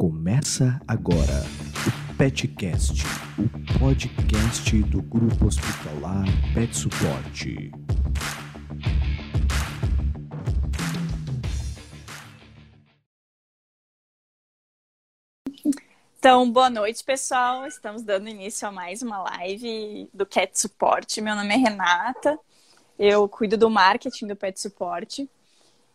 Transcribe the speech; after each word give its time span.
Começa 0.00 0.80
agora 0.86 1.42
o 1.84 2.16
Petcast, 2.16 3.02
o 3.36 3.80
podcast 3.80 4.80
do 4.84 5.02
Grupo 5.02 5.46
Hospitalar 5.46 6.24
Pet 6.54 6.72
Suporte. 6.72 7.72
Então, 16.16 16.48
boa 16.48 16.70
noite, 16.70 17.02
pessoal. 17.02 17.66
Estamos 17.66 18.04
dando 18.04 18.28
início 18.28 18.68
a 18.68 18.70
mais 18.70 19.02
uma 19.02 19.20
live 19.24 20.08
do 20.14 20.24
Cat 20.24 20.60
Support. 20.60 21.20
Meu 21.20 21.34
nome 21.34 21.54
é 21.54 21.56
Renata, 21.56 22.38
eu 22.96 23.28
cuido 23.28 23.56
do 23.56 23.68
marketing 23.68 24.28
do 24.28 24.36
Pet 24.36 24.60
Support. 24.60 25.28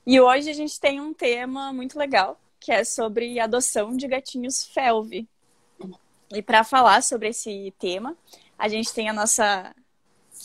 E 0.05 0.20
hoje 0.20 0.49
a 0.49 0.54
gente 0.54 0.77
tem 0.77 0.99
um 0.99 1.13
tema 1.13 1.71
muito 1.71 1.97
legal, 1.97 2.38
que 2.64 2.71
é 2.71 2.86
sobre 2.86 3.41
adoção 3.41 3.96
de 3.98 4.07
gatinhos 4.07 4.64
felve. 4.64 5.27
E 6.33 6.42
para 6.42 6.64
falar 6.64 7.04
sobre 7.04 7.28
esse 7.28 7.74
tema, 7.78 8.15
a 8.57 8.70
gente 8.70 8.93
tem 8.93 9.10
a 9.10 9.14
nossa 9.14 9.75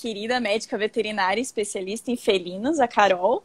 querida 0.02 0.40
médica 0.40 0.76
veterinária 0.76 1.40
especialista 1.40 2.10
em 2.10 2.16
felinos, 2.16 2.80
a 2.80 2.88
Carol. 2.88 3.44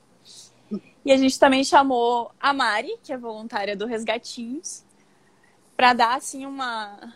E 1.05 1.11
a 1.11 1.17
gente 1.17 1.39
também 1.39 1.63
chamou 1.63 2.31
a 2.39 2.51
Mari, 2.51 2.97
que 3.03 3.13
é 3.13 3.17
voluntária 3.17 3.77
do 3.77 3.85
Resgatinhos, 3.85 4.83
para 5.77 5.93
dar 5.93 6.15
assim 6.15 6.43
uma 6.43 7.13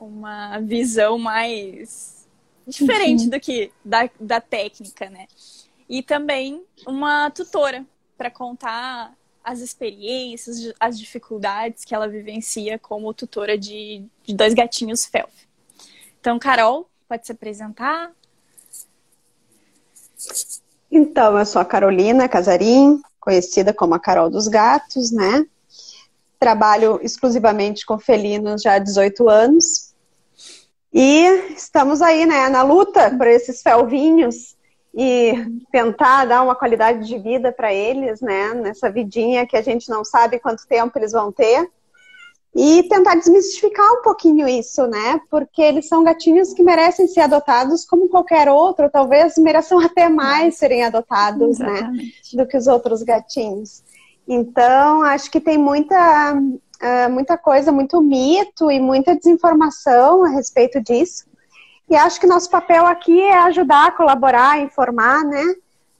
uma 0.00 0.58
visão 0.60 1.18
mais 1.18 2.26
diferente 2.66 3.28
do 3.28 3.38
que 3.38 3.70
da, 3.84 4.08
da 4.18 4.40
técnica, 4.40 5.10
né? 5.10 5.26
E 5.86 6.02
também 6.02 6.64
uma 6.86 7.30
tutora 7.30 7.84
para 8.16 8.30
contar 8.30 9.14
as 9.44 9.60
experiências, 9.60 10.72
as 10.80 10.98
dificuldades 10.98 11.84
que 11.84 11.94
ela 11.94 12.08
vivencia 12.08 12.78
como 12.78 13.12
tutora 13.12 13.58
de, 13.58 14.02
de 14.24 14.34
dois 14.34 14.54
gatinhos 14.54 15.04
Felf. 15.04 15.32
Então, 16.18 16.38
Carol, 16.38 16.88
pode 17.06 17.26
se 17.26 17.32
apresentar? 17.32 18.10
Então, 20.90 21.38
eu 21.38 21.44
sou 21.44 21.60
a 21.60 21.64
Carolina 21.64 22.28
Casarim, 22.28 23.02
conhecida 23.20 23.74
como 23.74 23.94
a 23.94 24.00
Carol 24.00 24.30
dos 24.30 24.48
Gatos, 24.48 25.10
né? 25.10 25.44
Trabalho 26.38 26.98
exclusivamente 27.02 27.84
com 27.84 27.98
felinos 27.98 28.62
já 28.62 28.74
há 28.74 28.78
18 28.78 29.28
anos. 29.28 29.92
E 30.92 31.26
estamos 31.54 32.00
aí, 32.00 32.24
né, 32.24 32.48
na 32.48 32.62
luta 32.62 33.10
por 33.16 33.26
esses 33.26 33.60
felvinhos 33.60 34.53
e 34.96 35.32
tentar 35.72 36.24
dar 36.24 36.42
uma 36.42 36.54
qualidade 36.54 37.06
de 37.06 37.18
vida 37.18 37.50
para 37.50 37.74
eles, 37.74 38.20
né, 38.20 38.54
nessa 38.54 38.88
vidinha 38.88 39.46
que 39.46 39.56
a 39.56 39.62
gente 39.62 39.90
não 39.90 40.04
sabe 40.04 40.38
quanto 40.38 40.66
tempo 40.68 40.96
eles 40.96 41.12
vão 41.12 41.32
ter. 41.32 41.68
E 42.56 42.84
tentar 42.84 43.16
desmistificar 43.16 43.84
um 43.94 44.02
pouquinho 44.02 44.46
isso, 44.46 44.86
né? 44.86 45.20
Porque 45.28 45.60
eles 45.60 45.88
são 45.88 46.04
gatinhos 46.04 46.54
que 46.54 46.62
merecem 46.62 47.08
ser 47.08 47.22
adotados 47.22 47.84
como 47.84 48.08
qualquer 48.08 48.48
outro, 48.48 48.88
talvez 48.88 49.36
mereçam 49.36 49.80
até 49.80 50.08
mais 50.08 50.56
serem 50.56 50.84
adotados, 50.84 51.58
né, 51.58 51.72
Exatamente. 51.72 52.36
né? 52.36 52.44
Do 52.44 52.48
que 52.48 52.56
os 52.56 52.68
outros 52.68 53.02
gatinhos. 53.02 53.82
Então, 54.28 55.02
acho 55.02 55.28
que 55.32 55.40
tem 55.40 55.58
muita, 55.58 56.32
uh, 56.32 57.10
muita 57.10 57.36
coisa, 57.36 57.72
muito 57.72 58.00
mito 58.00 58.70
e 58.70 58.78
muita 58.78 59.16
desinformação 59.16 60.24
a 60.24 60.28
respeito 60.28 60.80
disso. 60.80 61.24
E 61.88 61.96
acho 61.96 62.18
que 62.18 62.26
nosso 62.26 62.50
papel 62.50 62.86
aqui 62.86 63.20
é 63.20 63.38
ajudar, 63.38 63.96
colaborar, 63.96 64.60
informar, 64.60 65.24
né? 65.24 65.54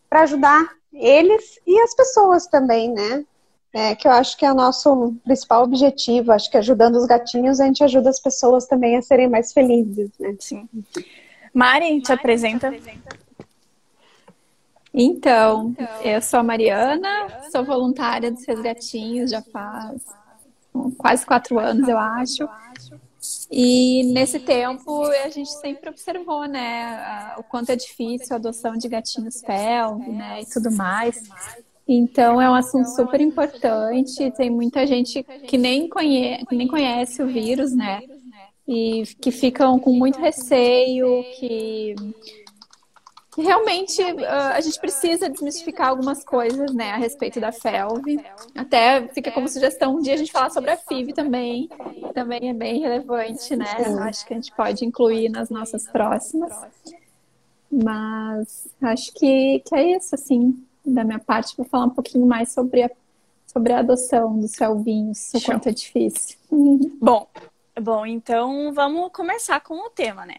Para 0.08 0.22
ajudar 0.22 0.68
eles 0.92 1.58
e 1.66 1.80
as 1.80 1.94
pessoas 1.94 2.46
também, 2.46 2.92
né? 2.92 3.24
É, 3.72 3.94
que 3.94 4.06
eu 4.06 4.12
acho 4.12 4.36
que 4.36 4.46
é 4.46 4.52
o 4.52 4.54
nosso 4.54 5.14
principal 5.24 5.64
objetivo. 5.64 6.32
Acho 6.32 6.50
que 6.50 6.56
ajudando 6.56 6.96
os 6.96 7.06
gatinhos, 7.06 7.60
a 7.60 7.66
gente 7.66 7.82
ajuda 7.82 8.08
as 8.08 8.20
pessoas 8.20 8.66
também 8.66 8.96
a 8.96 9.02
serem 9.02 9.28
mais 9.28 9.52
felizes, 9.52 10.10
né? 10.18 10.36
Sim. 10.38 10.68
Mari, 11.52 12.00
te 12.00 12.08
Mari, 12.08 12.20
apresenta. 12.20 12.70
Te 12.70 12.76
apresenta. 12.76 13.24
Então, 14.96 15.74
eu 16.04 16.22
sou 16.22 16.38
a 16.38 16.42
Mariana, 16.44 17.26
sou 17.50 17.64
voluntária 17.64 18.30
dos 18.30 18.46
Resgatinhos 18.46 19.32
já 19.32 19.42
faz 19.42 20.00
quase 20.98 21.24
quatro 21.24 21.58
anos, 21.58 21.88
eu 21.88 21.98
acho. 21.98 22.48
E 23.50 24.02
nesse 24.12 24.40
tempo 24.40 25.02
a 25.02 25.28
gente 25.28 25.50
sempre 25.50 25.90
observou, 25.90 26.46
né, 26.46 27.34
o 27.38 27.42
quanto 27.42 27.70
é 27.70 27.76
difícil 27.76 28.28
a 28.32 28.36
adoção 28.36 28.76
de 28.76 28.88
gatinhos 28.88 29.42
pelve, 29.42 30.10
né, 30.10 30.42
e 30.42 30.46
tudo 30.46 30.70
mais. 30.70 31.22
Então 31.86 32.40
é 32.40 32.48
um 32.48 32.54
assunto 32.54 32.88
super 32.96 33.20
importante. 33.20 34.30
Tem 34.32 34.50
muita 34.50 34.86
gente 34.86 35.22
que 35.22 35.58
nem, 35.58 35.88
conhe 35.88 36.44
que 36.46 36.54
nem 36.54 36.66
conhece 36.66 37.22
o 37.22 37.26
vírus, 37.26 37.74
né, 37.74 38.00
e 38.66 39.04
que 39.20 39.30
ficam 39.30 39.78
com 39.78 39.92
muito 39.92 40.18
receio, 40.18 41.22
que 41.38 41.94
realmente 43.36 44.02
uh, 44.02 44.52
a 44.52 44.60
gente 44.60 44.78
precisa 44.78 45.28
desmistificar 45.28 45.88
algumas 45.88 46.24
coisas, 46.24 46.72
né, 46.72 46.92
a 46.92 46.96
respeito 46.96 47.40
da 47.40 47.50
FELV. 47.52 48.24
Até 48.54 49.08
fica 49.08 49.30
como 49.30 49.48
sugestão 49.48 49.96
um 49.96 50.00
dia 50.00 50.14
a 50.14 50.16
gente 50.16 50.32
falar 50.32 50.50
sobre 50.50 50.70
a 50.70 50.76
FIV 50.76 51.12
também, 51.12 51.68
também 52.14 52.48
é 52.50 52.54
bem 52.54 52.80
relevante, 52.80 53.56
né? 53.56 53.66
Acho 54.00 54.26
que 54.26 54.32
a 54.32 54.36
gente 54.36 54.52
pode 54.52 54.84
incluir 54.84 55.28
nas 55.28 55.50
nossas 55.50 55.86
próximas. 55.86 56.52
Mas 57.70 58.68
acho 58.80 59.12
que, 59.14 59.60
que 59.66 59.74
é 59.74 59.96
isso, 59.96 60.14
assim, 60.14 60.56
da 60.84 61.02
minha 61.02 61.18
parte, 61.18 61.56
vou 61.56 61.66
falar 61.66 61.86
um 61.86 61.90
pouquinho 61.90 62.26
mais 62.26 62.52
sobre 62.52 62.82
a, 62.82 62.90
sobre 63.46 63.72
a 63.72 63.80
adoção 63.80 64.38
dos 64.38 64.54
felvinhos, 64.54 65.32
o 65.34 65.40
quanto 65.42 65.68
é 65.68 65.72
difícil. 65.72 66.38
Bom, 67.00 67.26
bom, 67.80 68.06
então 68.06 68.72
vamos 68.72 69.10
começar 69.12 69.60
com 69.60 69.74
o 69.74 69.90
tema, 69.90 70.24
né? 70.24 70.36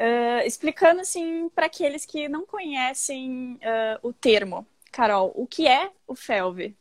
Uh, 0.00 0.46
explicando 0.46 1.02
assim 1.02 1.50
para 1.54 1.66
aqueles 1.66 2.06
que 2.06 2.26
não 2.26 2.46
conhecem 2.46 3.60
uh, 3.62 4.08
o 4.08 4.14
termo, 4.14 4.66
Carol, 4.90 5.30
o 5.34 5.46
que 5.46 5.68
é 5.68 5.90
o 6.08 6.14
FeLV? 6.14 6.74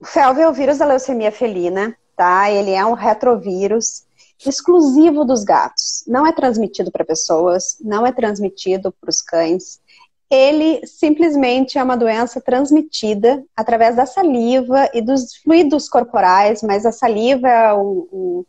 O 0.00 0.04
FeLV 0.04 0.42
é 0.42 0.48
o 0.48 0.52
vírus 0.52 0.78
da 0.78 0.86
leucemia 0.86 1.30
felina, 1.30 1.96
tá? 2.16 2.50
Ele 2.50 2.72
é 2.72 2.84
um 2.84 2.94
retrovírus 2.94 4.08
exclusivo 4.44 5.24
dos 5.24 5.44
gatos. 5.44 6.02
Não 6.04 6.26
é 6.26 6.32
transmitido 6.32 6.90
para 6.90 7.04
pessoas, 7.04 7.76
não 7.80 8.04
é 8.04 8.10
transmitido 8.10 8.92
para 9.00 9.10
os 9.10 9.22
cães. 9.22 9.80
Ele 10.28 10.84
simplesmente 10.84 11.78
é 11.78 11.82
uma 11.82 11.96
doença 11.96 12.40
transmitida 12.40 13.44
através 13.56 13.94
da 13.94 14.04
saliva 14.04 14.90
e 14.92 15.00
dos 15.00 15.36
fluidos 15.36 15.88
corporais, 15.88 16.60
mas 16.60 16.84
a 16.84 16.90
saliva 16.90 17.48
é 17.48 17.72
o, 17.72 18.08
o 18.10 18.46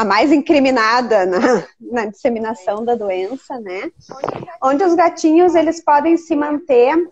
a 0.00 0.04
mais 0.04 0.32
incriminada 0.32 1.26
na, 1.26 1.66
na, 1.78 2.06
disseminação 2.06 2.82
da 2.82 2.94
doença, 2.94 3.60
né? 3.60 3.92
Onde 4.62 4.82
os 4.82 4.94
gatinhos 4.94 5.54
eles 5.54 5.84
podem 5.84 6.16
se 6.16 6.34
manter 6.34 6.96
uh, 6.96 7.10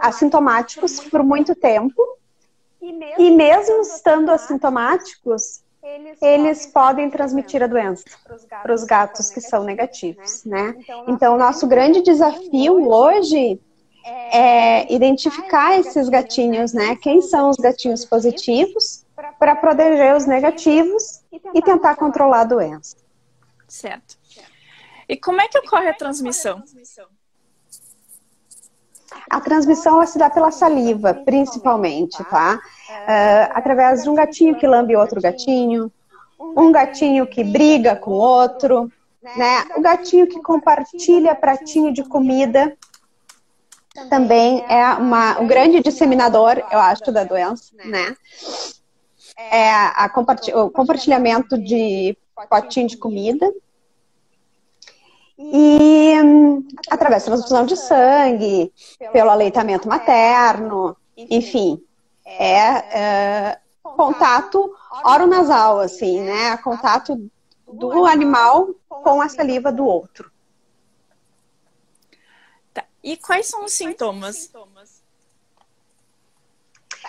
assintomáticos 0.00 1.00
por 1.00 1.22
muito 1.22 1.54
tempo 1.54 2.02
e 3.18 3.30
mesmo 3.30 3.82
estando 3.82 4.30
assintomáticos, 4.30 5.60
eles 6.22 6.64
podem 6.64 7.10
transmitir 7.10 7.62
a 7.62 7.66
doença 7.66 8.04
para 8.62 8.72
os 8.72 8.84
gatos 8.84 9.28
que 9.28 9.42
são 9.42 9.64
negativos, 9.64 10.46
né? 10.46 10.74
Então, 11.06 11.34
o 11.34 11.38
nosso 11.38 11.66
grande 11.66 12.00
desafio 12.00 12.90
hoje 12.90 13.60
é 14.32 14.90
identificar 14.90 15.78
esses 15.78 16.08
gatinhos, 16.08 16.72
né? 16.72 16.96
Quem 16.96 17.20
são 17.20 17.50
os 17.50 17.56
gatinhos 17.58 18.06
positivos 18.06 19.06
para 19.38 19.56
proteger 19.56 20.14
os 20.14 20.26
negativos 20.26 21.22
e 21.52 21.60
tentar 21.60 21.96
controlar 21.96 22.42
a 22.42 22.44
doença. 22.44 22.96
Certo. 23.66 24.16
E 25.08 25.16
como 25.16 25.40
é 25.40 25.48
que 25.48 25.58
ocorre 25.58 25.88
a 25.88 25.94
transmissão? 25.94 26.62
A 29.28 29.40
transmissão 29.40 30.04
se 30.06 30.18
dá 30.18 30.30
pela 30.30 30.50
saliva, 30.50 31.14
principalmente, 31.14 32.22
tá? 32.24 32.60
Uh, 32.90 33.52
através 33.54 34.02
de 34.02 34.10
um 34.10 34.14
gatinho 34.14 34.56
que 34.56 34.66
lambe 34.66 34.94
outro 34.94 35.20
gatinho, 35.20 35.90
um 36.38 36.70
gatinho 36.70 37.26
que 37.26 37.42
briga 37.42 37.96
com 37.96 38.12
outro, 38.12 38.92
né? 39.22 39.64
O 39.76 39.80
gatinho 39.80 40.26
que 40.26 40.40
compartilha 40.40 41.34
pratinho 41.34 41.92
de 41.92 42.04
comida 42.04 42.76
também 44.08 44.64
é 44.68 44.94
uma, 44.94 45.40
um 45.40 45.46
grande 45.46 45.82
disseminador, 45.82 46.58
eu 46.70 46.78
acho, 46.78 47.10
da 47.10 47.24
doença, 47.24 47.74
né? 47.84 48.14
É 49.38 49.70
a 49.70 50.10
o 50.54 50.70
compartilhamento 50.70 51.56
de 51.56 52.18
potinho 52.50 52.88
de 52.88 52.96
comida 52.96 53.50
e 55.38 56.14
através 56.90 57.22
da 57.22 57.30
transfusão 57.30 57.64
de 57.64 57.76
sangue, 57.76 58.72
pelo 59.12 59.30
aleitamento 59.30 59.88
materno, 59.88 60.96
enfim, 61.16 61.80
é, 62.24 62.58
é 62.98 63.60
contato 63.82 64.74
oronasal, 65.04 65.78
assim, 65.78 66.20
né? 66.22 66.56
Contato 66.58 67.30
do 67.72 68.04
animal 68.04 68.74
com 68.88 69.20
a 69.20 69.28
saliva 69.28 69.70
do 69.70 69.86
outro. 69.86 70.30
Tá. 72.74 72.84
E 73.02 73.16
quais 73.16 73.46
são 73.46 73.64
os 73.64 73.72
sintomas? 73.72 74.50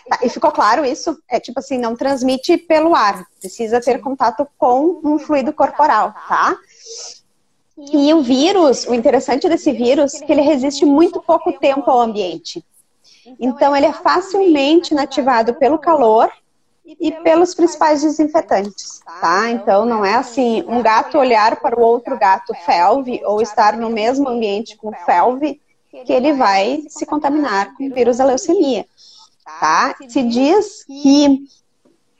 Tá, 0.09 0.19
e 0.23 0.29
ficou 0.29 0.51
claro 0.51 0.83
isso? 0.83 1.21
É 1.29 1.39
tipo 1.39 1.59
assim, 1.59 1.77
não 1.77 1.95
transmite 1.95 2.57
pelo 2.57 2.95
ar, 2.95 3.25
precisa 3.39 3.79
ter 3.79 3.99
contato 4.01 4.47
com 4.57 4.99
um 5.03 5.19
fluido 5.19 5.53
corporal, 5.53 6.15
tá? 6.27 6.57
E 7.77 8.13
o 8.13 8.21
vírus, 8.21 8.85
o 8.85 8.93
interessante 8.93 9.47
desse 9.47 9.71
vírus 9.71 10.15
é 10.15 10.25
que 10.25 10.31
ele 10.31 10.41
resiste 10.41 10.83
muito 10.85 11.21
pouco 11.21 11.53
tempo 11.53 11.89
ao 11.89 12.01
ambiente. 12.01 12.65
Então, 13.39 13.75
ele 13.75 13.85
é 13.85 13.93
facilmente 13.93 14.93
inativado 14.93 15.53
pelo 15.53 15.77
calor 15.77 16.29
e 16.99 17.11
pelos 17.11 17.53
principais 17.53 18.01
desinfetantes, 18.01 19.01
tá? 19.21 19.51
Então, 19.51 19.85
não 19.85 20.03
é 20.03 20.15
assim, 20.15 20.63
um 20.67 20.81
gato 20.81 21.17
olhar 21.17 21.57
para 21.61 21.79
o 21.79 21.83
outro 21.83 22.17
gato 22.17 22.53
felve 22.65 23.21
ou 23.23 23.41
estar 23.41 23.77
no 23.77 23.89
mesmo 23.89 24.27
ambiente 24.27 24.75
com 24.75 24.91
felve 25.05 25.61
que 26.05 26.11
ele 26.11 26.33
vai 26.33 26.83
se 26.89 27.05
contaminar 27.05 27.75
com 27.75 27.87
o 27.87 27.93
vírus 27.93 28.17
da 28.17 28.25
leucemia, 28.25 28.85
tá? 29.59 29.95
Se 30.07 30.23
diz 30.23 30.83
que 30.85 31.47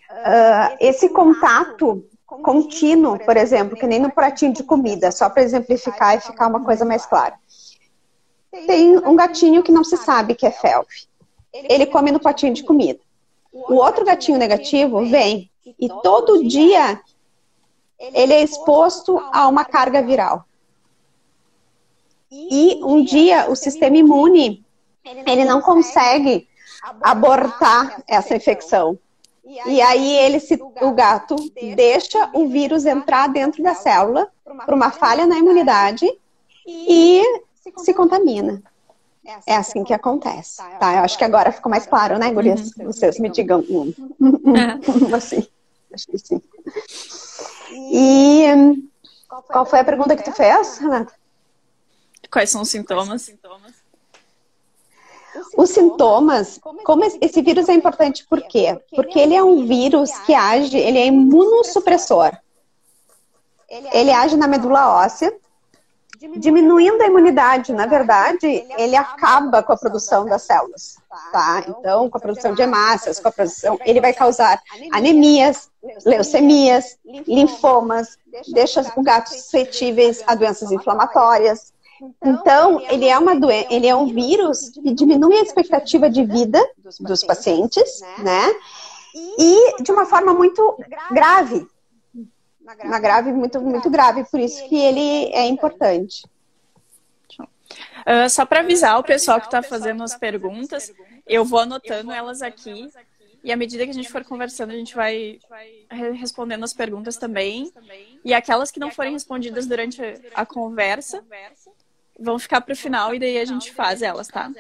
uh, 0.10 0.78
esse 0.80 1.10
contato 1.10 2.06
contínuo, 2.26 3.20
por 3.20 3.36
exemplo, 3.38 3.76
que 3.76 3.88
nem 3.88 4.00
no 4.00 4.12
pratinho 4.12 4.54
de 4.54 4.64
comida, 4.64 5.12
só 5.12 5.30
para 5.30 5.44
exemplificar 5.44 6.16
e 6.18 6.22
ficar 6.22 6.48
uma 6.48 6.64
coisa 6.64 6.86
mais 6.86 7.06
clara. 7.06 7.36
Tem 8.68 8.98
um 8.98 9.16
gatinho 9.16 9.64
que 9.64 9.72
não 9.72 9.84
se 9.84 9.98
sabe 9.98 10.36
que 10.36 10.46
é 10.46 10.52
felve. 10.52 11.08
Ele 11.54 11.86
come 11.86 12.12
no 12.12 12.20
potinho 12.20 12.54
de 12.54 12.64
comida. 12.64 13.00
O 13.52 13.76
outro 13.76 14.06
gatinho 14.06 14.38
negativo 14.38 15.06
vem 15.06 15.50
e 15.80 15.90
todo 16.02 16.48
dia 16.48 17.02
ele 18.00 18.34
é 18.34 18.42
exposto 18.42 19.20
a 19.32 19.48
uma 19.48 19.66
carga 19.66 20.02
viral. 20.02 20.46
E 22.32 22.80
um 22.84 23.04
dia 23.04 23.50
o 23.50 23.56
sistema 23.56 23.98
imune 23.98 24.64
ele 25.26 25.46
não 25.46 25.62
consegue 25.62 26.48
abortar 27.02 28.02
essa 28.08 28.36
infecção. 28.36 28.98
E 29.66 29.82
aí 29.82 30.16
ele 30.18 30.40
se, 30.40 30.60
o 30.82 30.92
gato 30.92 31.36
deixa 31.76 32.30
o 32.34 32.48
vírus 32.48 32.86
entrar 32.86 33.28
dentro 33.28 33.64
da 33.64 33.74
célula 33.74 34.32
por 34.66 34.74
uma 34.74 34.92
falha 34.92 35.26
na 35.26 35.38
imunidade 35.38 36.06
e 36.68 37.24
se 37.78 37.94
contamina. 37.94 38.62
É 39.46 39.56
assim 39.56 39.84
que 39.84 39.94
acontece, 39.94 40.58
tá? 40.80 40.96
Eu 40.96 41.04
acho 41.04 41.18
que 41.18 41.24
agora 41.24 41.52
ficou 41.52 41.70
mais 41.70 41.86
claro, 41.86 42.18
né, 42.18 42.32
gurias? 42.32 42.72
Uhum. 42.78 42.86
Vocês 42.86 43.20
me 43.20 43.30
digam 43.30 43.64
um. 43.70 43.94
É. 44.56 45.14
assim, 45.16 45.48
acho 45.94 46.08
que 46.08 46.18
sim. 46.18 46.42
E 47.72 48.46
qual 49.48 49.66
foi 49.66 49.80
a 49.80 49.84
pergunta 49.84 50.16
que 50.16 50.24
tu 50.24 50.32
fez, 50.32 50.80
Renata? 50.80 51.14
Quais 52.32 52.50
são 52.50 52.62
os 52.62 52.70
sintomas? 52.70 53.10
Os 53.10 53.22
sintomas, 53.22 53.74
como 56.84 57.04
esse 57.04 57.42
vírus 57.42 57.70
é 57.70 57.74
importante 57.74 58.26
por 58.28 58.42
quê? 58.42 58.80
Porque 58.96 59.20
ele 59.20 59.36
é 59.36 59.44
um 59.44 59.66
vírus 59.66 60.12
que 60.20 60.34
age, 60.34 60.78
ele 60.78 60.98
é 60.98 61.06
imunossupressor. 61.08 62.32
Ele 63.92 64.12
age 64.12 64.36
na 64.36 64.48
medula 64.48 65.04
óssea, 65.06 65.32
diminuindo 66.38 67.02
a 67.02 67.08
imunidade. 67.08 67.72
Na 67.72 67.86
verdade, 67.86 68.48
ele 68.78 68.96
acaba 68.96 69.64
com 69.64 69.72
a 69.72 69.78
produção 69.78 70.26
das 70.26 70.42
células, 70.44 70.98
tá? 71.32 71.64
Então, 71.68 72.10
com 72.10 72.18
a 72.18 72.22
produção 72.22 72.54
de 72.54 72.62
hemácias, 72.62 73.20
com 73.20 73.28
a 73.28 73.32
produção, 73.32 73.80
ele 73.86 74.02
vai 74.02 74.14
causar 74.14 74.60
anemias, 74.92 75.70
leucemias, 76.06 76.98
linfomas, 77.06 78.18
deixa 78.52 78.82
os 78.82 78.90
gatos 79.04 79.34
suscetíveis 79.34 80.24
a 80.28 80.36
doenças 80.36 80.72
inflamatórias, 80.72 81.74
então, 82.24 82.82
ele 82.90 83.08
é 83.08 83.18
uma 83.18 83.38
doença, 83.38 83.68
ele 83.72 83.88
é 83.88 83.96
um 83.96 84.08
vírus 84.08 84.70
que 84.70 84.94
diminui 84.94 85.36
a 85.36 85.42
expectativa 85.42 86.10
de 86.10 86.24
vida 86.24 86.64
dos 87.00 87.24
pacientes, 87.24 88.02
né? 88.20 88.54
E 89.38 89.84
de 89.84 89.92
uma 89.92 90.06
forma 90.06 90.34
muito 90.34 90.78
grave. 91.12 91.68
Uma 92.84 93.00
grave, 93.00 93.32
muito, 93.32 93.60
muito 93.60 93.90
grave, 93.90 94.24
por 94.26 94.40
isso 94.40 94.68
que 94.70 94.76
ele 94.76 95.32
é 95.34 95.48
importante. 95.48 96.24
Uh, 98.02 98.30
só 98.30 98.46
para 98.46 98.60
avisar 98.60 98.98
o 99.00 99.04
pessoal 99.04 99.40
que 99.40 99.48
está 99.48 99.62
fazendo 99.62 100.04
as 100.04 100.16
perguntas, 100.16 100.92
eu 101.28 101.44
vou 101.44 101.60
anotando 101.60 102.12
elas 102.12 102.42
aqui. 102.42 102.90
E 103.44 103.52
à 103.52 103.56
medida 103.56 103.86
que 103.86 103.92
a 103.92 103.94
gente 103.94 104.12
for 104.12 104.24
conversando, 104.24 104.72
a 104.72 104.76
gente 104.76 104.96
vai 104.96 105.40
respondendo 106.14 106.64
as 106.64 106.74
perguntas 106.74 107.18
também. 107.18 107.72
E 108.24 108.34
aquelas 108.34 108.70
que 108.70 108.80
não 108.80 108.92
forem 108.92 109.14
respondidas 109.14 109.66
durante 109.66 110.02
a 110.34 110.46
conversa, 110.46 111.24
vão 112.20 112.38
ficar 112.38 112.62
para 112.62 112.74
o 112.74 112.78
final 112.78 113.14
e 113.14 113.20
daí 113.20 113.38
a 113.40 113.46
gente 113.46 113.74
faz 113.74 114.02
elas, 114.02 114.28
tá? 114.28 114.52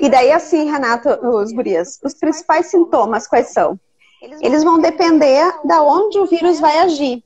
E 0.00 0.08
daí, 0.08 0.30
assim, 0.32 0.70
Renato, 0.70 1.08
os 1.08 1.52
gurias, 1.52 2.00
os 2.02 2.14
principais 2.14 2.66
sintomas 2.66 3.26
quais 3.26 3.48
são? 3.48 3.78
Eles 4.40 4.64
vão 4.64 4.80
depender 4.80 5.52
da 5.64 5.82
onde 5.82 6.18
o 6.18 6.26
vírus 6.26 6.58
vai 6.58 6.78
agir. 6.78 7.22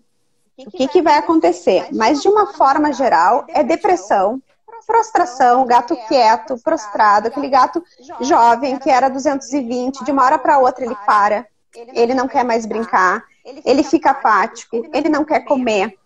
O 0.58 0.70
que, 0.70 0.88
que 0.88 1.02
vai 1.02 1.16
acontecer? 1.18 1.86
Mas, 1.92 2.20
de 2.20 2.28
uma 2.28 2.52
forma 2.54 2.92
geral, 2.92 3.44
é 3.48 3.62
depressão, 3.62 4.42
prostração, 4.86 5.66
gato 5.66 5.96
quieto, 6.08 6.58
prostrado, 6.58 7.28
aquele 7.28 7.48
gato 7.48 7.82
jovem 8.20 8.78
que 8.78 8.90
era 8.90 9.08
220, 9.08 10.04
de 10.04 10.10
uma 10.10 10.24
hora 10.24 10.38
para 10.38 10.58
outra 10.58 10.84
ele 10.84 10.96
para, 11.06 11.46
ele 11.94 12.14
não 12.14 12.26
quer 12.26 12.44
mais 12.44 12.66
brincar, 12.66 13.22
ele 13.64 13.82
fica 13.82 14.10
apático, 14.10 14.84
ele 14.92 15.08
não 15.08 15.24
quer 15.24 15.40
comer. 15.40 15.96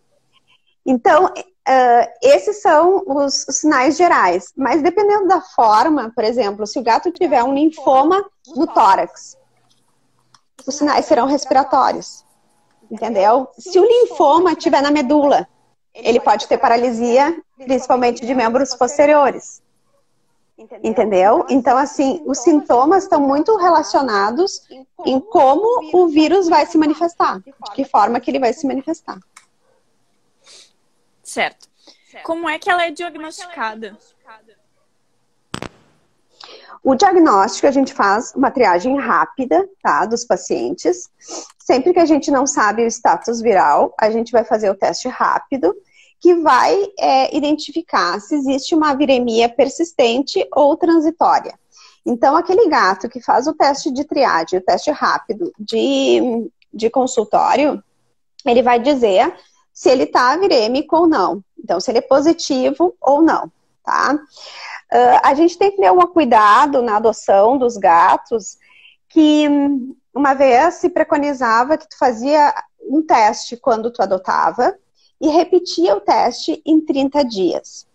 Então, 0.85 1.27
uh, 1.27 2.13
esses 2.23 2.61
são 2.61 3.03
os, 3.07 3.47
sinais 3.51 3.97
gerais. 3.97 4.53
Mas 4.57 4.83
dependendo 4.83 5.29
da 5.29 5.41
forma, 5.41 6.13
por 6.15 6.25
exemplo, 6.25 6.67
se 6.67 6.79
o 6.79 6.83
gato 6.83 7.11
tiver 7.11 7.43
um 7.43 7.55
linfoma 7.55 8.25
no 8.55 8.67
tórax, 8.67 9.37
os 10.67 10.75
sinais 10.75 11.07
serão 11.07 11.27
respiratórios. 11.27 12.25
Entendeu? 12.91 13.49
Se 13.59 13.79
o 13.79 13.85
linfoma 13.85 14.53
estiver 14.53 14.83
na 14.83 14.91
medula, 14.91 15.49
ele 15.95 16.21
pode 16.21 16.47
ter 16.47 16.59
paralisia, 16.59 17.37
principalmente 17.57 18.25
de 18.25 18.35
membros 18.35 18.75
posteriores. 18.75 19.63
Entendeu? 20.83 21.47
Então, 21.49 21.77
assim, 21.77 22.23
os 22.27 22.39
sintomas 22.39 23.05
estão 23.05 23.21
muito 23.21 23.57
relacionados 23.57 24.61
em 25.05 25.19
como 25.19 25.91
o 25.93 26.09
vírus 26.09 26.49
vai 26.49 26.67
se 26.67 26.79
manifestar, 26.79 27.41
de 27.41 27.71
que 27.75 27.85
forma 27.85 28.21
que 28.21 28.31
ele 28.31 28.39
vai 28.39 28.53
se 28.53 28.67
manifestar. 28.67 29.19
Certo. 31.33 31.67
Como 32.25 32.47
é 32.47 32.59
que 32.59 32.69
ela 32.69 32.85
é 32.85 32.91
diagnosticada? 32.91 33.97
O 36.85 36.95
diagnóstico 36.95 37.67
a 37.67 37.71
gente 37.71 37.95
faz 37.95 38.35
uma 38.35 38.51
triagem 38.51 38.99
rápida, 38.99 39.67
tá, 39.83 40.05
dos 40.05 40.27
pacientes. 40.27 41.09
Sempre 41.59 41.95
que 41.95 42.01
a 42.01 42.05
gente 42.05 42.31
não 42.31 42.47
sabe 42.47 42.85
o 42.85 42.87
status 42.87 43.41
viral, 43.41 43.95
a 43.99 44.11
gente 44.11 44.31
vai 44.31 44.45
fazer 44.45 44.69
o 44.69 44.75
teste 44.75 45.09
rápido, 45.09 45.75
que 46.21 46.35
vai 46.35 46.77
é, 46.99 47.35
identificar 47.35 48.21
se 48.21 48.35
existe 48.35 48.75
uma 48.75 48.93
viremia 48.93 49.49
persistente 49.49 50.47
ou 50.55 50.77
transitória. 50.77 51.59
Então, 52.05 52.37
aquele 52.37 52.69
gato 52.69 53.09
que 53.09 53.23
faz 53.23 53.47
o 53.47 53.55
teste 53.55 53.91
de 53.91 54.05
triagem, 54.05 54.59
o 54.59 54.63
teste 54.63 54.91
rápido 54.91 55.51
de, 55.59 56.51
de 56.75 56.91
consultório, 56.91 57.83
ele 58.45 58.63
vai 58.63 58.79
dizer 58.79 59.33
se 59.73 59.89
ele 59.89 60.05
está 60.05 60.37
virêmico 60.37 60.97
ou 60.97 61.07
não. 61.07 61.43
Então, 61.59 61.81
se 61.81 61.91
ele 61.91 61.99
é 61.99 62.03
positivo 62.03 62.95
ou 63.01 63.23
não, 63.23 63.51
tá? 63.85 64.15
Uh, 64.15 65.21
a 65.23 65.35
gente 65.35 65.57
tem 65.57 65.71
que 65.71 65.79
ter 65.79 65.91
um 65.91 66.01
cuidado 66.07 66.83
na 66.83 66.97
adoção 66.97 67.57
dos 67.57 67.77
gatos, 67.77 68.59
que 69.09 69.47
uma 70.15 70.35
vez 70.35 70.75
se 70.75 70.91
preconizava 70.91 71.79
que 71.79 71.89
tu 71.89 71.97
fazia 71.99 72.55
um 72.81 73.03
teste 73.03 73.57
quando 73.57 73.91
tu 73.91 74.03
adotava 74.03 74.77
e 75.21 75.29
repetia 75.29 75.97
o 75.97 76.01
teste 76.01 76.61
em 76.67 76.81
30 76.81 77.25
dias. 77.25 77.87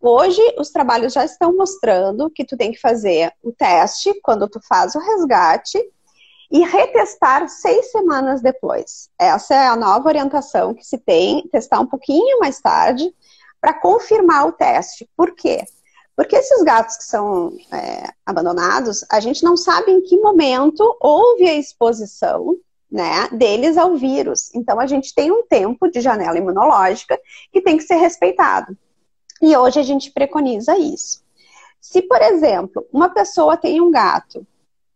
Hoje, 0.00 0.42
os 0.58 0.70
trabalhos 0.70 1.12
já 1.12 1.24
estão 1.24 1.56
mostrando 1.56 2.28
que 2.28 2.44
tu 2.44 2.56
tem 2.56 2.72
que 2.72 2.80
fazer 2.80 3.32
o 3.42 3.52
teste 3.52 4.12
quando 4.20 4.48
tu 4.48 4.60
faz 4.66 4.96
o 4.96 4.98
resgate 4.98 5.78
e 6.52 6.60
retestar 6.60 7.48
seis 7.48 7.90
semanas 7.90 8.42
depois. 8.42 9.08
Essa 9.18 9.54
é 9.54 9.66
a 9.66 9.74
nova 9.74 10.06
orientação 10.06 10.74
que 10.74 10.86
se 10.86 10.98
tem, 10.98 11.48
testar 11.48 11.80
um 11.80 11.86
pouquinho 11.86 12.38
mais 12.40 12.60
tarde 12.60 13.10
para 13.58 13.72
confirmar 13.72 14.46
o 14.46 14.52
teste. 14.52 15.08
Por 15.16 15.34
quê? 15.34 15.64
Porque 16.14 16.36
esses 16.36 16.62
gatos 16.62 16.98
que 16.98 17.04
são 17.04 17.56
é, 17.72 18.10
abandonados, 18.26 19.02
a 19.10 19.18
gente 19.18 19.42
não 19.42 19.56
sabe 19.56 19.92
em 19.92 20.02
que 20.02 20.18
momento 20.18 20.94
houve 21.00 21.48
a 21.48 21.54
exposição 21.54 22.54
né, 22.90 23.30
deles 23.32 23.78
ao 23.78 23.96
vírus. 23.96 24.54
Então, 24.54 24.78
a 24.78 24.86
gente 24.86 25.14
tem 25.14 25.32
um 25.32 25.46
tempo 25.46 25.90
de 25.90 26.02
janela 26.02 26.36
imunológica 26.36 27.18
que 27.50 27.62
tem 27.62 27.78
que 27.78 27.84
ser 27.84 27.96
respeitado. 27.96 28.76
E 29.40 29.56
hoje 29.56 29.80
a 29.80 29.82
gente 29.82 30.10
preconiza 30.10 30.76
isso. 30.76 31.22
Se, 31.80 32.02
por 32.02 32.20
exemplo, 32.20 32.86
uma 32.92 33.08
pessoa 33.08 33.56
tem 33.56 33.80
um 33.80 33.90
gato 33.90 34.46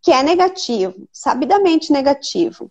que 0.07 0.13
é 0.13 0.23
negativo, 0.23 1.09
sabidamente 1.11 1.93
negativo, 1.93 2.71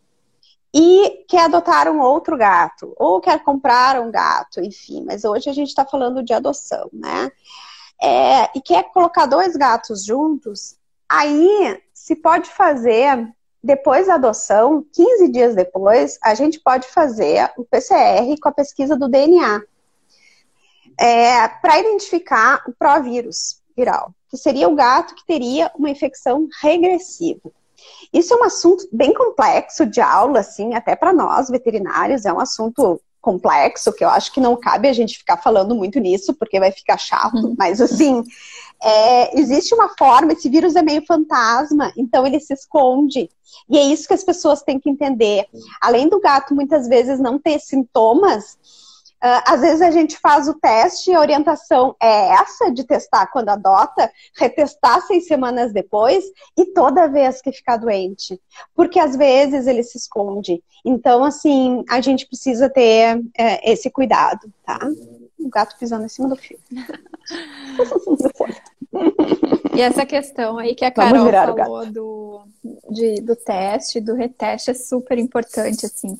e 0.73 1.25
quer 1.27 1.41
adotar 1.41 1.85
um 1.89 1.99
outro 1.99 2.37
gato, 2.37 2.93
ou 2.95 3.19
quer 3.19 3.43
comprar 3.43 3.99
um 3.99 4.09
gato, 4.09 4.61
enfim, 4.61 5.03
mas 5.05 5.25
hoje 5.25 5.49
a 5.49 5.53
gente 5.53 5.67
está 5.67 5.83
falando 5.83 6.23
de 6.23 6.31
adoção, 6.31 6.89
né? 6.93 7.29
É, 8.01 8.57
e 8.57 8.61
quer 8.61 8.83
colocar 8.83 9.25
dois 9.25 9.53
gatos 9.57 10.05
juntos, 10.05 10.77
aí 11.09 11.77
se 11.93 12.15
pode 12.15 12.49
fazer 12.49 13.29
depois 13.61 14.07
da 14.07 14.13
adoção, 14.13 14.85
15 14.93 15.27
dias 15.27 15.55
depois, 15.55 16.17
a 16.23 16.35
gente 16.35 16.57
pode 16.61 16.87
fazer 16.87 17.51
o 17.57 17.65
PCR 17.65 18.33
com 18.41 18.47
a 18.47 18.53
pesquisa 18.53 18.95
do 18.95 19.09
DNA 19.09 19.61
é, 20.97 21.49
para 21.49 21.79
identificar 21.79 22.63
o 22.65 22.71
provírus 22.71 23.61
viral, 23.75 24.13
que 24.29 24.37
seria 24.37 24.67
o 24.67 24.75
gato 24.75 25.15
que 25.15 25.25
teria 25.25 25.71
uma 25.77 25.89
infecção 25.89 26.47
regressiva. 26.61 27.51
Isso 28.13 28.33
é 28.33 28.37
um 28.37 28.43
assunto 28.43 28.87
bem 28.91 29.13
complexo 29.13 29.85
de 29.85 30.01
aula, 30.01 30.39
assim, 30.39 30.73
até 30.73 30.95
para 30.95 31.13
nós 31.13 31.49
veterinários, 31.49 32.25
é 32.25 32.33
um 32.33 32.39
assunto 32.39 32.99
complexo, 33.21 33.91
que 33.91 34.03
eu 34.03 34.09
acho 34.09 34.31
que 34.31 34.39
não 34.39 34.55
cabe 34.55 34.87
a 34.87 34.93
gente 34.93 35.17
ficar 35.17 35.37
falando 35.37 35.73
muito 35.73 35.99
nisso, 35.99 36.33
porque 36.35 36.59
vai 36.59 36.71
ficar 36.71 36.97
chato, 36.97 37.37
uhum. 37.37 37.55
mas 37.57 37.81
assim, 37.81 38.23
é, 38.81 39.39
existe 39.39 39.73
uma 39.73 39.89
forma, 39.97 40.33
esse 40.33 40.47
vírus 40.47 40.75
é 40.75 40.83
meio 40.83 41.03
fantasma, 41.07 41.91
então 41.97 42.25
ele 42.25 42.39
se 42.39 42.53
esconde. 42.53 43.29
E 43.67 43.77
é 43.79 43.81
isso 43.81 44.07
que 44.07 44.13
as 44.13 44.23
pessoas 44.23 44.61
têm 44.61 44.79
que 44.79 44.89
entender. 44.89 45.47
Além 45.81 46.07
do 46.07 46.19
gato 46.19 46.53
muitas 46.53 46.87
vezes 46.87 47.19
não 47.19 47.39
ter 47.39 47.59
sintomas, 47.59 48.57
às 49.45 49.61
vezes 49.61 49.81
a 49.81 49.89
gente 49.89 50.19
faz 50.19 50.47
o 50.47 50.53
teste 50.53 51.09
e 51.09 51.15
a 51.15 51.19
orientação 51.19 51.95
é 52.01 52.33
essa 52.33 52.71
de 52.71 52.83
testar 52.83 53.25
quando 53.27 53.49
adota, 53.49 54.11
retestar 54.35 55.01
seis 55.07 55.25
semanas 55.25 55.73
depois 55.73 56.23
e 56.55 56.67
toda 56.67 57.07
vez 57.07 57.41
que 57.41 57.51
ficar 57.51 57.77
doente. 57.77 58.39
Porque 58.75 58.99
às 58.99 59.15
vezes 59.15 59.65
ele 59.65 59.81
se 59.81 59.97
esconde. 59.97 60.61
Então, 60.85 61.23
assim, 61.23 61.83
a 61.89 61.99
gente 62.01 62.27
precisa 62.27 62.69
ter 62.69 63.19
é, 63.35 63.71
esse 63.71 63.89
cuidado, 63.89 64.47
tá? 64.63 64.79
O 65.39 65.49
gato 65.49 65.75
pisando 65.79 66.05
em 66.05 66.09
cima 66.09 66.29
do 66.29 66.35
fio. 66.35 66.59
e 69.75 69.81
essa 69.81 70.05
questão 70.05 70.59
aí 70.59 70.75
que 70.75 70.85
a 70.85 70.91
Carol 70.91 71.31
falou 71.31 71.91
do, 71.91 72.43
de, 72.91 73.21
do 73.21 73.35
teste, 73.35 73.99
do 73.99 74.13
reteste, 74.13 74.69
é 74.69 74.75
super 74.75 75.17
importante, 75.17 75.87
assim. 75.87 76.15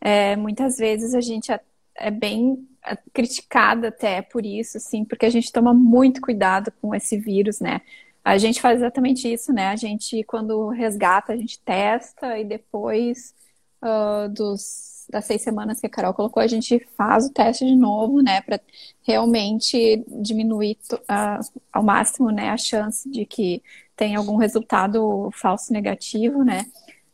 É, 0.00 0.34
muitas 0.34 0.78
vezes 0.78 1.14
a 1.14 1.20
gente 1.20 1.52
é 1.96 2.10
bem 2.10 2.66
é, 2.84 2.96
criticada 3.12 3.88
até 3.88 4.22
por 4.22 4.44
isso, 4.44 4.78
assim, 4.78 5.04
porque 5.04 5.26
a 5.26 5.30
gente 5.30 5.52
toma 5.52 5.74
muito 5.74 6.20
cuidado 6.20 6.72
com 6.80 6.94
esse 6.94 7.16
vírus, 7.18 7.60
né? 7.60 7.80
A 8.24 8.38
gente 8.38 8.60
faz 8.60 8.78
exatamente 8.78 9.32
isso, 9.32 9.52
né? 9.52 9.68
A 9.68 9.76
gente, 9.76 10.22
quando 10.24 10.68
resgata, 10.68 11.32
a 11.32 11.36
gente 11.36 11.58
testa 11.60 12.38
e 12.38 12.44
depois 12.44 13.34
uh, 13.82 14.28
dos, 14.28 15.06
das 15.10 15.24
seis 15.24 15.42
semanas 15.42 15.80
que 15.80 15.86
a 15.86 15.90
Carol 15.90 16.14
colocou, 16.14 16.42
a 16.42 16.46
gente 16.46 16.78
faz 16.96 17.26
o 17.26 17.32
teste 17.32 17.64
de 17.64 17.74
novo, 17.74 18.22
né? 18.22 18.40
Para 18.42 18.60
realmente 19.06 20.04
diminuir 20.22 20.78
uh, 20.92 21.60
ao 21.72 21.82
máximo, 21.82 22.30
né? 22.30 22.50
A 22.50 22.56
chance 22.56 23.08
de 23.10 23.24
que 23.24 23.62
tenha 23.96 24.18
algum 24.18 24.36
resultado 24.36 25.30
falso 25.32 25.72
negativo, 25.72 26.44
né? 26.44 26.66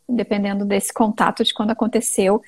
Dependendo 0.08 0.64
desse 0.64 0.92
contato 0.92 1.42
de 1.44 1.54
quando 1.54 1.70
aconteceu. 1.70 2.42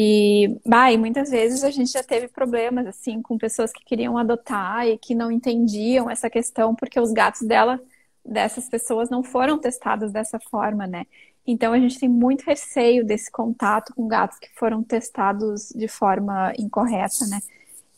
E, 0.00 0.60
bah, 0.64 0.92
e 0.92 0.96
muitas 0.96 1.28
vezes 1.28 1.64
a 1.64 1.72
gente 1.72 1.90
já 1.90 2.04
teve 2.04 2.28
problemas, 2.28 2.86
assim, 2.86 3.20
com 3.20 3.36
pessoas 3.36 3.72
que 3.72 3.84
queriam 3.84 4.16
adotar 4.16 4.86
e 4.86 4.96
que 4.96 5.12
não 5.12 5.28
entendiam 5.28 6.08
essa 6.08 6.30
questão, 6.30 6.72
porque 6.72 7.00
os 7.00 7.10
gatos 7.10 7.42
dela, 7.42 7.80
dessas 8.24 8.68
pessoas, 8.68 9.10
não 9.10 9.24
foram 9.24 9.58
testados 9.58 10.12
dessa 10.12 10.38
forma, 10.38 10.86
né? 10.86 11.04
Então 11.44 11.72
a 11.72 11.80
gente 11.80 11.98
tem 11.98 12.08
muito 12.08 12.44
receio 12.44 13.04
desse 13.04 13.28
contato 13.28 13.92
com 13.92 14.06
gatos 14.06 14.38
que 14.38 14.48
foram 14.54 14.84
testados 14.84 15.70
de 15.74 15.88
forma 15.88 16.52
incorreta, 16.56 17.26
né? 17.26 17.40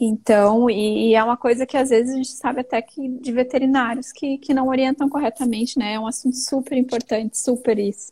Então, 0.00 0.70
e, 0.70 1.10
e, 1.10 1.14
é 1.14 1.22
uma 1.22 1.36
coisa 1.36 1.66
que 1.66 1.76
às 1.76 1.90
vezes 1.90 2.14
a 2.14 2.16
gente 2.16 2.30
sabe 2.30 2.60
até 2.60 2.80
que 2.80 3.08
de 3.08 3.30
veterinários 3.30 4.10
que, 4.10 4.38
que 4.38 4.54
não 4.54 4.68
orientam 4.68 5.06
corretamente, 5.06 5.78
né? 5.78 5.94
É 5.94 6.00
um 6.00 6.06
assunto 6.06 6.36
super 6.38 6.78
importante, 6.78 7.36
super 7.36 7.78
isso. 7.78 8.10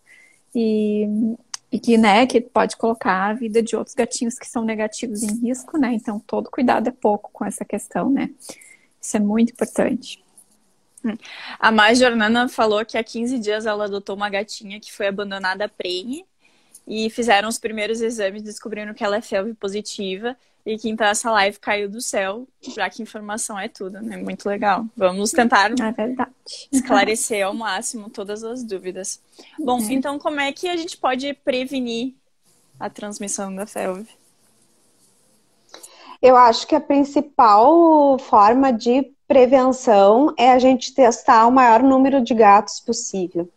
E, 0.54 1.06
e 1.70 1.78
que, 1.78 1.98
né, 1.98 2.26
que 2.26 2.40
pode 2.40 2.76
colocar 2.76 3.28
a 3.28 3.34
vida 3.34 3.62
de 3.62 3.76
outros 3.76 3.94
gatinhos 3.94 4.38
que 4.38 4.46
são 4.46 4.64
negativos 4.64 5.22
em 5.22 5.46
risco, 5.46 5.76
né? 5.76 5.92
Então, 5.92 6.18
todo 6.18 6.50
cuidado 6.50 6.88
é 6.88 6.92
pouco 6.92 7.30
com 7.32 7.44
essa 7.44 7.64
questão, 7.64 8.10
né? 8.10 8.30
Isso 9.00 9.16
é 9.16 9.20
muito 9.20 9.52
importante. 9.52 10.22
Hum. 11.04 11.16
A 11.58 11.70
mais 11.70 11.98
Jornana 11.98 12.48
falou 12.48 12.84
que 12.84 12.96
há 12.96 13.04
15 13.04 13.38
dias 13.38 13.66
ela 13.66 13.84
adotou 13.84 14.16
uma 14.16 14.30
gatinha 14.30 14.80
que 14.80 14.92
foi 14.92 15.06
abandonada 15.06 15.68
prenhe 15.68 16.24
e 16.86 17.10
fizeram 17.10 17.48
os 17.48 17.58
primeiros 17.58 18.00
exames 18.00 18.42
descobrindo 18.42 18.94
que 18.94 19.04
ela 19.04 19.16
é 19.16 19.20
felve 19.20 19.54
positiva 19.54 20.36
e 20.64 20.76
que 20.76 20.88
então 20.88 21.06
essa 21.06 21.30
live 21.30 21.58
caiu 21.58 21.88
do 21.88 22.00
céu, 22.00 22.46
já 22.60 22.90
que 22.90 23.02
informação 23.02 23.58
é 23.58 23.68
tudo, 23.68 24.00
né? 24.00 24.16
Muito 24.16 24.48
legal. 24.48 24.84
Vamos 24.96 25.30
tentar 25.30 25.70
é 25.70 26.26
esclarecer 26.70 27.46
ao 27.46 27.54
máximo 27.54 28.10
todas 28.10 28.44
as 28.44 28.62
dúvidas. 28.62 29.20
Bom, 29.58 29.80
é. 29.80 29.92
então 29.92 30.18
como 30.18 30.40
é 30.40 30.52
que 30.52 30.68
a 30.68 30.76
gente 30.76 30.96
pode 30.96 31.32
prevenir 31.32 32.14
a 32.78 32.90
transmissão 32.90 33.54
da 33.54 33.66
FeLV? 33.66 34.06
Eu 36.20 36.36
acho 36.36 36.66
que 36.66 36.74
a 36.74 36.80
principal 36.80 38.18
forma 38.18 38.72
de 38.72 39.12
prevenção 39.26 40.34
é 40.36 40.50
a 40.50 40.58
gente 40.58 40.94
testar 40.94 41.46
o 41.46 41.52
maior 41.52 41.82
número 41.82 42.22
de 42.22 42.34
gatos 42.34 42.80
possível. 42.80 43.48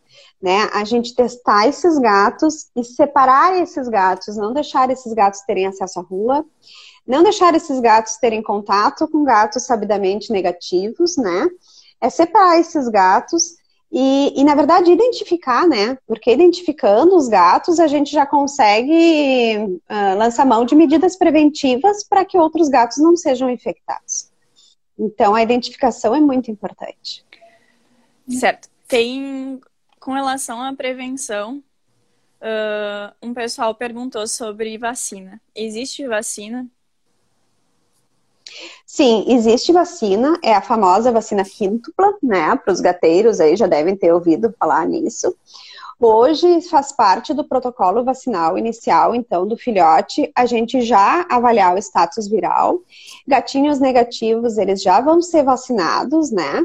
Né? 0.42 0.70
A 0.74 0.84
gente 0.84 1.16
testar 1.16 1.68
esses 1.68 1.98
gatos 2.00 2.70
e 2.76 2.84
separar 2.84 3.62
esses 3.62 3.88
gatos, 3.88 4.38
não 4.38 4.54
deixar 4.54 4.90
esses 4.90 5.14
gatos 5.14 5.42
terem 5.42 5.68
acesso 5.68 6.00
à 6.00 6.04
rua, 6.04 6.46
não 7.06 7.24
deixar 7.24 7.54
esses 7.56 7.80
gatos 7.80 8.18
terem 8.18 8.42
contato 8.42 9.08
com 9.08 9.24
gatos 9.24 9.64
sabidamente 9.64 10.32
negativos, 10.32 11.18
né? 11.18 11.48
É 12.00 12.10
separar 12.10 12.60
esses 12.60 12.88
gatos 12.88 13.62
e, 13.92 14.40
e, 14.40 14.44
na 14.46 14.56
verdade, 14.56 14.92
identificar, 14.92 15.68
né? 15.68 15.98
Porque 16.08 16.32
identificando 16.32 17.16
os 17.16 17.28
gatos, 17.28 17.80
a 17.80 17.88
gente 17.88 18.12
já 18.12 18.26
consegue 18.26 19.58
uh, 19.58 20.18
lançar 20.18 20.46
mão 20.46 20.64
de 20.64 20.76
medidas 20.76 21.18
preventivas 21.18 22.04
para 22.04 22.24
que 22.24 22.38
outros 22.38 22.70
gatos 22.70 22.98
não 22.98 23.18
sejam 23.18 23.50
infectados. 23.50 24.32
Então, 24.98 25.36
a 25.36 25.44
identificação 25.44 26.16
é 26.16 26.22
muito 26.22 26.50
importante. 26.50 27.26
Certo. 28.30 28.70
Tem, 28.88 29.60
com 30.00 30.14
relação 30.14 30.62
à 30.62 30.74
prevenção, 30.74 31.62
uh, 32.42 33.14
um 33.22 33.34
pessoal 33.34 33.76
perguntou 33.76 34.26
sobre 34.26 34.78
vacina. 34.78 35.42
Existe 35.54 36.08
vacina 36.08 36.66
Sim, 38.86 39.26
existe 39.28 39.72
vacina, 39.72 40.38
é 40.44 40.54
a 40.54 40.62
famosa 40.62 41.12
vacina 41.12 41.44
quíntupla, 41.46 42.14
né? 42.22 42.56
Para 42.58 42.74
os 42.74 42.82
gateiros 42.82 43.40
aí 43.40 43.56
já 43.56 43.68
devem 43.68 43.96
ter 43.96 44.14
ouvido 44.14 44.54
falar 44.60 44.86
nisso. 44.86 45.36
Hoje 46.04 46.62
faz 46.62 46.92
parte 46.92 47.32
do 47.32 47.44
protocolo 47.44 48.04
vacinal 48.04 48.58
inicial, 48.58 49.14
então, 49.14 49.48
do 49.48 49.56
filhote, 49.56 50.32
a 50.36 50.48
gente 50.48 50.82
já 50.82 51.28
avaliar 51.30 51.76
o 51.76 51.78
status 51.78 52.28
viral. 52.28 52.80
Gatinhos 53.28 53.80
negativos, 53.80 54.58
eles 54.58 54.82
já 54.82 55.00
vão 55.00 55.22
ser 55.22 55.44
vacinados, 55.44 56.32
né? 56.32 56.62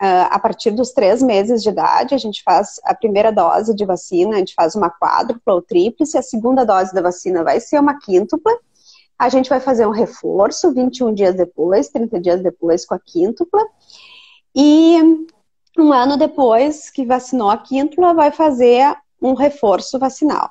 Uh, 0.00 0.28
a 0.30 0.38
partir 0.38 0.70
dos 0.70 0.92
três 0.92 1.22
meses 1.22 1.62
de 1.62 1.70
idade, 1.70 2.14
a 2.14 2.18
gente 2.18 2.42
faz 2.44 2.78
a 2.84 2.94
primeira 2.94 3.32
dose 3.32 3.74
de 3.74 3.86
vacina, 3.86 4.36
a 4.36 4.38
gente 4.38 4.54
faz 4.54 4.76
uma 4.76 4.90
quádrupla 4.90 5.54
ou 5.54 5.62
tríplice, 5.62 6.18
a 6.18 6.22
segunda 6.22 6.64
dose 6.64 6.92
da 6.94 7.00
vacina 7.00 7.42
vai 7.42 7.58
ser 7.60 7.80
uma 7.80 7.98
quíntupla, 7.98 8.52
a 9.18 9.28
gente 9.28 9.50
vai 9.50 9.60
fazer 9.60 9.86
um 9.86 9.90
reforço 9.90 10.72
21 10.72 11.12
dias 11.12 11.34
depois, 11.34 11.88
30 11.88 12.20
dias 12.20 12.42
depois 12.42 12.86
com 12.86 12.94
a 12.94 13.00
quíntupla. 13.00 13.66
E 14.54 15.26
um 15.76 15.92
ano 15.92 16.16
depois 16.16 16.90
que 16.90 17.04
vacinou 17.04 17.50
a 17.50 17.58
quíntupla, 17.58 18.14
vai 18.14 18.30
fazer 18.30 18.96
um 19.20 19.34
reforço 19.34 19.98
vacinal. 19.98 20.50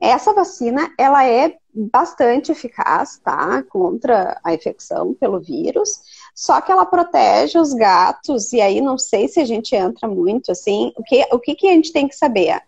Essa 0.00 0.32
vacina, 0.32 0.92
ela 0.98 1.24
é 1.24 1.56
bastante 1.72 2.52
eficaz, 2.52 3.18
tá? 3.18 3.62
Contra 3.62 4.38
a 4.44 4.52
infecção 4.52 5.14
pelo 5.14 5.40
vírus. 5.40 6.00
Só 6.34 6.60
que 6.60 6.70
ela 6.70 6.84
protege 6.84 7.58
os 7.58 7.72
gatos, 7.72 8.52
e 8.52 8.60
aí 8.60 8.80
não 8.80 8.98
sei 8.98 9.28
se 9.28 9.40
a 9.40 9.44
gente 9.44 9.74
entra 9.74 10.08
muito 10.08 10.50
assim. 10.50 10.92
O 10.96 11.02
que, 11.02 11.26
o 11.32 11.38
que, 11.38 11.54
que 11.54 11.68
a 11.68 11.72
gente 11.72 11.92
tem 11.92 12.08
que 12.08 12.16
saber? 12.16 12.60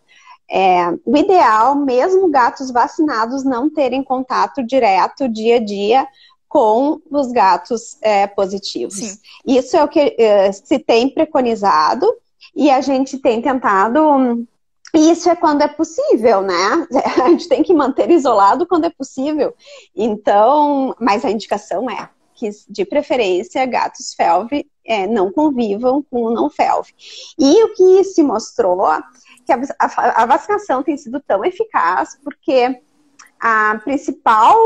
É, 0.49 0.91
o 1.05 1.17
ideal, 1.17 1.75
mesmo 1.75 2.29
gatos 2.31 2.71
vacinados, 2.71 3.45
não 3.45 3.69
terem 3.69 4.03
contato 4.03 4.63
direto 4.63 5.29
dia 5.29 5.57
a 5.57 5.65
dia 5.65 6.07
com 6.49 7.01
os 7.11 7.33
gatos 7.33 7.99
é, 8.01 8.27
positivos. 8.27 8.95
Sim. 8.95 9.19
Isso 9.47 9.77
é 9.77 9.85
o 9.85 9.89
que 9.89 10.15
é, 10.19 10.53
se 10.53 10.79
tem 10.79 11.09
preconizado 11.09 12.07
e 12.55 12.71
a 12.71 12.81
gente 12.81 13.19
tem 13.19 13.43
tentado. 13.43 14.47
Isso 14.95 15.29
é 15.29 15.37
quando 15.37 15.63
é 15.63 15.69
possível, 15.69 16.41
né? 16.41 16.87
A 17.23 17.29
gente 17.29 17.49
tem 17.49 17.63
que 17.63 17.75
manter 17.75 18.11
isolado 18.11 18.67
quando 18.67 18.87
é 18.87 18.91
possível. 18.91 19.53
Então, 19.95 20.95
mas 20.99 21.23
a 21.23 21.31
indicação 21.31 21.91
é 21.91 22.09
que, 22.37 22.51
de 22.69 22.85
preferência, 22.85 23.65
gatos 23.67 24.15
felve 24.15 24.67
é, 24.85 25.07
não 25.07 25.33
convivam 25.33 26.03
com 26.03 26.25
o 26.25 26.31
não 26.31 26.49
felve. 26.49 26.93
E 27.39 27.65
o 27.65 27.75
que 27.75 28.05
se 28.05 28.23
mostrou 28.23 28.87
que 29.45 29.53
a, 29.53 29.59
a, 29.79 30.23
a 30.23 30.27
vacinação 30.27 30.83
tem 30.83 30.97
sido 30.97 31.21
tão 31.21 31.45
eficaz 31.45 32.19
porque 32.23 32.81
a 33.41 33.81
principal 33.83 34.57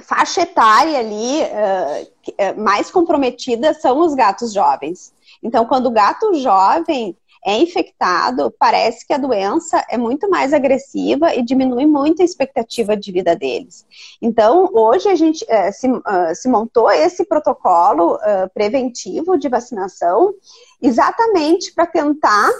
faixa 0.00 0.42
etária 0.42 0.98
ali 0.98 1.40
uh, 1.42 2.60
mais 2.60 2.90
comprometida 2.90 3.74
são 3.74 3.98
os 4.00 4.14
gatos 4.14 4.52
jovens. 4.52 5.12
Então, 5.42 5.64
quando 5.66 5.86
o 5.86 5.90
gato 5.90 6.34
jovem 6.34 7.16
é 7.48 7.56
infectado, 7.56 8.54
parece 8.58 9.06
que 9.06 9.12
a 9.14 9.16
doença 9.18 9.82
é 9.88 9.96
muito 9.96 10.28
mais 10.28 10.52
agressiva 10.52 11.34
e 11.34 11.42
diminui 11.42 11.86
muito 11.86 12.20
a 12.20 12.24
expectativa 12.24 12.94
de 12.94 13.10
vida 13.10 13.34
deles. 13.34 13.86
Então, 14.20 14.68
hoje 14.70 15.08
a 15.08 15.14
gente 15.14 15.46
é, 15.48 15.72
se, 15.72 15.90
uh, 15.90 16.02
se, 16.34 16.46
montou 16.46 16.90
esse 16.90 17.24
protocolo 17.24 18.16
uh, 18.16 18.50
preventivo 18.52 19.38
de 19.38 19.48
vacinação 19.48 20.34
exatamente 20.82 21.72
para 21.72 21.86
tentar 21.86 22.50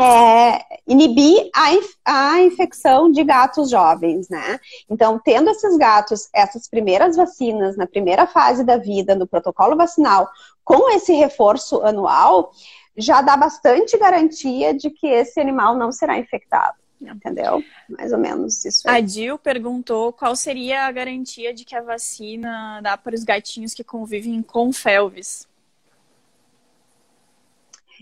é, 0.00 0.64
inibir 0.86 1.50
a, 1.54 2.32
a 2.32 2.40
infecção 2.40 3.10
de 3.10 3.22
gatos 3.24 3.68
jovens, 3.68 4.28
né? 4.28 4.58
Então, 4.88 5.20
tendo 5.22 5.50
esses 5.50 5.76
gatos, 5.76 6.28
essas 6.32 6.68
primeiras 6.68 7.16
vacinas 7.16 7.76
na 7.76 7.86
primeira 7.86 8.26
fase 8.26 8.64
da 8.64 8.78
vida, 8.78 9.14
no 9.14 9.26
protocolo 9.26 9.76
vacinal, 9.76 10.28
com 10.64 10.88
esse 10.90 11.12
reforço 11.12 11.82
anual, 11.82 12.52
já 12.98 13.22
dá 13.22 13.36
bastante 13.36 13.96
garantia 13.96 14.74
de 14.74 14.90
que 14.90 15.06
esse 15.06 15.40
animal 15.40 15.76
não 15.76 15.92
será 15.92 16.18
infectado. 16.18 16.76
Entendeu? 17.00 17.62
Mais 17.88 18.12
ou 18.12 18.18
menos 18.18 18.64
isso. 18.64 18.88
Aí. 18.90 18.96
A 18.96 19.00
Dil 19.00 19.38
perguntou 19.38 20.12
qual 20.12 20.34
seria 20.34 20.86
a 20.86 20.92
garantia 20.92 21.54
de 21.54 21.64
que 21.64 21.76
a 21.76 21.80
vacina 21.80 22.80
dá 22.82 22.96
para 22.96 23.14
os 23.14 23.22
gatinhos 23.22 23.72
que 23.72 23.84
convivem 23.84 24.42
com 24.42 24.72
felves. 24.72 25.46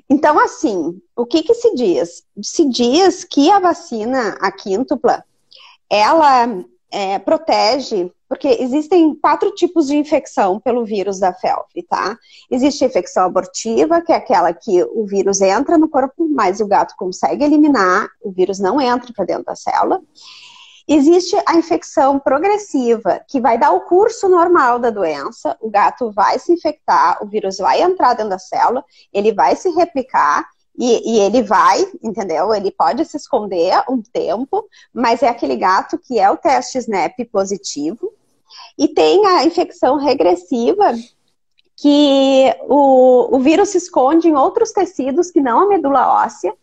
Então, 0.09 0.39
assim, 0.39 1.01
o 1.15 1.27
que, 1.27 1.43
que 1.43 1.53
se 1.53 1.75
diz? 1.75 2.25
Se 2.43 2.67
diz 2.69 3.23
que 3.25 3.51
a 3.51 3.59
vacina, 3.59 4.37
a 4.41 4.51
quíntupla, 4.51 5.23
ela 5.91 6.65
é, 6.91 7.19
protege, 7.19 8.11
porque 8.29 8.49
existem 8.61 9.15
quatro 9.15 9.51
tipos 9.53 9.87
de 9.87 9.97
infecção 9.97 10.61
pelo 10.61 10.85
vírus 10.85 11.19
da 11.19 11.33
FeLV, 11.33 11.83
tá? 11.89 12.19
Existe 12.51 12.85
a 12.85 12.89
infecção 12.89 13.25
abortiva, 13.25 14.01
que 14.01 14.13
é 14.13 14.17
aquela 14.17 14.53
que 14.53 14.83
o 14.85 15.07
vírus 15.07 15.41
entra 15.41 15.79
no 15.79 15.89
corpo, 15.89 16.29
mas 16.29 16.61
o 16.61 16.67
gato 16.67 16.95
consegue 16.97 17.45
eliminar, 17.45 18.09
o 18.23 18.31
vírus 18.31 18.59
não 18.59 18.81
entra 18.81 19.13
para 19.13 19.25
dentro 19.25 19.45
da 19.45 19.55
célula. 19.55 20.01
Existe 20.89 21.37
a 21.47 21.57
infecção 21.57 22.17
progressiva, 22.17 23.21
que 23.27 23.41
vai 23.41 23.59
dar 23.59 23.73
o 23.73 23.81
curso 23.81 24.29
normal 24.29 24.79
da 24.79 24.89
doença, 24.89 25.57
o 25.61 25.69
gato 25.69 26.13
vai 26.13 26.39
se 26.39 26.53
infectar, 26.53 27.19
o 27.21 27.27
vírus 27.27 27.59
vai 27.59 27.83
entrar 27.83 28.15
dentro 28.15 28.31
da 28.31 28.39
célula, 28.39 28.85
ele 29.13 29.33
vai 29.33 29.57
se 29.57 29.69
replicar 29.71 30.47
e, 30.79 31.15
e, 31.15 31.21
ele 31.21 31.43
vai, 31.43 31.81
entendeu? 32.03 32.55
Ele 32.55 32.71
pode 32.71 33.05
se 33.05 33.17
esconder 33.17 33.83
um 33.89 34.03
tempo, 34.03 34.69
mas 34.93 35.23
é 35.23 35.29
aquele 35.29 35.57
gato 35.57 35.99
que 35.99 36.19
é 36.19 36.31
o 36.31 36.37
teste 36.37 36.79
SNAP 36.79 37.25
positivo. 37.33 38.13
E 38.79 38.89
tem 38.89 39.27
a 39.27 39.45
infecção 39.45 39.97
regressiva, 39.97 40.93
que 41.77 42.55
o, 42.63 43.37
o 43.37 43.39
vírus 43.39 43.71
se 43.71 43.79
esconde 43.79 44.29
em 44.29 44.35
outros 44.35 44.73
tecidos 44.73 45.31
que 45.31 45.41
não 45.41 45.61
a 45.61 45.69
medula 45.69 46.25
óssea, 46.25 46.55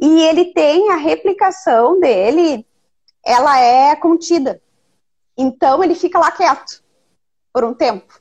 e 0.00 0.22
ele 0.22 0.46
tem 0.46 0.90
a 0.90 0.96
replicação 0.96 1.98
dele 2.00 2.66
ela 3.24 3.60
é 3.60 3.94
contida. 3.94 4.60
Então 5.36 5.82
ele 5.82 5.94
fica 5.94 6.18
lá 6.18 6.30
quieto 6.30 6.82
por 7.52 7.64
um 7.64 7.74
tempo, 7.74 8.20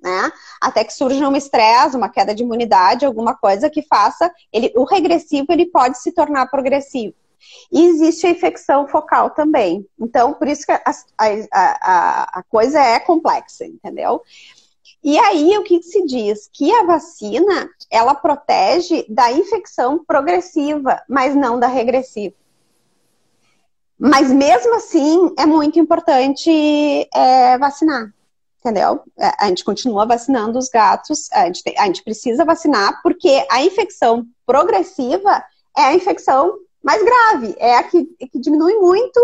né? 0.00 0.32
Até 0.60 0.84
que 0.84 0.92
surja 0.92 1.28
um 1.28 1.36
estresse, 1.36 1.96
uma 1.96 2.08
queda 2.08 2.34
de 2.34 2.42
imunidade, 2.42 3.04
alguma 3.04 3.34
coisa 3.34 3.68
que 3.68 3.82
faça 3.82 4.32
ele, 4.52 4.72
o 4.76 4.84
regressivo 4.84 5.46
ele 5.50 5.66
pode 5.66 5.98
se 5.98 6.12
tornar 6.12 6.46
progressivo. 6.50 7.14
E 7.70 7.86
existe 7.86 8.26
a 8.26 8.30
infecção 8.30 8.86
focal 8.88 9.30
também. 9.30 9.86
Então, 9.98 10.34
por 10.34 10.48
isso 10.48 10.66
que 10.66 10.72
a, 10.72 10.82
a, 10.84 11.26
a, 11.52 12.38
a 12.40 12.42
coisa 12.44 12.80
é 12.80 12.98
complexa, 12.98 13.64
entendeu? 13.64 14.22
E 15.02 15.18
aí, 15.18 15.56
o 15.56 15.62
que 15.62 15.80
se 15.82 16.04
diz? 16.04 16.50
Que 16.52 16.72
a 16.72 16.82
vacina, 16.82 17.70
ela 17.90 18.14
protege 18.14 19.06
da 19.08 19.30
infecção 19.30 20.04
progressiva, 20.04 21.00
mas 21.08 21.34
não 21.36 21.58
da 21.58 21.68
regressiva. 21.68 22.34
Mas 23.98 24.30
mesmo 24.30 24.76
assim, 24.76 25.32
é 25.38 25.46
muito 25.46 25.78
importante 25.78 26.50
é, 27.14 27.58
vacinar, 27.58 28.12
entendeu? 28.68 29.02
É, 29.18 29.32
a 29.38 29.48
gente 29.48 29.64
continua 29.64 30.04
vacinando 30.04 30.58
os 30.58 30.68
gatos, 30.68 31.30
a 31.32 31.46
gente, 31.46 31.62
tem, 31.62 31.78
a 31.78 31.86
gente 31.86 32.02
precisa 32.02 32.44
vacinar 32.44 33.00
porque 33.02 33.46
a 33.50 33.62
infecção 33.62 34.26
progressiva 34.44 35.42
é 35.76 35.82
a 35.82 35.94
infecção 35.94 36.58
mais 36.82 37.02
grave, 37.02 37.56
é 37.58 37.76
a 37.76 37.82
que, 37.82 38.04
que 38.04 38.38
diminui 38.38 38.74
muito 38.74 39.20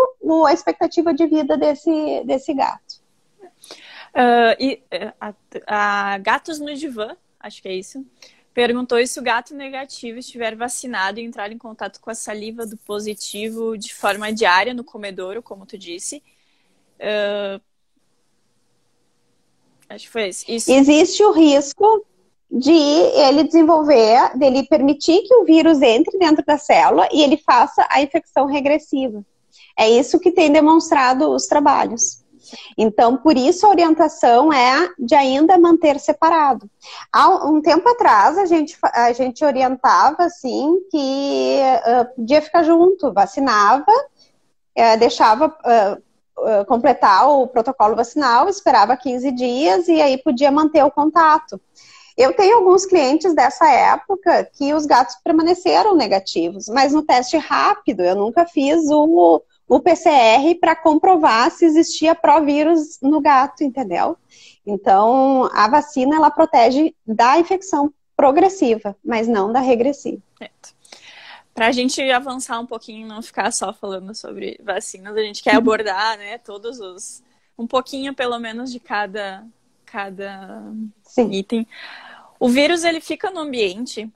a 0.47 0.53
expectativa 0.53 1.13
de 1.13 1.27
vida 1.27 1.57
desse, 1.57 2.23
desse 2.25 2.53
gato. 2.55 3.03
Uh, 4.15 4.55
e 4.59 4.83
a, 5.21 5.35
a, 5.67 6.19
Gatos 6.19 6.59
no 6.61 6.75
Divã, 6.75 7.17
acho 7.39 7.61
que 7.61 7.69
é 7.69 7.75
isso, 7.75 8.05
Perguntou 8.53 9.05
se 9.05 9.19
o 9.19 9.23
gato 9.23 9.53
negativo 9.53 10.21
estiver 10.21 10.55
vacinado 10.55 11.19
e 11.19 11.25
entrar 11.25 11.51
em 11.51 11.59
contato 11.59 12.01
com 12.01 12.09
a 12.09 12.15
saliva 12.15 12.65
do 12.65 12.77
positivo 12.77 13.77
de 13.77 13.93
forma 13.93 14.33
diária 14.33 14.73
no 14.73 14.85
comedouro, 14.85 15.43
como 15.43 15.67
tu 15.67 15.77
disse. 15.77 16.23
Uh... 17.01 17.61
Acho 19.95 20.07
que 20.07 20.11
foi. 20.11 20.29
Isso. 20.29 20.71
Existe 20.71 21.23
o 21.25 21.33
risco 21.33 22.05
de 22.51 22.73
ele 22.73 23.45
desenvolver, 23.45 24.37
dele 24.37 24.67
permitir 24.67 25.23
que 25.23 25.35
o 25.35 25.45
vírus 25.45 25.83
entre 25.83 26.19
dentro 26.19 26.45
da 26.45 26.57
célula 26.59 27.09
e 27.13 27.23
ele 27.23 27.37
faça 27.37 27.87
a 27.91 28.03
infecção 28.03 28.47
regressiva. 28.47 29.25
É 29.77 29.89
isso 29.89 30.21
que 30.21 30.31
tem 30.31 30.53
demonstrado 30.53 31.31
os 31.31 31.47
trabalhos. 31.47 32.25
Então, 32.77 33.17
por 33.17 33.37
isso 33.37 33.67
a 33.67 33.71
orientação 33.71 34.53
é 34.53 34.89
de 34.99 35.15
ainda 35.15 35.59
manter 35.59 35.99
separado. 35.99 36.71
Há 37.13 37.29
um 37.47 37.61
tempo 37.61 37.89
atrás, 37.89 38.39
a 38.39 38.45
gente, 38.45 38.77
a 38.83 39.13
gente 39.13 39.45
orientava, 39.45 40.25
assim, 40.25 40.79
que 40.91 41.59
uh, 41.59 42.15
podia 42.15 42.43
ficar 42.43 42.63
junto, 42.63 43.13
vacinava, 43.13 43.91
uh, 43.91 44.99
deixava 44.99 45.49
uh, 45.49 46.03
completar 46.67 47.29
o 47.29 47.47
protocolo 47.47 47.97
vacinal, 47.97 48.49
esperava 48.49 48.97
15 48.97 49.31
dias 49.33 49.89
e 49.89 50.01
aí 50.01 50.19
podia 50.19 50.51
manter 50.51 50.85
o 50.85 50.91
contato. 50.91 51.61
Eu 52.17 52.33
tenho 52.35 52.59
alguns 52.59 52.87
clientes 52.87 53.35
dessa 53.35 53.69
época 53.69 54.49
que 54.53 54.73
os 54.73 54.87
gatos 54.87 55.17
permaneceram 55.25 55.97
negativos, 55.97 56.69
mas 56.69 56.93
no 56.93 57.03
teste 57.03 57.37
rápido, 57.37 58.03
eu 58.03 58.15
nunca 58.15 58.47
fiz 58.47 58.89
o, 58.89 59.43
o 59.69 59.81
PCR 59.81 60.55
para 60.61 60.77
comprovar 60.77 61.51
se 61.51 61.65
existia 61.65 62.15
provírus 62.15 62.99
no 63.03 63.21
gato, 63.21 63.65
entendeu? 63.65 64.17
Então, 64.65 65.51
a 65.53 65.69
vacina 65.69 66.17
ela 66.17 66.31
protege 66.31 66.95
da 67.05 67.39
infecção 67.39 67.93
progressiva, 68.17 68.97
mas 69.05 69.27
não 69.27 69.53
da 69.53 69.61
regressiva. 69.61 70.23
Para 71.55 71.69
a 71.69 71.73
gente 71.73 72.03
avançar 72.11 72.59
um 72.59 72.67
pouquinho, 72.67 73.07
não 73.07 73.23
ficar 73.23 73.53
só 73.53 73.73
falando 73.73 74.15
sobre 74.15 74.61
vacinas, 74.63 75.17
a 75.17 75.21
gente 75.21 75.43
quer 75.43 75.55
abordar, 75.55 76.19
né, 76.19 76.37
todos 76.39 76.81
os 76.81 77.23
um 77.57 77.69
pouquinho 77.69 78.13
pelo 78.13 78.39
menos 78.41 78.73
de 78.73 78.81
cada 78.81 79.47
cada 79.85 80.61
Sim. 81.05 81.31
item. 81.31 81.67
O 82.41 82.49
vírus 82.49 82.83
ele 82.83 83.01
fica 83.01 83.31
no 83.31 83.41
ambiente 83.41 84.11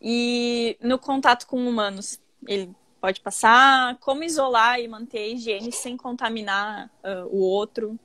e 0.00 0.76
no 0.80 0.98
contato 0.98 1.46
com 1.46 1.68
humanos. 1.68 2.18
Ele 2.46 2.74
pode 3.00 3.20
passar? 3.20 3.98
Como 3.98 4.24
isolar 4.24 4.80
e 4.80 4.88
manter 4.88 5.18
a 5.18 5.28
higiene 5.28 5.70
sem 5.70 5.96
contaminar 5.96 6.90
uh, 7.04 7.26
o 7.30 7.40
outro? 7.40 7.98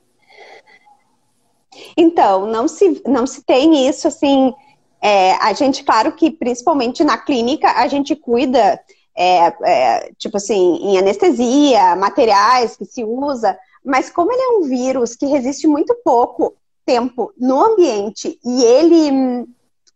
Então, 1.96 2.46
não 2.46 2.68
se, 2.68 3.02
não 3.06 3.26
se 3.26 3.42
tem 3.42 3.88
isso 3.88 4.06
assim. 4.06 4.54
É, 5.00 5.32
a 5.34 5.52
gente, 5.52 5.84
claro 5.84 6.12
que 6.12 6.30
principalmente 6.30 7.04
na 7.04 7.16
clínica, 7.16 7.70
a 7.72 7.86
gente 7.86 8.16
cuida, 8.16 8.80
é, 9.16 9.46
é, 9.64 10.12
tipo 10.18 10.36
assim, 10.36 10.76
em 10.82 10.98
anestesia, 10.98 11.96
materiais 11.96 12.76
que 12.76 12.84
se 12.84 13.04
usa, 13.04 13.56
mas 13.84 14.10
como 14.10 14.32
ele 14.32 14.42
é 14.42 14.48
um 14.58 14.62
vírus 14.68 15.14
que 15.14 15.26
resiste 15.26 15.66
muito 15.66 15.94
pouco 16.04 16.54
tempo 16.84 17.32
no 17.38 17.60
ambiente 17.60 18.38
e 18.44 18.64
ele 18.64 19.12
hum, 19.12 19.46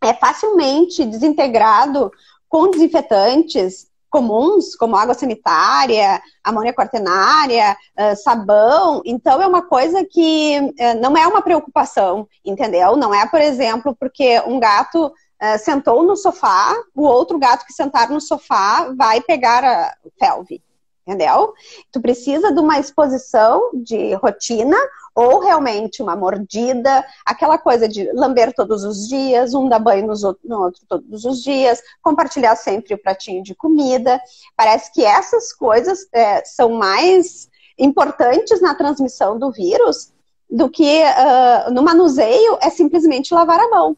é 0.00 0.12
facilmente 0.12 1.04
desintegrado 1.04 2.12
com 2.48 2.70
desinfetantes, 2.70 3.86
comuns, 4.12 4.76
como 4.76 4.94
água 4.94 5.14
sanitária, 5.14 6.20
amônia 6.44 6.74
quaternária, 6.74 7.74
uh, 7.98 8.14
sabão. 8.22 9.00
Então, 9.06 9.40
é 9.40 9.46
uma 9.46 9.62
coisa 9.62 10.04
que 10.04 10.60
uh, 10.60 11.00
não 11.00 11.16
é 11.16 11.26
uma 11.26 11.40
preocupação, 11.40 12.28
entendeu? 12.44 12.94
Não 12.94 13.14
é, 13.14 13.26
por 13.26 13.40
exemplo, 13.40 13.96
porque 13.98 14.38
um 14.46 14.60
gato 14.60 15.06
uh, 15.06 15.58
sentou 15.58 16.02
no 16.02 16.14
sofá, 16.14 16.76
o 16.94 17.04
outro 17.04 17.38
gato 17.38 17.64
que 17.64 17.72
sentar 17.72 18.10
no 18.10 18.20
sofá 18.20 18.92
vai 18.94 19.22
pegar 19.22 19.64
a 19.64 19.96
felve 20.18 20.62
entendeu? 21.04 21.52
Tu 21.90 22.00
precisa 22.00 22.52
de 22.52 22.60
uma 22.60 22.78
exposição 22.78 23.70
de 23.74 24.14
rotina 24.14 24.76
ou 25.14 25.40
realmente 25.40 26.02
uma 26.02 26.16
mordida, 26.16 27.04
aquela 27.24 27.58
coisa 27.58 27.88
de 27.88 28.10
lamber 28.12 28.52
todos 28.54 28.84
os 28.84 29.08
dias, 29.08 29.54
um 29.54 29.68
dá 29.68 29.78
banho 29.78 30.06
no 30.06 30.62
outro 30.62 30.82
todos 30.88 31.24
os 31.24 31.42
dias, 31.42 31.82
compartilhar 32.02 32.56
sempre 32.56 32.94
o 32.94 32.98
pratinho 32.98 33.42
de 33.42 33.54
comida. 33.54 34.20
Parece 34.56 34.92
que 34.92 35.04
essas 35.04 35.52
coisas 35.52 36.06
é, 36.12 36.44
são 36.44 36.70
mais 36.70 37.48
importantes 37.78 38.60
na 38.60 38.74
transmissão 38.74 39.38
do 39.38 39.50
vírus 39.50 40.12
do 40.50 40.68
que 40.68 41.02
uh, 41.02 41.72
no 41.72 41.82
manuseio 41.82 42.58
é 42.60 42.68
simplesmente 42.68 43.32
lavar 43.32 43.58
a 43.58 43.68
mão. 43.70 43.96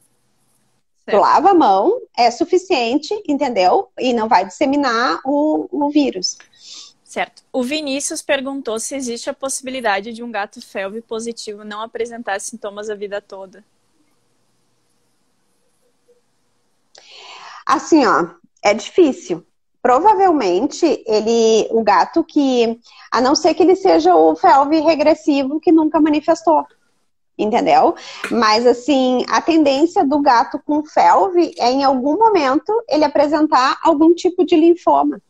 Tu 1.07 1.17
lava 1.17 1.51
a 1.51 1.55
mão, 1.55 2.01
é 2.17 2.31
suficiente, 2.31 3.13
entendeu? 3.29 3.89
E 3.99 4.15
não 4.15 4.27
vai 4.27 4.47
disseminar 4.47 5.21
o, 5.25 5.69
o 5.71 5.91
vírus. 5.91 6.39
Certo. 7.15 7.45
O 7.53 7.63
Vinícius 7.63 8.21
perguntou 8.21 8.81
se 8.81 8.97
existe 8.97 9.31
a 9.31 9.33
possibilidade 9.33 10.13
de 10.13 10.21
um 10.25 10.33
gato 10.33 10.61
felve 10.61 11.01
positivo 11.01 11.63
não 11.63 11.81
apresentar 11.81 12.41
sintomas 12.41 12.91
a 12.91 12.97
vida 12.97 13.21
toda. 13.21 13.65
Assim, 17.65 18.05
ó, 18.05 18.31
é 18.61 18.75
difícil. 18.75 19.47
Provavelmente 19.81 21.05
ele, 21.07 21.69
o 21.71 21.85
gato 21.85 22.25
que, 22.25 22.81
a 23.13 23.21
não 23.21 23.37
ser 23.37 23.55
que 23.55 23.63
ele 23.63 23.77
seja 23.77 24.17
o 24.17 24.35
felve 24.35 24.81
regressivo 24.81 25.61
que 25.61 25.71
nunca 25.71 26.01
manifestou, 26.01 26.67
entendeu? 27.39 27.95
Mas 28.29 28.67
assim, 28.67 29.25
a 29.29 29.41
tendência 29.41 30.05
do 30.05 30.19
gato 30.19 30.61
com 30.67 30.85
felve 30.85 31.55
é 31.61 31.71
em 31.71 31.85
algum 31.85 32.19
momento 32.19 32.73
ele 32.89 33.05
apresentar 33.05 33.79
algum 33.85 34.13
tipo 34.13 34.45
de 34.45 34.57
linfoma. 34.57 35.23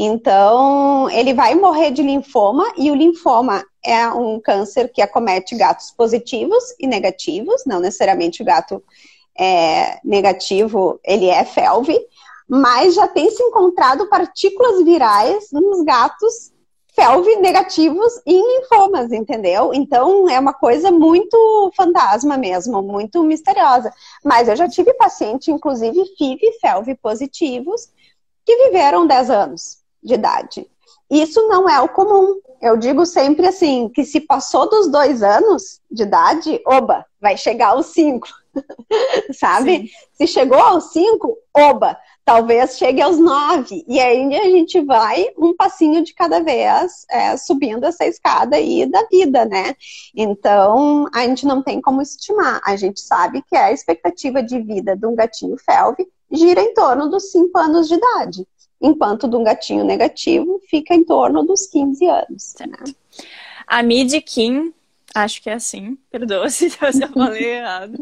Então, 0.00 1.10
ele 1.10 1.34
vai 1.34 1.56
morrer 1.56 1.90
de 1.90 2.02
linfoma, 2.02 2.72
e 2.76 2.88
o 2.88 2.94
linfoma 2.94 3.66
é 3.84 4.06
um 4.06 4.38
câncer 4.40 4.92
que 4.92 5.02
acomete 5.02 5.56
gatos 5.56 5.90
positivos 5.90 6.62
e 6.78 6.86
negativos, 6.86 7.64
não 7.66 7.80
necessariamente 7.80 8.40
o 8.40 8.44
gato 8.44 8.80
é, 9.36 9.98
negativo, 10.04 11.00
ele 11.04 11.26
é 11.26 11.44
felve, 11.44 11.98
mas 12.48 12.94
já 12.94 13.08
tem 13.08 13.28
se 13.28 13.42
encontrado 13.42 14.08
partículas 14.08 14.84
virais 14.84 15.48
nos 15.50 15.82
gatos 15.82 16.52
felve 16.94 17.34
negativos 17.36 18.20
e 18.24 18.40
linfomas, 18.40 19.10
entendeu? 19.10 19.74
Então 19.74 20.28
é 20.28 20.38
uma 20.38 20.52
coisa 20.52 20.92
muito 20.92 21.72
fantasma 21.76 22.36
mesmo, 22.36 22.82
muito 22.82 23.22
misteriosa. 23.24 23.92
Mas 24.24 24.48
eu 24.48 24.54
já 24.54 24.68
tive 24.68 24.94
paciente, 24.94 25.50
inclusive 25.50 26.14
FIV 26.16 26.40
felve 26.60 26.94
positivos, 26.94 27.88
que 28.44 28.56
viveram 28.64 29.06
10 29.06 29.30
anos 29.30 29.77
de 30.02 30.14
idade. 30.14 30.66
Isso 31.10 31.46
não 31.48 31.68
é 31.68 31.80
o 31.80 31.88
comum. 31.88 32.40
Eu 32.60 32.76
digo 32.76 33.06
sempre 33.06 33.46
assim, 33.46 33.88
que 33.88 34.04
se 34.04 34.20
passou 34.20 34.68
dos 34.68 34.88
dois 34.90 35.22
anos 35.22 35.80
de 35.90 36.02
idade, 36.02 36.60
oba, 36.66 37.06
vai 37.20 37.36
chegar 37.36 37.68
aos 37.68 37.86
cinco. 37.86 38.26
Sabe? 39.32 39.78
Sim. 39.78 39.88
Se 40.12 40.26
chegou 40.26 40.58
aos 40.58 40.92
cinco, 40.92 41.38
oba, 41.56 41.96
talvez 42.24 42.76
chegue 42.76 43.00
aos 43.00 43.16
nove. 43.16 43.84
E 43.86 44.00
aí 44.00 44.34
a 44.36 44.44
gente 44.50 44.80
vai 44.80 45.28
um 45.38 45.54
passinho 45.56 46.02
de 46.02 46.12
cada 46.12 46.40
vez 46.40 47.06
é, 47.08 47.36
subindo 47.36 47.84
essa 47.84 48.04
escada 48.04 48.56
aí 48.56 48.84
da 48.84 49.04
vida, 49.04 49.44
né? 49.44 49.74
Então, 50.14 51.06
a 51.14 51.22
gente 51.26 51.46
não 51.46 51.62
tem 51.62 51.80
como 51.80 52.02
estimar. 52.02 52.60
A 52.64 52.76
gente 52.76 53.00
sabe 53.00 53.42
que 53.48 53.56
a 53.56 53.72
expectativa 53.72 54.42
de 54.42 54.60
vida 54.60 54.96
de 54.96 55.06
um 55.06 55.14
gatinho 55.14 55.56
felve 55.64 56.06
gira 56.30 56.60
em 56.60 56.74
torno 56.74 57.08
dos 57.08 57.30
cinco 57.30 57.56
anos 57.56 57.88
de 57.88 57.94
idade 57.94 58.46
enquanto 58.80 59.28
de 59.28 59.36
um 59.36 59.44
gatinho 59.44 59.84
negativo 59.84 60.60
fica 60.68 60.94
em 60.94 61.04
torno 61.04 61.44
dos 61.44 61.66
15 61.66 62.06
anos. 62.06 62.54
Né? 62.60 62.94
A 63.66 63.82
Mid 63.82 64.12
Kim, 64.22 64.72
acho 65.14 65.42
que 65.42 65.50
é 65.50 65.54
assim, 65.54 65.96
perdoa 66.10 66.48
se 66.50 66.66
eu 66.66 66.70
falei 67.12 67.44
errado. 67.58 67.96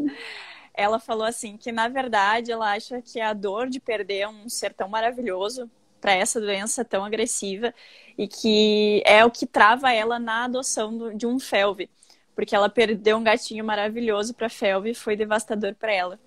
Ela 0.73 0.99
falou 0.99 1.25
assim 1.25 1.57
que 1.57 1.71
na 1.71 1.87
verdade 1.87 2.51
ela 2.51 2.73
acha 2.73 3.01
que 3.01 3.19
a 3.19 3.33
dor 3.33 3.67
de 3.67 3.79
perder 3.79 4.27
um 4.27 4.47
ser 4.47 4.73
tão 4.73 4.87
maravilhoso 4.87 5.69
para 5.99 6.13
essa 6.13 6.39
doença 6.39 6.85
tão 6.85 7.03
agressiva 7.03 7.73
e 8.17 8.27
que 8.27 9.01
é 9.05 9.25
o 9.25 9.31
que 9.31 9.47
trava 9.47 9.91
ela 9.91 10.19
na 10.19 10.45
adoção 10.45 11.15
de 11.15 11.25
um 11.25 11.39
felve, 11.39 11.89
porque 12.35 12.55
ela 12.55 12.69
perdeu 12.69 13.17
um 13.17 13.23
gatinho 13.23 13.65
maravilhoso 13.65 14.35
para 14.35 14.49
felve 14.49 14.91
e 14.91 14.95
foi 14.95 15.15
devastador 15.15 15.73
para 15.73 15.91
ela. 15.91 16.19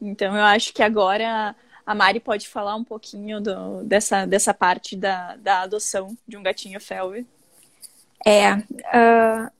Então 0.00 0.36
eu 0.36 0.42
acho 0.44 0.72
que 0.72 0.82
agora 0.82 1.56
a 1.86 1.94
Mari 1.94 2.18
pode 2.18 2.48
falar 2.48 2.74
um 2.74 2.82
pouquinho 2.82 3.40
do, 3.40 3.84
dessa, 3.84 4.26
dessa 4.26 4.52
parte 4.52 4.96
da, 4.96 5.36
da 5.36 5.62
adoção 5.62 6.18
de 6.26 6.36
um 6.36 6.42
gatinho 6.42 6.80
felve. 6.80 7.24
É, 8.26 8.54
uh, 8.54 9.50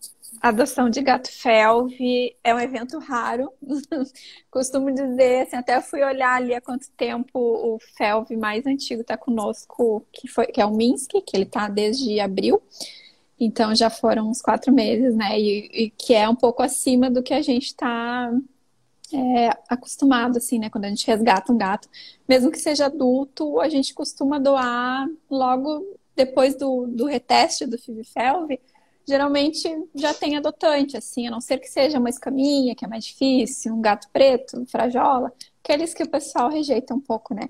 a 0.43 0.49
adoção 0.49 0.91
de 0.91 1.01
gato 1.01 1.31
felve 1.31 2.35
é 2.43 2.53
um 2.53 2.59
evento 2.59 2.99
raro. 2.99 3.53
Costumo 4.51 4.93
dizer, 4.93 5.43
assim, 5.43 5.57
até 5.57 5.81
fui 5.81 6.03
olhar 6.03 6.35
ali 6.35 6.53
há 6.53 6.61
quanto 6.61 6.91
tempo 6.97 7.39
o 7.39 7.79
felve 7.97 8.37
mais 8.37 8.67
antigo 8.67 9.03
está 9.03 9.17
conosco, 9.17 10.05
que, 10.13 10.27
foi, 10.27 10.47
que 10.47 10.61
é 10.61 10.67
o 10.67 10.75
Minsk, 10.75 11.13
que 11.25 11.37
ele 11.37 11.45
está 11.45 11.69
desde 11.69 12.19
abril. 12.19 12.61
Então 13.39 13.75
já 13.75 13.89
foram 13.89 14.29
uns 14.29 14.43
quatro 14.43 14.73
meses, 14.73 15.15
né? 15.15 15.39
E, 15.39 15.85
e 15.85 15.91
que 15.91 16.15
é 16.15 16.29
um 16.29 16.35
pouco 16.35 16.63
acima 16.63 17.09
do 17.09 17.23
que 17.23 17.35
a 17.35 17.43
gente 17.43 17.67
está 17.67 18.33
é, 19.13 19.51
acostumado, 19.69 20.39
assim, 20.39 20.59
né? 20.59 20.71
Quando 20.71 20.85
a 20.85 20.89
gente 20.89 21.07
resgata 21.07 21.53
um 21.53 21.59
gato, 21.59 21.89
mesmo 22.29 22.51
que 22.51 22.59
seja 22.59 22.87
adulto, 22.87 23.61
a 23.61 23.69
gente 23.69 23.95
costuma 23.95 24.39
doar 24.39 25.07
logo 25.31 25.85
depois 26.15 26.55
do, 26.57 26.87
do 26.87 27.07
reteste 27.07 27.67
do 27.67 27.79
FIV-FeLV, 27.79 28.59
geralmente 29.07 29.69
já 29.95 30.13
tem 30.13 30.37
adotante, 30.37 30.97
assim, 30.97 31.27
a 31.27 31.31
não 31.31 31.41
ser 31.41 31.59
que 31.59 31.69
seja 31.69 31.99
uma 31.99 32.09
escaminha, 32.09 32.75
que 32.75 32.85
é 32.85 32.89
mais 32.89 33.05
difícil, 33.05 33.75
um 33.75 33.81
gato 33.81 34.09
preto, 34.13 34.59
um 34.59 34.67
frajola, 34.67 35.33
aqueles 35.63 35.95
que 35.95 36.03
o 36.03 36.09
pessoal 36.09 36.49
rejeita 36.49 36.95
um 36.95 37.01
pouco, 37.01 37.35
né? 37.35 37.49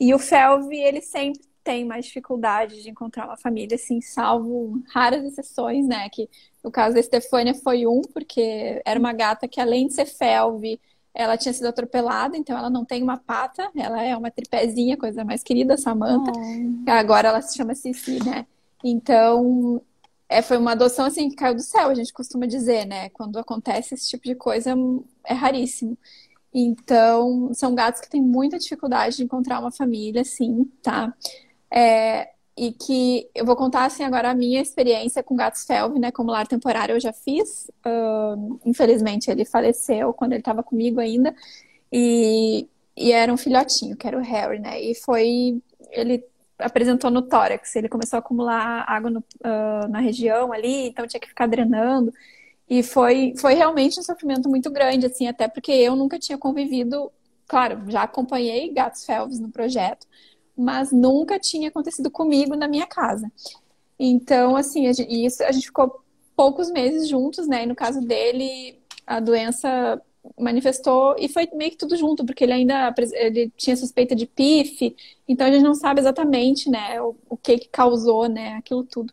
E 0.00 0.14
o 0.14 0.18
FeLV, 0.18 0.74
ele 0.74 1.00
sempre 1.00 1.40
tem 1.62 1.84
mais 1.84 2.06
dificuldade 2.06 2.82
de 2.82 2.88
encontrar 2.88 3.26
uma 3.26 3.36
família, 3.36 3.74
assim, 3.74 4.00
salvo 4.00 4.82
raras 4.88 5.24
exceções, 5.24 5.86
né? 5.86 6.08
Que 6.08 6.28
o 6.62 6.70
caso 6.70 6.94
da 6.94 7.00
Estefânia 7.00 7.54
foi 7.54 7.86
um, 7.86 8.00
porque 8.00 8.80
era 8.84 8.98
uma 8.98 9.12
gata 9.12 9.46
que, 9.46 9.60
além 9.60 9.86
de 9.86 9.94
ser 9.94 10.06
felve, 10.06 10.80
ela 11.18 11.36
tinha 11.36 11.52
sido 11.52 11.66
atropelada, 11.66 12.36
então 12.36 12.56
ela 12.56 12.70
não 12.70 12.84
tem 12.84 13.02
uma 13.02 13.16
pata, 13.16 13.68
ela 13.76 14.00
é 14.00 14.16
uma 14.16 14.30
tripézinha, 14.30 14.96
coisa 14.96 15.24
mais 15.24 15.42
querida, 15.42 15.76
Samantha. 15.76 16.30
Oh. 16.30 16.90
Agora 16.90 17.28
ela 17.28 17.42
se 17.42 17.56
chama 17.56 17.74
Cici, 17.74 18.24
né? 18.24 18.46
Então, 18.84 19.82
é, 20.28 20.40
foi 20.40 20.56
uma 20.56 20.72
adoção 20.72 21.06
assim 21.06 21.28
que 21.28 21.34
caiu 21.34 21.56
do 21.56 21.60
céu, 21.60 21.88
a 21.88 21.94
gente 21.94 22.12
costuma 22.12 22.46
dizer, 22.46 22.86
né? 22.86 23.08
Quando 23.08 23.36
acontece 23.36 23.94
esse 23.94 24.08
tipo 24.08 24.22
de 24.24 24.36
coisa, 24.36 24.76
é 25.24 25.34
raríssimo. 25.34 25.98
Então, 26.54 27.52
são 27.52 27.74
gatos 27.74 28.00
que 28.00 28.08
têm 28.08 28.22
muita 28.22 28.56
dificuldade 28.56 29.16
de 29.16 29.24
encontrar 29.24 29.58
uma 29.58 29.72
família, 29.72 30.24
sim, 30.24 30.70
tá? 30.80 31.12
É, 31.68 32.30
e 32.58 32.72
que 32.72 33.30
eu 33.34 33.44
vou 33.44 33.54
contar 33.54 33.84
assim 33.84 34.02
agora 34.02 34.30
a 34.30 34.34
minha 34.34 34.60
experiência 34.60 35.22
com 35.22 35.36
gatos 35.36 35.64
felve, 35.64 35.98
né? 35.98 36.10
Como 36.10 36.30
lar 36.30 36.46
temporário 36.46 36.96
eu 36.96 37.00
já 37.00 37.12
fiz. 37.12 37.70
Uh, 37.86 38.58
infelizmente 38.66 39.30
ele 39.30 39.44
faleceu 39.44 40.12
quando 40.12 40.32
ele 40.32 40.40
estava 40.40 40.62
comigo 40.62 41.00
ainda 41.00 41.34
e, 41.92 42.68
e 42.96 43.12
era 43.12 43.32
um 43.32 43.36
filhotinho, 43.36 43.96
que 43.96 44.06
era 44.06 44.18
o 44.18 44.22
Harry, 44.22 44.58
né? 44.58 44.80
E 44.80 44.94
foi 44.94 45.62
ele 45.92 46.24
apresentou 46.58 47.10
no 47.10 47.22
tórax, 47.22 47.76
ele 47.76 47.88
começou 47.88 48.16
a 48.16 48.20
acumular 48.20 48.84
água 48.88 49.10
no, 49.10 49.20
uh, 49.20 49.88
na 49.88 50.00
região 50.00 50.52
ali, 50.52 50.88
então 50.88 51.06
tinha 51.06 51.20
que 51.20 51.28
ficar 51.28 51.46
drenando. 51.46 52.12
E 52.68 52.82
foi, 52.82 53.34
foi 53.38 53.54
realmente 53.54 53.98
um 54.00 54.02
sofrimento 54.02 54.48
muito 54.48 54.70
grande, 54.70 55.06
assim, 55.06 55.26
até 55.28 55.48
porque 55.48 55.72
eu 55.72 55.96
nunca 55.96 56.18
tinha 56.18 56.36
convivido, 56.36 57.10
claro, 57.46 57.82
já 57.88 58.02
acompanhei 58.02 58.72
gatos 58.72 59.04
felves 59.04 59.38
no 59.40 59.50
projeto, 59.50 60.06
mas 60.58 60.90
nunca 60.92 61.38
tinha 61.38 61.68
acontecido 61.68 62.10
comigo 62.10 62.56
na 62.56 62.66
minha 62.66 62.86
casa. 62.86 63.30
Então, 63.98 64.56
assim, 64.56 64.86
a 64.88 64.92
gente, 64.92 65.24
isso, 65.24 65.42
a 65.44 65.52
gente 65.52 65.66
ficou 65.66 66.02
poucos 66.36 66.70
meses 66.70 67.08
juntos, 67.08 67.46
né? 67.48 67.64
E 67.64 67.66
no 67.66 67.74
caso 67.74 68.00
dele, 68.00 68.78
a 69.06 69.20
doença 69.20 70.00
manifestou 70.38 71.16
e 71.18 71.28
foi 71.28 71.48
meio 71.54 71.70
que 71.70 71.76
tudo 71.76 71.96
junto, 71.96 72.24
porque 72.24 72.44
ele 72.44 72.52
ainda 72.52 72.94
ele 73.14 73.52
tinha 73.56 73.76
suspeita 73.76 74.14
de 74.14 74.26
PIF, 74.26 74.94
então 75.26 75.46
a 75.46 75.50
gente 75.50 75.62
não 75.62 75.74
sabe 75.74 76.00
exatamente, 76.00 76.68
né, 76.68 77.00
o, 77.00 77.16
o 77.30 77.36
que 77.36 77.56
que 77.58 77.68
causou, 77.68 78.28
né, 78.28 78.54
aquilo 78.54 78.84
tudo. 78.84 79.12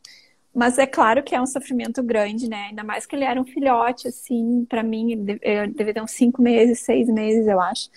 Mas 0.53 0.77
é 0.77 0.87
claro 0.87 1.23
que 1.23 1.35
é 1.35 1.41
um 1.41 1.45
sofrimento 1.45 2.01
grande, 2.01 2.49
né? 2.49 2.67
Ainda 2.69 2.81
mais 2.83 3.05
que 3.05 3.13
ele 3.13 3.25
era 3.25 3.39
um 3.39 3.45
filhote, 3.45 4.07
assim, 4.07 4.65
para 4.69 4.81
mim, 4.81 5.11
ele 5.11 5.73
devia 5.73 5.93
ter 5.93 6.01
uns 6.01 6.11
cinco 6.11 6.41
meses, 6.41 6.79
seis 6.79 7.09
meses, 7.09 7.45
eu 7.45 7.59
acho. 7.59 7.89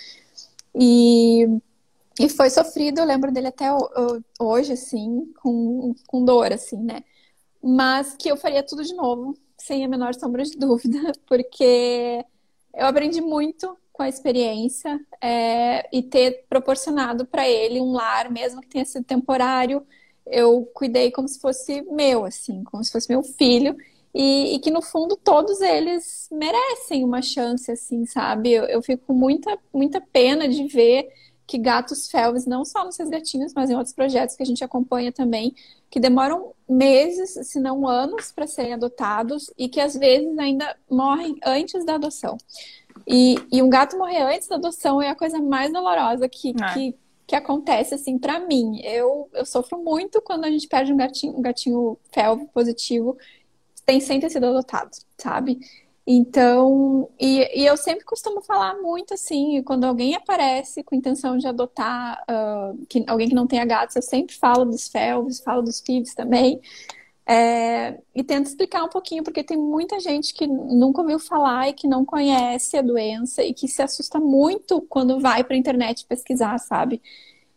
E 0.74 1.46
e 2.18 2.28
foi 2.28 2.50
sofrido, 2.50 2.98
eu 2.98 3.04
lembro 3.04 3.30
dele 3.30 3.48
até 3.48 3.66
hoje, 4.40 4.72
assim, 4.72 5.32
com, 5.40 5.94
com 6.06 6.24
dor, 6.24 6.52
assim, 6.52 6.78
né? 6.82 7.04
Mas 7.62 8.16
que 8.16 8.28
eu 8.28 8.36
faria 8.36 8.62
tudo 8.62 8.84
de 8.84 8.94
novo, 8.94 9.36
sem 9.56 9.84
a 9.84 9.88
menor 9.88 10.14
sombra 10.14 10.42
de 10.42 10.56
dúvida, 10.58 11.12
porque 11.26 12.24
eu 12.74 12.86
aprendi 12.86 13.20
muito 13.20 13.76
com 13.92 14.02
a 14.02 14.08
experiência 14.08 15.00
é, 15.20 15.88
e 15.92 16.02
ter 16.02 16.44
proporcionado 16.48 17.26
para 17.26 17.48
ele 17.48 17.80
um 17.80 17.92
lar, 17.92 18.30
mesmo 18.30 18.60
que 18.60 18.68
tenha 18.68 18.84
sido 18.84 19.04
temporário, 19.04 19.84
eu 20.26 20.68
cuidei 20.74 21.10
como 21.10 21.26
se 21.28 21.40
fosse 21.40 21.82
meu, 21.82 22.24
assim, 22.24 22.62
como 22.64 22.82
se 22.84 22.92
fosse 22.92 23.08
meu 23.08 23.22
filho. 23.22 23.76
E, 24.14 24.54
e, 24.54 24.58
que 24.58 24.70
no 24.70 24.80
fundo 24.80 25.16
todos 25.16 25.60
eles 25.60 26.28
merecem 26.32 27.04
uma 27.04 27.20
chance, 27.20 27.70
assim, 27.70 28.06
sabe? 28.06 28.52
Eu, 28.52 28.64
eu 28.64 28.82
fico 28.82 29.04
com 29.06 29.12
muita, 29.12 29.58
muita 29.72 30.00
pena 30.00 30.48
de 30.48 30.66
ver 30.66 31.08
que 31.48 31.56
gatos 31.56 32.10
felves, 32.10 32.44
não 32.44 32.62
só 32.62 32.84
nos 32.84 32.94
seus 32.94 33.08
gatinhos, 33.08 33.54
mas 33.54 33.70
em 33.70 33.74
outros 33.74 33.94
projetos 33.94 34.36
que 34.36 34.42
a 34.42 34.46
gente 34.46 34.62
acompanha 34.62 35.10
também, 35.10 35.54
que 35.88 35.98
demoram 35.98 36.52
meses, 36.68 37.30
se 37.48 37.58
não 37.58 37.88
anos, 37.88 38.30
para 38.30 38.46
serem 38.46 38.74
adotados 38.74 39.50
e 39.56 39.66
que 39.66 39.80
às 39.80 39.94
vezes 39.94 40.38
ainda 40.38 40.76
morrem 40.90 41.36
antes 41.42 41.86
da 41.86 41.94
adoção. 41.94 42.36
E, 43.06 43.36
e 43.50 43.62
um 43.62 43.70
gato 43.70 43.96
morrer 43.96 44.20
antes 44.20 44.46
da 44.46 44.56
adoção 44.56 45.00
é 45.00 45.08
a 45.08 45.16
coisa 45.16 45.40
mais 45.40 45.72
dolorosa 45.72 46.28
que, 46.28 46.50
é. 46.50 46.74
que, 46.74 46.94
que 47.26 47.34
acontece, 47.34 47.94
assim, 47.94 48.18
para 48.18 48.38
mim. 48.40 48.82
Eu, 48.84 49.30
eu 49.32 49.46
sofro 49.46 49.82
muito 49.82 50.20
quando 50.20 50.44
a 50.44 50.50
gente 50.50 50.68
perde 50.68 50.92
um 50.92 50.98
gatinho, 50.98 51.34
um 51.34 51.40
gatinho 51.40 51.96
felve 52.12 52.44
positivo, 52.52 53.16
tem 53.86 54.00
sem 54.00 54.20
ter 54.20 54.28
sido 54.28 54.44
adotado, 54.44 54.90
sabe? 55.16 55.58
Então, 56.10 57.10
e, 57.20 57.60
e, 57.60 57.66
eu 57.66 57.76
sempre 57.76 58.02
costumo 58.02 58.40
falar 58.40 58.80
muito 58.80 59.12
assim, 59.12 59.62
quando 59.62 59.84
alguém 59.84 60.14
aparece 60.14 60.82
com 60.82 60.94
intenção 60.94 61.36
de 61.36 61.46
adotar 61.46 62.24
uh, 62.30 62.86
que, 62.88 63.04
alguém 63.06 63.28
que 63.28 63.34
não 63.34 63.46
tenha 63.46 63.66
gatos, 63.66 63.94
eu 63.94 64.00
sempre 64.00 64.34
falo 64.34 64.64
dos 64.64 64.88
felves, 64.88 65.40
falo 65.40 65.60
dos 65.60 65.82
pibs 65.82 66.14
também, 66.14 66.62
é, 67.26 68.00
e 68.14 68.24
tento 68.24 68.46
explicar 68.46 68.84
um 68.84 68.88
pouquinho, 68.88 69.22
porque 69.22 69.44
tem 69.44 69.58
muita 69.58 70.00
gente 70.00 70.32
que 70.32 70.46
nunca 70.46 71.02
ouviu 71.02 71.18
falar 71.18 71.68
e 71.68 71.74
que 71.74 71.86
não 71.86 72.06
conhece 72.06 72.78
a 72.78 72.82
doença 72.82 73.42
e 73.42 73.52
que 73.52 73.68
se 73.68 73.82
assusta 73.82 74.18
muito 74.18 74.80
quando 74.88 75.20
vai 75.20 75.44
para 75.44 75.54
a 75.56 75.58
internet 75.58 76.06
pesquisar, 76.06 76.58
sabe? 76.58 77.02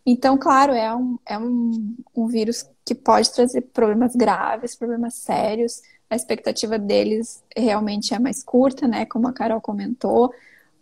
Então, 0.06 0.38
claro, 0.38 0.74
é, 0.74 0.94
um, 0.94 1.18
é 1.26 1.38
um, 1.38 1.96
um 2.14 2.28
vírus 2.28 2.70
que 2.84 2.94
pode 2.94 3.32
trazer 3.32 3.62
problemas 3.62 4.14
graves, 4.14 4.76
problemas 4.76 5.14
sérios. 5.14 5.82
A 6.12 6.16
expectativa 6.18 6.78
deles 6.78 7.42
realmente 7.56 8.14
é 8.14 8.20
mais 8.20 8.44
curta, 8.44 8.86
né? 8.86 9.06
Como 9.06 9.30
a 9.30 9.34
Carol 9.34 9.62
comentou, 9.62 10.34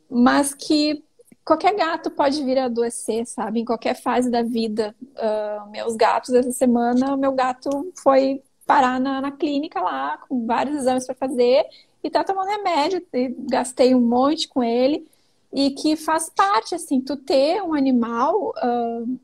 mas 0.10 0.56
que 0.56 1.04
qualquer 1.46 1.76
gato 1.76 2.10
pode 2.10 2.44
vir 2.44 2.58
a 2.58 2.66
adoecer, 2.66 3.28
sabe? 3.28 3.60
Em 3.60 3.66
qualquer 3.66 3.94
fase 3.94 4.32
da 4.32 4.42
vida. 4.42 4.96
Uh, 5.02 5.70
meus 5.70 5.96
gatos, 5.96 6.34
essa 6.34 6.52
semana, 6.52 7.16
meu 7.16 7.32
gato 7.34 7.94
foi 8.02 8.42
parar 8.66 9.00
na, 9.00 9.22
na 9.22 9.32
clínica 9.32 9.80
lá, 9.80 10.18
com 10.18 10.48
vários 10.48 10.78
exames 10.78 11.06
para 11.06 11.14
fazer, 11.14 11.64
e 12.04 12.10
tá 12.10 12.24
tomando 12.24 12.50
remédio, 12.50 13.06
gastei 13.48 13.94
um 13.94 14.02
monte 14.02 14.48
com 14.48 14.64
ele, 14.64 15.08
e 15.54 15.70
que 15.72 15.96
faz 15.96 16.28
parte, 16.30 16.74
assim, 16.74 17.02
tu 17.02 17.16
ter 17.16 17.62
um 17.62 17.76
animal 17.76 18.52
uh, 18.58 19.20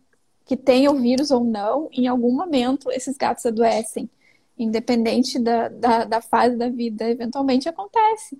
que 0.45 0.55
tenha 0.55 0.91
o 0.91 0.99
vírus 0.99 1.31
ou 1.31 1.43
não, 1.43 1.89
em 1.91 2.07
algum 2.07 2.31
momento 2.31 2.91
esses 2.91 3.17
gatos 3.17 3.43
adoecem, 3.45 4.07
independente 4.57 5.37
da, 5.39 5.67
da, 5.69 6.03
da 6.05 6.21
fase 6.21 6.55
da 6.55 6.69
vida, 6.69 7.09
eventualmente 7.09 7.67
acontece. 7.67 8.39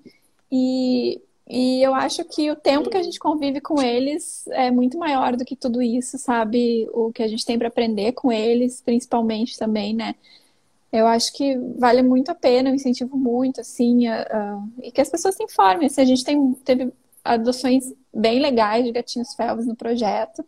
E, 0.52 1.22
e 1.48 1.82
eu 1.84 1.94
acho 1.94 2.24
que 2.26 2.50
o 2.50 2.56
tempo 2.56 2.90
que 2.90 2.98
a 2.98 3.04
gente 3.04 3.20
convive 3.20 3.60
com 3.60 3.82
eles 3.82 4.48
é 4.48 4.72
muito 4.72 4.98
maior 4.98 5.36
do 5.36 5.46
que 5.46 5.56
tudo 5.56 5.82
isso, 5.82 6.18
sabe? 6.18 6.88
O 6.94 7.12
que 7.12 7.22
a 7.22 7.28
gente 7.28 7.46
tem 7.46 7.58
para 7.58 7.68
aprender 7.68 8.14
com 8.14 8.32
eles, 8.32 8.82
principalmente 8.82 9.58
também, 9.58 9.94
né? 9.94 10.16
Eu 10.92 11.08
acho 11.08 11.34
que 11.34 11.58
vale 11.78 12.02
muito 12.02 12.30
a 12.30 12.36
pena, 12.36 12.70
eu 12.70 12.76
incentivo 12.76 13.18
muito, 13.18 13.60
assim, 13.60 14.08
a, 14.08 14.22
a, 14.22 14.64
e 14.82 14.92
que 14.92 15.02
as 15.02 15.10
pessoas 15.10 15.36
se 15.36 15.44
informem. 15.44 15.88
Assim, 15.88 16.02
a 16.02 16.06
gente 16.06 16.24
tem, 16.24 16.54
teve 16.64 16.94
adoções 17.24 17.94
bem 18.14 18.40
legais 18.40 18.86
de 18.86 18.92
gatinhos 18.94 19.34
felves 19.34 19.66
no 19.66 19.76
projeto. 19.76 20.46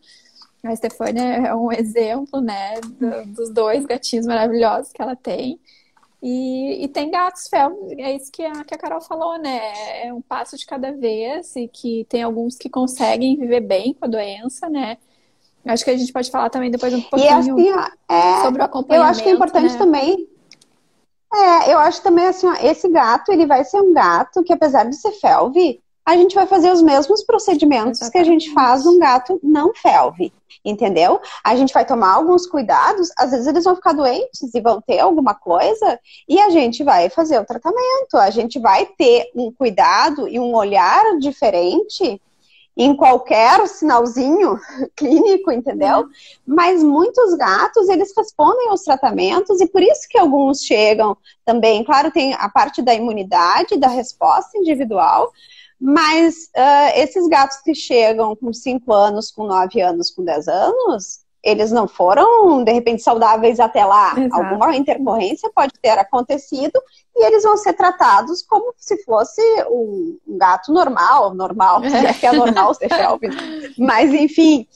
A 0.67 0.75
Stefania 0.75 1.47
é 1.47 1.55
um 1.55 1.71
exemplo, 1.71 2.41
né, 2.41 2.75
do, 2.81 3.33
dos 3.33 3.49
dois 3.49 3.85
gatinhos 3.85 4.25
maravilhosos 4.25 4.91
que 4.91 5.01
ela 5.01 5.15
tem. 5.15 5.59
E, 6.21 6.83
e, 6.83 6.87
tem 6.87 7.11
gatos 7.11 7.47
felves, 7.47 7.91
é 7.97 8.15
isso 8.15 8.31
que 8.31 8.43
a, 8.43 8.63
que 8.63 8.73
a 8.73 8.77
Carol 8.77 8.99
falou, 8.99 9.37
né? 9.37 10.07
É 10.07 10.11
um 10.11 10.21
passo 10.21 10.57
de 10.57 10.65
cada 10.65 10.91
vez 10.91 11.55
e 11.55 11.67
que 11.67 12.07
tem 12.09 12.23
alguns 12.23 12.55
que 12.55 12.69
conseguem 12.69 13.37
viver 13.37 13.61
bem 13.61 13.93
com 13.93 14.05
a 14.05 14.07
doença, 14.07 14.67
né? 14.67 14.97
Acho 15.63 15.83
que 15.83 15.91
a 15.91 15.97
gente 15.97 16.11
pode 16.11 16.31
falar 16.31 16.49
também 16.49 16.71
depois 16.71 16.91
um 16.93 17.01
pouquinho 17.01 17.37
assim, 17.37 17.69
é, 18.09 18.41
sobre 18.41 18.61
o 18.61 18.65
acompanhamento. 18.65 19.05
Eu 19.05 19.11
acho 19.11 19.21
que 19.21 19.29
é 19.29 19.33
importante 19.33 19.73
né? 19.73 19.77
também 19.77 20.27
é, 21.33 21.73
eu 21.73 21.79
acho 21.79 22.01
também 22.01 22.25
assim, 22.25 22.47
ó, 22.47 22.53
esse 22.61 22.87
gato, 22.89 23.31
ele 23.31 23.45
vai 23.45 23.63
ser 23.63 23.81
um 23.81 23.93
gato 23.93 24.43
que, 24.43 24.53
apesar 24.53 24.85
de 24.85 24.95
ser 24.95 25.11
felve, 25.11 25.81
a 26.07 26.15
gente 26.15 26.33
vai 26.33 26.47
fazer 26.47 26.71
os 26.71 26.81
mesmos 26.81 27.21
procedimentos 27.21 27.99
Exatamente. 27.99 28.11
que 28.11 28.17
a 28.17 28.23
gente 28.23 28.53
faz 28.53 28.85
num 28.85 28.97
gato 28.97 29.37
não 29.43 29.73
felve, 29.75 30.31
entendeu? 30.63 31.19
A 31.43 31.53
gente 31.53 31.73
vai 31.73 31.85
tomar 31.85 32.13
alguns 32.13 32.47
cuidados, 32.47 33.09
às 33.17 33.31
vezes 33.31 33.45
eles 33.45 33.65
vão 33.65 33.75
ficar 33.75 33.91
doentes 33.91 34.53
e 34.55 34.61
vão 34.61 34.79
ter 34.79 34.99
alguma 34.99 35.35
coisa, 35.35 35.99
e 36.25 36.39
a 36.39 36.49
gente 36.49 36.81
vai 36.81 37.09
fazer 37.09 37.37
o 37.37 37.45
tratamento, 37.45 38.15
a 38.15 38.29
gente 38.29 38.57
vai 38.57 38.85
ter 38.85 39.29
um 39.35 39.51
cuidado 39.51 40.29
e 40.29 40.39
um 40.39 40.55
olhar 40.55 41.03
diferente 41.19 42.21
em 42.77 42.95
qualquer 42.95 43.67
sinalzinho 43.67 44.57
clínico, 44.95 45.51
entendeu? 45.51 45.97
Uhum. 45.97 46.09
Mas 46.45 46.81
muitos 46.81 47.35
gatos, 47.35 47.89
eles 47.89 48.13
respondem 48.15 48.69
aos 48.69 48.83
tratamentos 48.83 49.59
e 49.59 49.67
por 49.67 49.81
isso 49.81 50.07
que 50.09 50.17
alguns 50.17 50.63
chegam 50.63 51.17
também. 51.43 51.83
Claro, 51.83 52.11
tem 52.11 52.33
a 52.35 52.47
parte 52.47 52.81
da 52.81 52.93
imunidade, 52.93 53.75
da 53.75 53.89
resposta 53.89 54.57
individual, 54.57 55.33
mas 55.79 56.49
uh, 56.55 56.91
esses 56.95 57.27
gatos 57.27 57.57
que 57.57 57.75
chegam 57.75 58.35
com 58.35 58.51
5 58.51 58.91
anos, 58.91 59.31
com 59.31 59.45
9 59.45 59.79
anos, 59.81 60.11
com 60.11 60.23
10 60.23 60.47
anos, 60.47 61.19
eles 61.43 61.71
não 61.71 61.87
foram, 61.87 62.63
de 62.63 62.71
repente, 62.71 63.01
saudáveis 63.01 63.59
até 63.59 63.85
lá. 63.85 64.13
Exato. 64.17 64.35
Alguma 64.35 64.75
intercorrência 64.75 65.49
pode 65.55 65.73
ter 65.81 65.97
acontecido 65.97 66.81
e 67.15 67.25
eles 67.25 67.43
vão 67.43 67.55
ser 67.55 67.73
tratados 67.73 68.43
como 68.43 68.73
se 68.77 69.01
fosse 69.03 69.41
um 69.69 70.17
gato 70.27 70.73
normal, 70.73 71.33
normal, 71.33 71.81
é. 71.83 72.13
que 72.13 72.25
é 72.25 72.31
normal 72.33 72.73
ser 72.73 72.89
Shelby. 72.93 73.29
Mas, 73.77 74.13
enfim, 74.13 74.67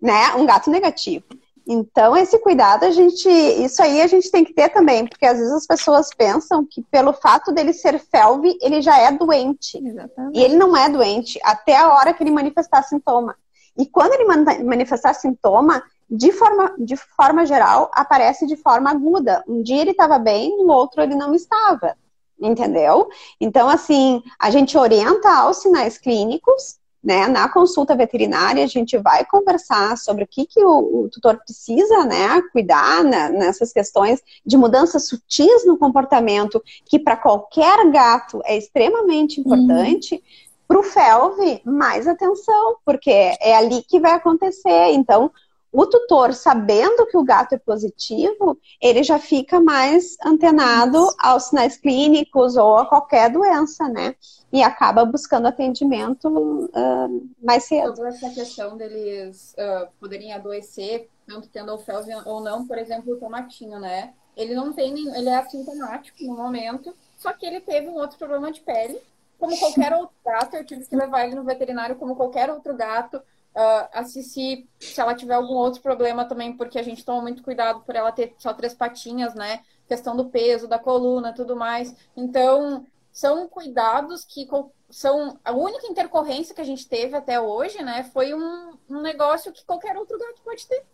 né, 0.00 0.34
um 0.36 0.46
gato 0.46 0.70
negativo. 0.70 1.24
Então, 1.72 2.16
esse 2.16 2.36
cuidado, 2.40 2.82
a 2.82 2.90
gente, 2.90 3.28
isso 3.28 3.80
aí 3.80 4.02
a 4.02 4.08
gente 4.08 4.28
tem 4.28 4.44
que 4.44 4.52
ter 4.52 4.70
também, 4.70 5.06
porque 5.06 5.24
às 5.24 5.38
vezes 5.38 5.52
as 5.52 5.66
pessoas 5.68 6.08
pensam 6.12 6.66
que 6.68 6.82
pelo 6.82 7.12
fato 7.12 7.52
dele 7.52 7.72
ser 7.72 7.96
felve, 8.00 8.58
ele 8.60 8.82
já 8.82 8.98
é 8.98 9.12
doente. 9.12 9.78
Exatamente. 9.78 10.36
E 10.36 10.42
ele 10.42 10.56
não 10.56 10.76
é 10.76 10.88
doente 10.88 11.38
até 11.44 11.76
a 11.76 11.90
hora 11.90 12.12
que 12.12 12.24
ele 12.24 12.32
manifestar 12.32 12.82
sintoma. 12.82 13.36
E 13.78 13.86
quando 13.86 14.14
ele 14.14 14.64
manifestar 14.64 15.14
sintoma, 15.14 15.80
de 16.10 16.32
forma, 16.32 16.74
de 16.76 16.96
forma 16.96 17.46
geral, 17.46 17.88
aparece 17.94 18.48
de 18.48 18.56
forma 18.56 18.90
aguda. 18.90 19.44
Um 19.46 19.62
dia 19.62 19.80
ele 19.80 19.92
estava 19.92 20.18
bem, 20.18 20.50
no 20.66 20.72
outro 20.72 21.00
ele 21.00 21.14
não 21.14 21.32
estava. 21.36 21.96
Entendeu? 22.40 23.08
Então, 23.40 23.68
assim, 23.68 24.20
a 24.40 24.50
gente 24.50 24.76
orienta 24.76 25.30
aos 25.30 25.58
sinais 25.58 25.98
clínicos, 25.98 26.79
né? 27.02 27.26
Na 27.26 27.48
consulta 27.48 27.96
veterinária, 27.96 28.62
a 28.62 28.66
gente 28.66 28.96
vai 28.98 29.24
conversar 29.24 29.96
sobre 29.96 30.24
o 30.24 30.26
que, 30.26 30.46
que 30.46 30.62
o, 30.62 31.04
o 31.04 31.08
tutor 31.08 31.38
precisa, 31.38 32.04
né? 32.04 32.42
Cuidar 32.52 33.02
né, 33.02 33.30
nessas 33.30 33.72
questões 33.72 34.22
de 34.44 34.56
mudanças 34.56 35.08
sutis 35.08 35.66
no 35.66 35.78
comportamento, 35.78 36.62
que 36.84 36.98
para 36.98 37.16
qualquer 37.16 37.90
gato 37.90 38.40
é 38.44 38.56
extremamente 38.56 39.40
importante. 39.40 40.14
Uhum. 40.14 40.20
Para 40.68 40.78
o 40.78 40.82
FELV, 40.84 41.62
mais 41.64 42.06
atenção, 42.06 42.76
porque 42.84 43.10
é 43.10 43.56
ali 43.56 43.82
que 43.82 43.98
vai 43.98 44.12
acontecer. 44.12 44.92
Então, 44.92 45.32
o 45.72 45.86
tutor, 45.86 46.34
sabendo 46.34 47.06
que 47.06 47.16
o 47.16 47.22
gato 47.22 47.54
é 47.54 47.58
positivo, 47.58 48.58
ele 48.80 49.02
já 49.04 49.18
fica 49.18 49.60
mais 49.60 50.16
antenado 50.24 51.08
aos 51.18 51.44
sinais 51.44 51.76
clínicos 51.76 52.56
ou 52.56 52.76
a 52.76 52.86
qualquer 52.86 53.30
doença, 53.30 53.88
né? 53.88 54.16
E 54.52 54.62
acaba 54.62 55.04
buscando 55.04 55.46
atendimento 55.46 56.28
uh, 56.28 57.30
mais 57.40 57.64
cedo. 57.64 57.94
Sobre 57.94 58.08
essa 58.08 58.30
questão 58.30 58.76
deles 58.76 59.54
uh, 59.54 59.88
poderem 60.00 60.32
adoecer, 60.32 61.08
tanto 61.24 61.48
tendo 61.48 61.78
felve 61.78 62.10
ou 62.26 62.40
não, 62.40 62.66
por 62.66 62.76
exemplo, 62.76 63.14
o 63.14 63.16
tomatinho, 63.16 63.78
né? 63.78 64.12
Ele 64.36 64.54
não 64.54 64.72
tem, 64.72 64.92
ele 65.16 65.28
é 65.28 65.36
assintomático 65.36 66.24
no 66.24 66.36
momento, 66.36 66.92
só 67.16 67.32
que 67.32 67.46
ele 67.46 67.60
teve 67.60 67.88
um 67.88 67.94
outro 67.94 68.18
problema 68.18 68.50
de 68.50 68.60
pele, 68.60 68.98
como 69.38 69.56
qualquer 69.56 69.92
outro 69.92 70.16
gato. 70.24 70.56
Eu 70.56 70.64
tive 70.64 70.84
que 70.84 70.96
levar 70.96 71.26
ele 71.26 71.36
no 71.36 71.44
veterinário 71.44 71.94
como 71.94 72.16
qualquer 72.16 72.50
outro 72.50 72.74
gato 72.76 73.22
Uh, 73.60 73.88
assistir 73.92 74.66
se 74.78 74.98
ela 74.98 75.14
tiver 75.14 75.34
algum 75.34 75.52
outro 75.52 75.82
problema 75.82 76.24
também, 76.24 76.56
porque 76.56 76.78
a 76.78 76.82
gente 76.82 77.04
toma 77.04 77.20
muito 77.20 77.42
cuidado 77.42 77.80
por 77.80 77.94
ela 77.94 78.10
ter 78.10 78.34
só 78.38 78.54
três 78.54 78.72
patinhas, 78.72 79.34
né? 79.34 79.60
Questão 79.86 80.16
do 80.16 80.30
peso, 80.30 80.66
da 80.66 80.78
coluna, 80.78 81.34
tudo 81.34 81.54
mais. 81.54 81.94
Então, 82.16 82.86
são 83.12 83.46
cuidados 83.48 84.24
que 84.24 84.48
são 84.88 85.38
a 85.44 85.52
única 85.52 85.86
intercorrência 85.88 86.54
que 86.54 86.60
a 86.60 86.64
gente 86.64 86.88
teve 86.88 87.14
até 87.14 87.38
hoje, 87.38 87.82
né? 87.82 88.04
Foi 88.14 88.32
um, 88.32 88.78
um 88.88 89.02
negócio 89.02 89.52
que 89.52 89.64
qualquer 89.64 89.94
outro 89.96 90.18
gato 90.18 90.40
pode 90.42 90.66
ter. 90.66 90.84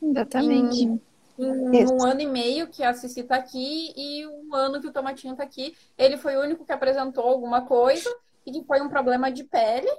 Exatamente. 0.00 0.84
Em, 0.84 1.00
em 1.38 1.92
um 1.92 2.04
ano 2.04 2.20
e 2.20 2.26
meio 2.26 2.68
que 2.68 2.84
a 2.84 2.94
Cici 2.94 3.24
tá 3.24 3.34
aqui 3.34 3.92
e 3.96 4.26
um 4.28 4.54
ano 4.54 4.80
que 4.80 4.86
o 4.86 4.92
Tomatinho 4.92 5.34
tá 5.34 5.42
aqui, 5.42 5.76
ele 5.96 6.16
foi 6.16 6.36
o 6.36 6.42
único 6.42 6.64
que 6.64 6.72
apresentou 6.72 7.24
alguma 7.24 7.62
coisa 7.62 8.08
e 8.46 8.52
que 8.52 8.64
foi 8.64 8.80
um 8.80 8.88
problema 8.88 9.30
de 9.32 9.42
pele 9.42 9.90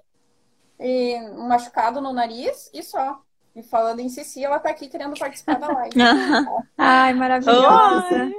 e 0.79 1.15
um 1.31 1.47
machucado 1.47 1.99
no 1.99 2.13
nariz 2.13 2.69
e 2.73 2.81
só. 2.81 3.21
E 3.55 3.63
falando 3.63 3.99
em 3.99 4.09
Cici, 4.09 4.43
ela 4.43 4.59
tá 4.59 4.69
aqui 4.69 4.87
querendo 4.87 5.17
participar 5.17 5.59
da 5.59 5.67
live. 5.67 5.95
Ai, 6.77 7.13
maravilhosa. 7.13 8.31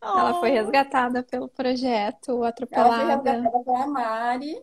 Ela 0.00 0.34
foi 0.34 0.50
resgatada 0.50 1.22
pelo 1.22 1.48
projeto 1.48 2.44
Atropelada. 2.44 3.02
Ela 3.02 3.20
foi 3.20 3.30
resgatada 3.32 3.64
pela 3.64 3.86
Mari 3.88 4.62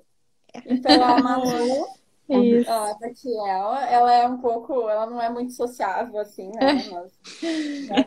e 0.66 0.78
pela 0.78 1.20
Malu. 1.22 1.88
Isso. 2.28 2.72
A 2.72 2.96
Tatiel, 2.96 3.76
ela 3.88 4.14
é 4.14 4.28
um 4.28 4.40
pouco, 4.40 4.90
ela 4.90 5.06
não 5.06 5.22
é 5.22 5.30
muito 5.30 5.54
sociável, 5.54 6.20
assim, 6.20 6.50
né? 6.56 6.84
Mas, 6.92 7.14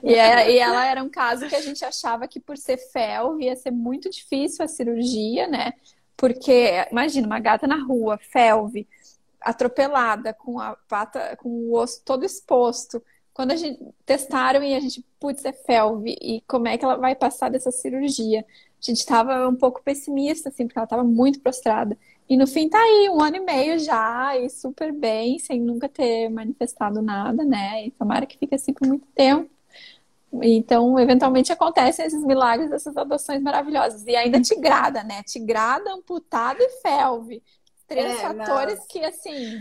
e, 0.02 0.14
é, 0.14 0.50
e, 0.50 0.58
ela 0.58 0.84
era 0.86 1.00
um 1.04 1.08
caso 1.08 1.46
que 1.46 1.54
a 1.54 1.60
gente 1.60 1.84
achava 1.84 2.26
que 2.26 2.40
por 2.40 2.56
ser 2.56 2.78
fel 2.78 3.38
ia 3.38 3.54
ser 3.54 3.70
muito 3.70 4.10
difícil 4.10 4.64
a 4.64 4.68
cirurgia, 4.68 5.46
né? 5.46 5.72
Porque, 6.18 6.84
imagina, 6.90 7.28
uma 7.28 7.38
gata 7.38 7.64
na 7.68 7.80
rua, 7.80 8.18
felve, 8.18 8.88
atropelada, 9.40 10.34
com 10.34 10.58
a 10.58 10.76
pata, 10.88 11.36
com 11.36 11.48
o 11.48 11.74
osso 11.74 12.02
todo 12.04 12.24
exposto. 12.24 13.00
Quando 13.32 13.52
a 13.52 13.56
gente 13.56 13.80
testaram 14.04 14.64
e 14.64 14.74
a 14.74 14.80
gente, 14.80 15.06
putz, 15.20 15.44
é 15.44 15.52
felve, 15.52 16.16
e 16.20 16.40
como 16.48 16.66
é 16.66 16.76
que 16.76 16.84
ela 16.84 16.96
vai 16.96 17.14
passar 17.14 17.48
dessa 17.50 17.70
cirurgia? 17.70 18.40
A 18.40 18.84
gente 18.84 18.98
estava 18.98 19.48
um 19.48 19.54
pouco 19.54 19.80
pessimista, 19.80 20.48
assim, 20.48 20.66
porque 20.66 20.78
ela 20.78 20.86
estava 20.86 21.04
muito 21.04 21.40
prostrada. 21.40 21.96
E 22.28 22.36
no 22.36 22.48
fim 22.48 22.68
tá 22.68 22.78
aí, 22.78 23.08
um 23.10 23.22
ano 23.22 23.36
e 23.36 23.40
meio 23.40 23.78
já, 23.78 24.36
e 24.36 24.50
super 24.50 24.92
bem, 24.92 25.38
sem 25.38 25.60
nunca 25.60 25.88
ter 25.88 26.28
manifestado 26.28 27.00
nada, 27.00 27.44
né? 27.44 27.86
E 27.86 27.90
tomara 27.92 28.26
que 28.26 28.36
fique 28.36 28.56
assim 28.56 28.72
por 28.72 28.88
muito 28.88 29.06
tempo. 29.14 29.48
Então, 30.32 30.98
eventualmente 30.98 31.52
acontecem 31.52 32.04
esses 32.04 32.22
milagres 32.22 32.70
dessas 32.70 32.96
adoções 32.96 33.42
maravilhosas. 33.42 34.04
E 34.06 34.14
ainda 34.14 34.40
tigrada, 34.40 35.02
né? 35.02 35.22
Tigrada, 35.22 35.92
amputada 35.92 36.62
e 36.62 36.68
felve. 36.82 37.42
Três 37.86 38.18
é, 38.18 38.20
fatores 38.20 38.78
que, 38.86 39.02
assim, 39.02 39.58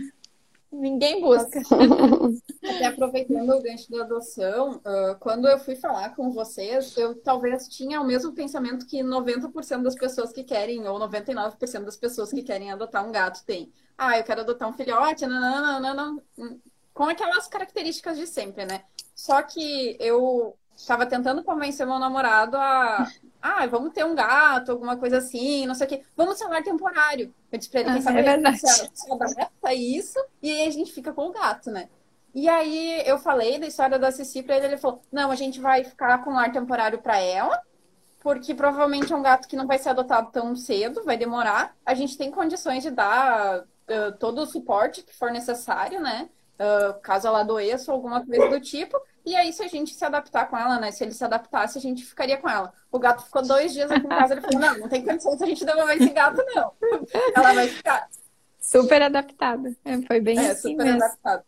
ninguém 0.70 1.20
busca. 1.20 1.60
Até 2.62 2.86
aproveitando 2.86 3.50
o 3.50 3.62
gancho 3.62 3.90
da 3.90 4.02
adoção, 4.02 4.76
uh, 4.76 5.18
quando 5.18 5.48
eu 5.48 5.58
fui 5.58 5.74
falar 5.74 6.14
com 6.14 6.30
vocês, 6.30 6.96
eu 6.98 7.14
talvez 7.14 7.68
tinha 7.68 8.00
o 8.00 8.06
mesmo 8.06 8.34
pensamento 8.34 8.86
que 8.86 9.02
90% 9.02 9.82
das 9.82 9.94
pessoas 9.94 10.32
que 10.32 10.44
querem, 10.44 10.86
ou 10.86 10.98
99% 10.98 11.84
das 11.84 11.96
pessoas 11.96 12.30
que 12.30 12.42
querem 12.42 12.70
adotar 12.70 13.06
um 13.06 13.12
gato 13.12 13.44
têm. 13.44 13.72
Ah, 13.96 14.18
eu 14.18 14.24
quero 14.24 14.42
adotar 14.42 14.68
um 14.68 14.74
filhote, 14.74 15.26
não, 15.26 15.40
não, 15.40 15.80
não, 15.80 15.94
não, 15.94 16.22
não. 16.36 16.60
Com 16.98 17.04
aquelas 17.04 17.46
características 17.46 18.18
de 18.18 18.26
sempre, 18.26 18.64
né? 18.64 18.82
Só 19.14 19.40
que 19.40 19.96
eu 20.00 20.56
estava 20.74 21.06
tentando 21.06 21.44
convencer 21.44 21.86
meu 21.86 21.96
namorado 21.96 22.56
a. 22.56 23.06
Ah, 23.40 23.64
vamos 23.68 23.92
ter 23.92 24.04
um 24.04 24.16
gato, 24.16 24.72
alguma 24.72 24.96
coisa 24.96 25.18
assim, 25.18 25.64
não 25.64 25.76
sei 25.76 25.86
o 25.86 25.90
quê. 25.90 26.02
Vamos 26.16 26.36
ser 26.36 26.46
um 26.46 26.48
lar 26.48 26.64
temporário. 26.64 27.32
Eu 27.52 27.58
disse 27.58 27.70
pra 27.70 27.82
ele, 27.82 27.90
quem 27.90 27.98
ah, 28.00 28.02
sabe 28.02 28.18
é 28.18 28.22
verdade. 28.24 28.58
se, 28.58 29.12
adapta 29.12 29.72
isso 29.72 30.18
e 30.42 30.50
aí 30.50 30.66
a 30.66 30.72
gente 30.72 30.90
fica 30.90 31.12
com 31.12 31.28
o 31.28 31.32
gato, 31.32 31.70
né? 31.70 31.88
E 32.34 32.48
aí 32.48 33.00
eu 33.06 33.16
falei 33.16 33.60
da 33.60 33.68
história 33.68 33.96
da 33.96 34.10
Cici 34.10 34.42
pra 34.42 34.56
ele, 34.56 34.66
ele 34.66 34.76
falou, 34.76 35.00
não, 35.12 35.30
a 35.30 35.36
gente 35.36 35.60
vai 35.60 35.84
ficar 35.84 36.24
com 36.24 36.30
um 36.30 36.34
lar 36.34 36.50
temporário 36.50 36.98
para 36.98 37.20
ela, 37.20 37.62
porque 38.20 38.56
provavelmente 38.56 39.12
é 39.12 39.16
um 39.16 39.22
gato 39.22 39.46
que 39.46 39.54
não 39.54 39.68
vai 39.68 39.78
ser 39.78 39.90
adotado 39.90 40.32
tão 40.32 40.56
cedo, 40.56 41.04
vai 41.04 41.16
demorar. 41.16 41.76
A 41.86 41.94
gente 41.94 42.18
tem 42.18 42.28
condições 42.28 42.82
de 42.82 42.90
dar 42.90 43.60
uh, 43.60 44.12
todo 44.18 44.40
o 44.40 44.46
suporte 44.46 45.04
que 45.04 45.14
for 45.14 45.30
necessário, 45.30 46.00
né? 46.00 46.28
Uh, 46.58 47.00
caso 47.00 47.28
ela 47.28 47.40
adoeça 47.40 47.92
ou 47.92 47.96
alguma 47.96 48.24
coisa 48.26 48.48
do 48.48 48.60
tipo. 48.60 49.00
E 49.24 49.36
aí, 49.36 49.52
se 49.52 49.62
a 49.62 49.68
gente 49.68 49.94
se 49.94 50.04
adaptar 50.04 50.46
com 50.48 50.56
ela, 50.56 50.80
né? 50.80 50.90
Se 50.90 51.04
ele 51.04 51.12
se 51.12 51.22
adaptasse, 51.22 51.78
a 51.78 51.80
gente 51.80 52.04
ficaria 52.04 52.36
com 52.36 52.48
ela. 52.48 52.72
O 52.90 52.98
gato 52.98 53.24
ficou 53.24 53.42
dois 53.42 53.72
dias 53.72 53.90
aqui 53.90 54.06
em 54.06 54.08
casa, 54.08 54.34
ele 54.34 54.40
falou, 54.40 54.60
não, 54.60 54.78
não 54.78 54.88
tem 54.88 55.04
condição 55.04 55.34
a 55.34 55.46
gente 55.46 55.64
devolver 55.64 56.00
esse 56.00 56.10
gato, 56.10 56.42
não. 56.54 56.72
ela 57.36 57.52
vai 57.52 57.68
ficar. 57.68 58.08
Super 58.58 59.02
adaptada. 59.02 59.76
É, 59.84 60.00
foi 60.02 60.20
bem 60.20 60.38
é, 60.38 60.50
assim 60.50 60.70
super 60.70 60.84
mesmo. 60.84 61.04
adaptada. 61.04 61.44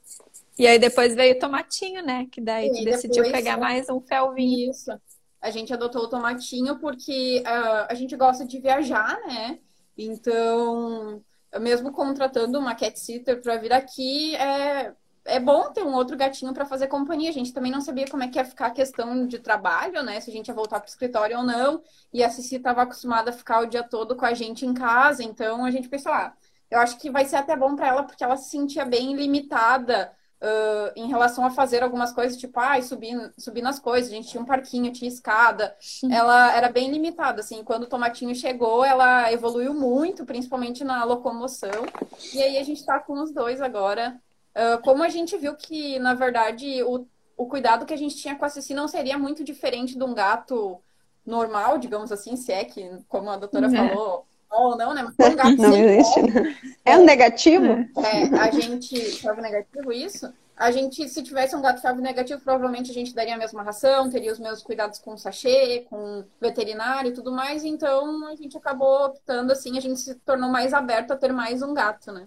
E 0.59 0.67
aí 0.67 0.79
depois 0.79 1.15
veio 1.15 1.37
o 1.37 1.39
tomatinho, 1.39 2.03
né? 2.05 2.27
Que 2.31 2.41
daí 2.41 2.69
e 2.69 2.85
decidiu 2.85 3.25
depois, 3.25 3.33
pegar 3.33 3.57
mais 3.57 3.89
um 3.89 4.01
felvinho. 4.01 4.71
Isso. 4.71 4.93
A 5.41 5.51
gente 5.51 5.73
adotou 5.73 6.03
o 6.03 6.09
tomatinho 6.09 6.79
porque 6.79 7.43
uh, 7.47 7.87
a 7.89 7.95
gente 7.95 8.15
gosta 8.15 8.45
de 8.45 8.61
viajar, 8.61 9.19
né? 9.27 9.59
Então, 9.97 11.23
mesmo 11.59 11.93
contratando 11.93 12.59
uma 12.59 12.75
cat 12.75 12.99
sitter 13.01 13.41
para 13.41 13.57
vir 13.57 13.73
aqui, 13.73 14.37
é, 14.37 14.93
é 15.25 15.39
bom 15.39 15.71
ter 15.71 15.83
um 15.83 15.95
outro 15.95 16.17
gatinho 16.17 16.53
para 16.53 16.65
fazer 16.65 16.87
companhia. 16.87 17.31
A 17.31 17.33
gente 17.33 17.53
também 17.53 17.71
não 17.71 17.81
sabia 17.81 18.09
como 18.09 18.23
é 18.23 18.29
que 18.29 18.39
ia 18.39 18.45
ficar 18.45 18.67
a 18.67 18.71
questão 18.71 19.27
de 19.27 19.39
trabalho, 19.39 20.03
né? 20.03 20.21
Se 20.21 20.31
a 20.31 20.33
gente 20.33 20.49
ia 20.49 20.55
voltar 20.55 20.81
para 20.81 20.87
o 20.87 20.91
escritório 20.91 21.39
ou 21.39 21.45
não. 21.45 21.83
E 22.13 22.23
a 22.23 22.31
Cici 22.31 22.57
estava 22.57 22.83
acostumada 22.83 23.31
a 23.31 23.33
ficar 23.33 23.61
o 23.61 23.67
dia 23.67 23.83
todo 23.83 24.17
com 24.17 24.25
a 24.25 24.35
gente 24.35 24.67
em 24.67 24.75
casa, 24.75 25.23
então 25.23 25.65
a 25.65 25.71
gente 25.71 25.89
pensou, 25.89 26.13
ah, 26.13 26.33
eu 26.71 26.79
acho 26.79 26.99
que 26.99 27.11
vai 27.11 27.25
ser 27.25 27.37
até 27.37 27.57
bom 27.57 27.75
para 27.77 27.89
ela 27.89 28.03
porque 28.05 28.23
ela 28.23 28.37
se 28.37 28.51
sentia 28.51 28.85
bem 28.85 29.15
limitada 29.15 30.13
uh, 30.41 30.93
em 30.97 31.09
relação 31.09 31.45
a 31.45 31.51
fazer 31.51 31.83
algumas 31.83 32.13
coisas, 32.13 32.37
tipo, 32.37 32.59
ah, 32.59 32.81
subir, 32.81 33.33
subir 33.37 33.63
nas 33.63 33.79
coisas. 33.79 34.11
A 34.11 34.15
gente 34.15 34.29
tinha 34.29 34.43
um 34.43 34.47
parquinho, 34.47 34.93
tinha 34.93 35.09
escada. 35.09 35.77
Ela 36.11 36.57
era 36.57 36.71
bem 36.71 36.91
limitada, 36.91 37.41
assim. 37.41 37.63
Quando 37.63 37.85
o 37.85 37.89
Tomatinho 37.89 38.35
chegou, 38.35 38.85
ela 38.85 39.31
evoluiu 39.33 39.75
muito, 39.75 40.25
principalmente 40.25 40.85
na 40.85 41.05
locomoção. 41.05 41.85
E 42.33 42.43
aí 42.43 42.59
a 42.59 42.63
gente 42.63 42.79
está 42.79 42.99
com 42.99 43.21
os 43.21 43.33
dois 43.33 43.61
agora. 43.61 44.21
Uh, 44.57 44.83
como 44.83 45.03
a 45.03 45.09
gente 45.09 45.37
viu 45.37 45.55
que, 45.55 45.99
na 45.99 46.15
verdade, 46.15 46.83
o, 46.83 47.07
o 47.37 47.47
cuidado 47.47 47.87
que 47.87 47.95
a 47.95 47.99
gente 47.99 48.17
tinha 48.17 48.35
com 48.35 48.45
a 48.45 48.49
Cici 48.49 48.75
não 48.75 48.89
seria 48.89 49.17
muito 49.17 49.45
diferente 49.45 49.97
de 49.97 50.05
um 50.05 50.13
gato 50.13 50.81
normal, 51.25 51.79
digamos 51.79 52.11
assim, 52.11 52.37
se 52.37 52.53
é 52.53 52.65
que, 52.65 52.91
como 53.09 53.31
a 53.31 53.37
doutora 53.37 53.67
é. 53.67 53.71
falou, 53.71 54.27
ou 54.51 54.77
não, 54.77 54.93
né? 54.93 55.03
Mas 55.03 55.33
um 55.33 55.37
gato 55.37 55.57
não 55.57 55.77
existe, 55.77 56.23
né? 56.23 56.57
É 56.85 56.99
um 56.99 57.05
negativo? 57.05 57.67
É, 58.05 58.39
a 58.39 58.51
gente. 58.51 58.99
Felve 59.21 59.41
negativo, 59.41 59.93
isso? 59.93 60.33
A 60.57 60.71
gente, 60.71 61.09
se 61.09 61.23
tivesse 61.23 61.57
um 61.57 61.63
gato 61.63 61.81
felve 61.81 62.03
negativo, 62.03 62.39
provavelmente 62.43 62.91
a 62.91 62.95
gente 62.95 63.15
daria 63.15 63.35
a 63.35 63.39
mesma 63.39 63.63
ração, 63.63 64.11
teria 64.11 64.31
os 64.31 64.39
mesmos 64.39 64.63
cuidados 64.63 64.99
com 64.99 65.15
o 65.15 65.19
sachê, 65.19 65.87
com 65.89 66.23
veterinário 66.39 67.11
e 67.11 67.15
tudo 67.15 67.33
mais. 67.33 67.65
Então 67.65 68.27
a 68.27 68.35
gente 68.35 68.59
acabou 68.59 69.07
optando 69.07 69.53
assim, 69.53 69.79
a 69.79 69.81
gente 69.81 69.99
se 69.99 70.15
tornou 70.17 70.51
mais 70.51 70.75
aberto 70.75 71.13
a 71.13 71.17
ter 71.17 71.33
mais 71.33 71.63
um 71.63 71.73
gato, 71.73 72.13
né? 72.13 72.27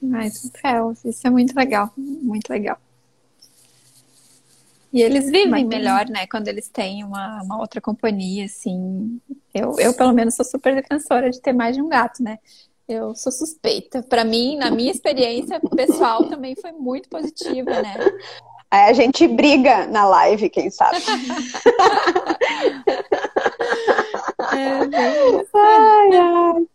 Mais 0.00 0.44
um 0.44 0.50
felve, 0.50 1.08
isso 1.08 1.26
é 1.26 1.30
muito 1.30 1.54
legal, 1.54 1.92
muito 1.96 2.48
legal. 2.50 2.78
E 4.92 5.02
eles 5.02 5.26
vivem 5.26 5.50
Mas, 5.50 5.66
melhor, 5.66 6.08
né? 6.08 6.26
Quando 6.26 6.48
eles 6.48 6.68
têm 6.68 7.04
uma, 7.04 7.42
uma 7.42 7.60
outra 7.60 7.80
companhia, 7.80 8.46
assim. 8.46 9.20
Eu, 9.52 9.76
eu, 9.78 9.92
pelo 9.94 10.12
menos, 10.12 10.34
sou 10.34 10.44
super 10.44 10.74
defensora 10.74 11.30
de 11.30 11.40
ter 11.40 11.52
mais 11.52 11.76
de 11.76 11.82
um 11.82 11.88
gato, 11.88 12.22
né? 12.22 12.38
Eu 12.88 13.14
sou 13.14 13.30
suspeita. 13.30 14.02
Para 14.02 14.24
mim, 14.24 14.56
na 14.56 14.70
minha 14.70 14.90
experiência 14.90 15.60
pessoal, 15.76 16.24
também 16.26 16.56
foi 16.56 16.72
muito 16.72 17.06
positiva, 17.08 17.70
né? 17.82 17.96
Aí 18.70 18.90
a 18.90 18.92
gente 18.92 19.26
briga 19.28 19.86
na 19.86 20.06
live, 20.06 20.48
quem 20.48 20.70
sabe. 20.70 20.96
é, 24.52 24.86
bem. 24.86 25.46
Ai, 25.54 26.16
ai. 26.16 26.67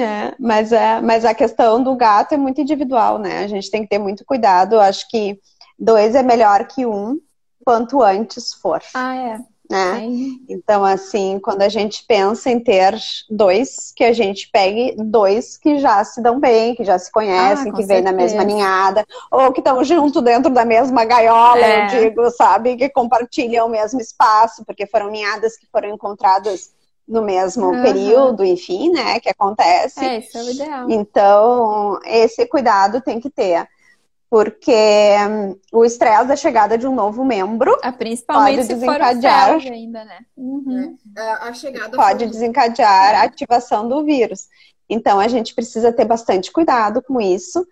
É, 0.00 0.34
mas, 0.38 0.72
é, 0.72 1.00
mas 1.00 1.24
a 1.24 1.34
questão 1.34 1.82
do 1.82 1.94
gato 1.94 2.32
é 2.32 2.36
muito 2.36 2.60
individual, 2.60 3.18
né? 3.18 3.44
A 3.44 3.46
gente 3.46 3.70
tem 3.70 3.82
que 3.82 3.88
ter 3.88 3.98
muito 3.98 4.24
cuidado. 4.24 4.80
Acho 4.80 5.08
que 5.08 5.38
dois 5.78 6.14
é 6.14 6.22
melhor 6.22 6.66
que 6.66 6.86
um, 6.86 7.18
quanto 7.64 8.02
antes 8.02 8.54
for. 8.54 8.82
Ah, 8.94 9.16
é. 9.16 9.38
Né? 9.70 10.06
Então, 10.50 10.84
assim, 10.84 11.38
quando 11.42 11.62
a 11.62 11.68
gente 11.68 12.04
pensa 12.06 12.50
em 12.50 12.60
ter 12.60 12.94
dois, 13.30 13.90
que 13.96 14.04
a 14.04 14.12
gente 14.12 14.50
pegue 14.52 14.94
dois 14.98 15.56
que 15.56 15.78
já 15.78 16.04
se 16.04 16.20
dão 16.20 16.38
bem, 16.38 16.74
que 16.74 16.84
já 16.84 16.98
se 16.98 17.10
conhecem, 17.10 17.72
ah, 17.72 17.74
que 17.74 17.86
vêm 17.86 18.02
na 18.02 18.12
mesma 18.12 18.44
ninhada, 18.44 19.02
ou 19.30 19.50
que 19.50 19.60
estão 19.60 19.82
junto 19.82 20.20
dentro 20.20 20.52
da 20.52 20.66
mesma 20.66 21.06
gaiola, 21.06 21.64
é. 21.64 21.84
eu 21.86 22.00
digo, 22.02 22.30
sabe? 22.32 22.76
Que 22.76 22.90
compartilham 22.90 23.66
o 23.66 23.70
mesmo 23.70 23.98
espaço, 23.98 24.62
porque 24.66 24.86
foram 24.86 25.08
ninhadas 25.08 25.56
que 25.56 25.66
foram 25.72 25.88
encontradas 25.88 26.70
no 27.06 27.22
mesmo 27.22 27.66
uhum. 27.66 27.82
período, 27.82 28.44
enfim, 28.44 28.90
né? 28.90 29.20
Que 29.20 29.28
acontece. 29.28 30.04
É, 30.04 30.18
isso 30.18 30.38
é 30.38 30.42
o 30.42 30.50
ideal. 30.50 30.90
Então, 30.90 32.00
esse 32.04 32.46
cuidado 32.46 33.00
tem 33.00 33.20
que 33.20 33.30
ter 33.30 33.66
porque 34.32 34.72
um, 35.28 35.78
o 35.78 35.84
estresse 35.84 36.26
da 36.26 36.34
chegada 36.34 36.78
de 36.78 36.86
um 36.86 36.94
novo 36.94 37.22
membro 37.22 37.78
ah, 37.82 37.92
principalmente 37.92 38.56
pode 38.56 38.68
desencadear 38.68 39.50
ainda, 39.50 40.04
né? 40.06 40.20
Uhum. 40.34 40.96
É, 41.14 41.32
a 41.32 41.52
chegada 41.52 41.94
pode 41.94 42.26
desencadear 42.28 43.14
a 43.14 43.24
ativação 43.24 43.86
do 43.86 44.02
vírus. 44.02 44.48
Então 44.88 45.20
a 45.20 45.28
gente 45.28 45.54
precisa 45.54 45.92
ter 45.92 46.06
bastante 46.06 46.50
cuidado 46.50 47.02
com 47.02 47.20
isso 47.20 47.66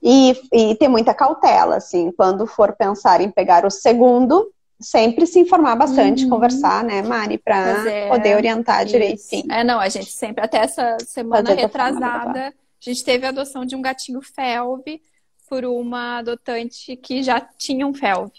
e, 0.00 0.40
e 0.52 0.76
ter 0.76 0.86
muita 0.86 1.12
cautela, 1.12 1.74
assim, 1.74 2.12
quando 2.12 2.46
for 2.46 2.76
pensar 2.76 3.20
em 3.20 3.28
pegar 3.28 3.66
o 3.66 3.70
segundo, 3.70 4.48
sempre 4.78 5.26
se 5.26 5.38
informar 5.38 5.76
bastante, 5.76 6.24
uhum. 6.24 6.30
conversar, 6.30 6.84
né, 6.84 7.02
Mari, 7.02 7.38
para 7.38 7.90
é, 7.90 8.08
poder 8.08 8.36
orientar 8.36 8.82
isso. 8.82 8.92
direitinho. 8.92 9.50
É, 9.50 9.64
não, 9.64 9.80
a 9.80 9.88
gente 9.88 10.12
sempre, 10.12 10.44
até 10.44 10.58
essa 10.58 10.96
semana 11.00 11.48
Fazer 11.48 11.60
retrasada, 11.60 12.48
a 12.48 12.52
gente 12.80 13.04
teve 13.04 13.26
a 13.26 13.30
adoção 13.30 13.64
de 13.64 13.74
um 13.74 13.82
gatinho 13.82 14.20
felve 14.20 15.02
por 15.48 15.64
uma 15.64 16.18
adotante 16.18 16.96
que 16.96 17.22
já 17.22 17.40
tinha 17.40 17.86
um 17.86 17.94
FELV. 17.94 18.32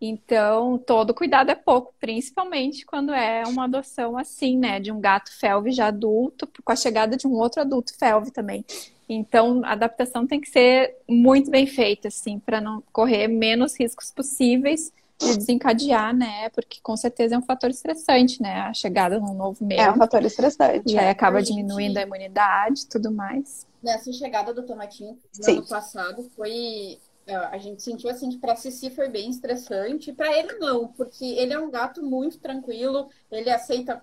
Então, 0.00 0.78
todo 0.78 1.12
cuidado 1.12 1.50
é 1.50 1.56
pouco, 1.56 1.92
principalmente 1.98 2.86
quando 2.86 3.12
é 3.12 3.42
uma 3.46 3.64
adoção 3.64 4.16
assim, 4.16 4.56
né? 4.56 4.78
De 4.78 4.92
um 4.92 5.00
gato 5.00 5.36
felve 5.36 5.72
já 5.72 5.88
adulto, 5.88 6.48
com 6.64 6.72
a 6.72 6.76
chegada 6.76 7.16
de 7.16 7.26
um 7.26 7.32
outro 7.32 7.60
adulto 7.60 7.96
felve 7.98 8.30
também. 8.30 8.64
Então, 9.08 9.62
a 9.64 9.72
adaptação 9.72 10.26
tem 10.26 10.40
que 10.40 10.48
ser 10.48 10.96
muito 11.08 11.50
bem 11.50 11.66
feita, 11.66 12.08
assim, 12.08 12.38
para 12.38 12.60
não 12.60 12.82
correr 12.92 13.26
menos 13.26 13.78
riscos 13.78 14.10
possíveis 14.10 14.92
de 15.20 15.36
desencadear, 15.36 16.14
né? 16.14 16.48
Porque 16.50 16.78
com 16.82 16.96
certeza 16.96 17.34
é 17.34 17.38
um 17.38 17.42
fator 17.42 17.70
estressante, 17.70 18.40
né? 18.40 18.60
A 18.62 18.72
chegada 18.72 19.18
num 19.18 19.34
novo 19.34 19.64
meio. 19.64 19.80
É 19.80 19.90
um 19.90 19.96
fator 19.96 20.24
estressante. 20.24 20.92
E 20.92 20.98
aí 20.98 21.06
é. 21.06 21.10
acaba 21.10 21.42
diminuindo 21.42 21.98
a 21.98 22.02
imunidade 22.02 22.82
e 22.82 22.86
tudo 22.86 23.10
mais 23.10 23.66
nessa 23.82 24.12
chegada 24.12 24.52
do 24.52 24.64
Tomatinho 24.64 25.18
no 25.36 25.44
Sim. 25.44 25.58
ano 25.58 25.66
passado 25.66 26.30
foi. 26.36 26.98
É, 27.26 27.34
a 27.34 27.58
gente 27.58 27.82
sentiu 27.82 28.08
assim 28.08 28.30
que 28.30 28.38
para 28.38 28.56
Cici 28.56 28.90
foi 28.90 29.08
bem 29.08 29.30
estressante. 29.30 30.12
Para 30.12 30.36
ele 30.36 30.54
não, 30.54 30.88
porque 30.88 31.24
ele 31.24 31.52
é 31.52 31.58
um 31.58 31.70
gato 31.70 32.02
muito 32.02 32.38
tranquilo, 32.38 33.08
ele 33.30 33.50
aceita. 33.50 34.02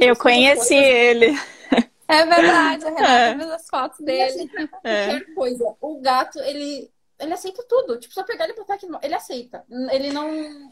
Eu 0.00 0.16
conheci 0.16 0.74
ele. 0.74 1.36
É 2.08 2.26
verdade, 2.26 2.84
a 2.86 2.90
Renata 2.90 3.44
é. 3.44 3.54
as 3.54 3.68
fotos 3.68 4.00
dele. 4.00 4.22
Assim, 4.22 4.48
qualquer 4.48 5.16
é. 5.16 5.20
coisa. 5.32 5.76
O 5.80 6.00
gato, 6.00 6.40
ele 6.40 6.90
ele 7.20 7.34
aceita 7.34 7.62
tudo. 7.68 7.98
Tipo, 7.98 8.14
só 8.14 8.24
pegar 8.24 8.44
ele 8.44 8.54
e 8.54 8.56
botar 8.56 8.74
aqui, 8.74 8.86
ele 9.02 9.14
aceita. 9.14 9.64
Ele 9.90 10.10
não. 10.12 10.28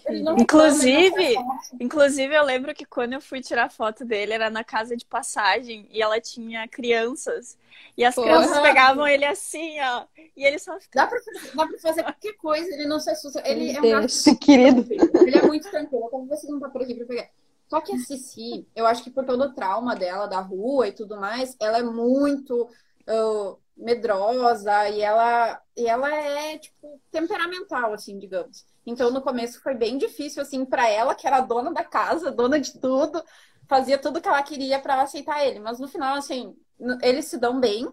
Ele 0.07 0.23
não 0.23 0.37
inclusive, 0.39 1.37
inclusive, 1.79 2.35
eu 2.35 2.43
lembro 2.43 2.75
que 2.75 2.85
quando 2.85 3.13
eu 3.13 3.21
fui 3.21 3.41
tirar 3.41 3.71
foto 3.71 4.05
dele, 4.05 4.33
era 4.33 4.51
na 4.51 4.65
casa 4.65 4.97
de 4.97 5.05
passagem 5.05 5.87
e 5.91 6.03
ela 6.03 6.21
tinha 6.21 6.67
crianças. 6.67 7.57
E 7.97 8.05
as 8.05 8.15
Porra. 8.15 8.29
crianças 8.29 8.59
pegavam 8.61 9.07
ele 9.07 9.25
assim, 9.25 9.79
ó. 9.81 10.05
E 10.37 10.45
ele 10.45 10.59
só 10.59 10.79
ficava. 10.81 11.11
Dá 11.11 11.17
pra, 11.17 11.55
dá 11.55 11.67
pra 11.67 11.79
fazer 11.79 12.03
qualquer 12.03 12.33
coisa, 12.35 12.75
ele 12.75 12.87
não 12.87 12.99
se 12.99 13.11
assusta. 13.11 13.43
Ele 13.45 13.71
é 13.71 13.81
um 13.81 13.91
gato. 13.91 14.39
Querido. 14.41 14.87
Ele 14.91 15.39
é 15.39 15.43
muito 15.43 15.71
tranquilo. 15.71 16.09
Como 16.09 16.27
você 16.27 16.51
não 16.51 16.59
tá 16.59 16.69
por 16.69 16.83
aqui 16.83 16.95
pra 16.95 17.07
pegar. 17.07 17.29
Só 17.69 17.81
que 17.83 17.95
a 17.95 17.99
Cici, 17.99 18.67
eu 18.75 18.87
acho 18.87 19.05
que 19.05 19.11
por 19.11 19.27
todo 19.27 19.43
o 19.43 19.53
trauma 19.53 19.95
dela, 19.95 20.27
da 20.27 20.41
rua 20.41 20.89
e 20.89 20.93
tudo 20.93 21.21
mais, 21.21 21.55
ela 21.61 21.79
é 21.79 21.83
muito. 21.83 22.69
Uh, 23.07 23.59
medrosa 23.79 24.89
e 24.89 25.01
ela 25.01 25.61
e 25.77 25.87
ela 25.87 26.13
é 26.15 26.59
tipo 26.59 27.01
temperamental 27.11 27.93
assim, 27.93 28.19
digamos. 28.19 28.67
Então 28.85 29.11
no 29.11 29.23
começo 29.23 29.63
foi 29.63 29.75
bem 29.75 29.97
difícil 29.97 30.43
assim 30.43 30.65
para 30.65 30.89
ela, 30.89 31.15
que 31.15 31.27
era 31.27 31.41
dona 31.41 31.73
da 31.73 31.85
casa, 31.85 32.33
dona 32.33 32.59
de 32.59 32.79
tudo, 32.79 33.23
fazia 33.69 33.99
tudo 33.99 34.21
que 34.21 34.29
ela 34.29 34.43
queria 34.43 34.81
para 34.81 35.01
aceitar 35.03 35.47
ele, 35.47 35.61
mas 35.61 35.79
no 35.79 35.89
final 35.89 36.17
assim, 36.17 36.57
eles 37.03 37.27
se 37.27 37.39
dão 37.39 37.61
bem. 37.61 37.89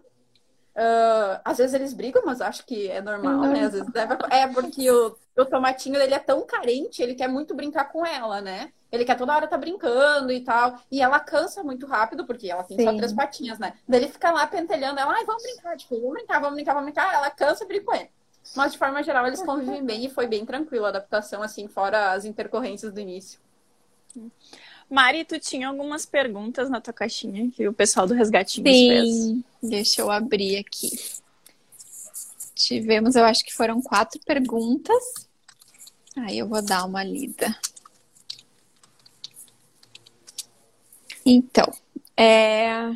Uh, 0.76 1.40
às 1.42 1.56
vezes 1.56 1.72
eles 1.72 1.94
brigam, 1.94 2.22
mas 2.26 2.42
acho 2.42 2.66
que 2.66 2.90
é 2.90 3.00
normal, 3.00 3.40
né? 3.40 3.64
Às 3.64 3.72
vezes 3.72 3.90
deve... 3.90 4.14
É 4.30 4.46
porque 4.46 4.90
o, 4.90 5.16
o 5.34 5.44
tomatinho 5.46 5.96
ele 5.96 6.12
é 6.12 6.18
tão 6.18 6.44
carente, 6.44 7.02
ele 7.02 7.14
quer 7.14 7.28
muito 7.28 7.54
brincar 7.54 7.86
com 7.86 8.04
ela, 8.04 8.42
né? 8.42 8.70
Ele 8.92 9.02
quer 9.04 9.16
toda 9.16 9.34
hora 9.34 9.46
tá 9.46 9.56
brincando 9.56 10.30
e 10.30 10.42
tal. 10.42 10.78
E 10.92 11.00
ela 11.00 11.18
cansa 11.18 11.64
muito 11.64 11.86
rápido, 11.86 12.26
porque 12.26 12.50
ela 12.50 12.62
tem 12.62 12.76
Sim. 12.76 12.84
só 12.84 12.94
três 12.94 13.12
patinhas, 13.14 13.58
né? 13.58 13.72
Daí 13.88 14.00
ele 14.00 14.12
fica 14.12 14.30
lá 14.30 14.46
pentelhando 14.46 15.00
ela, 15.00 15.14
ai, 15.14 15.24
vamos 15.24 15.42
brincar, 15.42 15.76
tipo, 15.78 15.98
vamos 15.98 16.12
brincar, 16.12 16.40
vamos 16.40 16.54
brincar, 16.54 16.74
vamos 16.74 16.92
brincar. 16.92 17.14
Ela 17.14 17.30
cansa 17.30 17.64
e 17.64 17.66
brinca 17.66 17.86
com 17.86 17.94
ele. 17.94 18.10
Mas 18.54 18.72
de 18.72 18.78
forma 18.78 19.02
geral, 19.02 19.26
eles 19.26 19.42
convivem 19.42 19.82
bem 19.82 20.04
e 20.04 20.10
foi 20.10 20.26
bem 20.26 20.44
tranquilo 20.44 20.84
a 20.84 20.90
adaptação, 20.90 21.42
assim, 21.42 21.66
fora 21.66 22.12
as 22.12 22.26
intercorrências 22.26 22.92
do 22.92 23.00
início. 23.00 23.40
Mari, 24.88 25.24
tu 25.24 25.38
tinha 25.40 25.68
algumas 25.68 26.06
perguntas 26.06 26.70
na 26.70 26.80
tua 26.80 26.92
caixinha 26.92 27.50
que 27.50 27.66
o 27.66 27.72
pessoal 27.72 28.06
do 28.06 28.14
Resgatinho 28.14 28.66
Sim, 28.66 28.88
fez. 28.88 29.70
Deixa 29.70 30.00
eu 30.00 30.10
abrir 30.10 30.58
aqui. 30.58 30.90
Tivemos, 32.54 33.16
eu 33.16 33.24
acho 33.24 33.44
que 33.44 33.52
foram 33.52 33.82
quatro 33.82 34.20
perguntas. 34.24 35.02
Aí 36.16 36.38
eu 36.38 36.48
vou 36.48 36.64
dar 36.64 36.84
uma 36.84 37.02
lida. 37.02 37.54
Então, 41.24 41.66
é... 42.16 42.92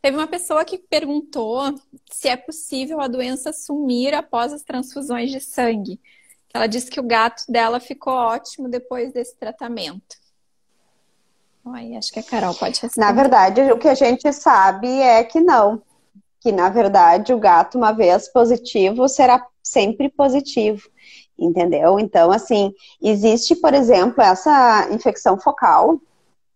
teve 0.00 0.16
uma 0.16 0.28
pessoa 0.28 0.64
que 0.64 0.78
perguntou 0.78 1.74
se 2.08 2.28
é 2.28 2.36
possível 2.36 3.00
a 3.00 3.08
doença 3.08 3.52
sumir 3.52 4.14
após 4.14 4.52
as 4.52 4.62
transfusões 4.62 5.32
de 5.32 5.40
sangue. 5.40 6.00
Ela 6.54 6.68
disse 6.68 6.88
que 6.88 7.00
o 7.00 7.06
gato 7.06 7.42
dela 7.48 7.80
ficou 7.80 8.12
ótimo 8.12 8.68
depois 8.68 9.12
desse 9.12 9.36
tratamento. 9.36 10.19
Aí, 11.66 11.96
acho 11.96 12.12
que 12.12 12.20
a 12.20 12.22
Carol 12.22 12.54
pode 12.54 12.80
responder. 12.80 13.06
Na 13.06 13.12
verdade, 13.12 13.60
o 13.72 13.78
que 13.78 13.88
a 13.88 13.94
gente 13.94 14.32
sabe 14.32 14.88
é 14.88 15.22
que 15.22 15.40
não. 15.40 15.82
Que, 16.40 16.50
na 16.50 16.68
verdade, 16.68 17.34
o 17.34 17.38
gato, 17.38 17.76
uma 17.76 17.92
vez 17.92 18.28
positivo, 18.28 19.08
será 19.08 19.46
sempre 19.62 20.08
positivo. 20.08 20.88
Entendeu? 21.38 21.98
Então, 21.98 22.30
assim, 22.30 22.72
existe, 23.00 23.54
por 23.56 23.72
exemplo, 23.74 24.22
essa 24.22 24.88
infecção 24.90 25.38
focal, 25.38 26.00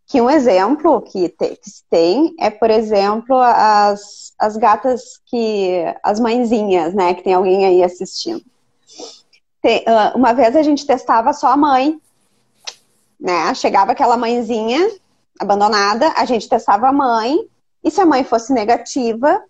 que 0.07 0.21
um 0.21 0.29
exemplo 0.29 1.01
que, 1.01 1.29
te, 1.31 1.57
que 1.57 1.71
se 1.71 1.83
tem 1.89 2.35
é, 2.39 2.51
por 2.51 2.71
exemplo, 2.71 3.37
as, 3.39 4.35
as 4.39 4.57
gatas 4.57 5.21
que. 5.27 5.85
as 6.03 6.21
mãezinhas, 6.21 6.95
né? 6.95 7.15
Que 7.15 7.23
tem 7.23 7.35
alguém 7.35 7.65
aí 7.65 7.83
assistindo. 7.83 8.45
Tem, 9.63 9.83
uma 10.15 10.35
vez 10.35 10.55
a 10.55 10.63
gente 10.63 10.87
testava 10.87 11.33
só 11.33 11.49
a 11.49 11.57
mãe, 11.57 11.99
né? 13.25 13.55
Chegava 13.55 13.93
aquela 13.93 14.19
mãezinha 14.19 14.87
abandonada, 15.41 16.13
a 16.15 16.27
gente 16.27 16.47
testava 16.47 16.89
a 16.89 16.93
mãe, 16.93 17.49
e 17.83 17.91
se 17.91 17.99
a 17.99 18.05
mãe 18.05 18.23
fosse 18.23 18.53
negativa, 18.53 19.43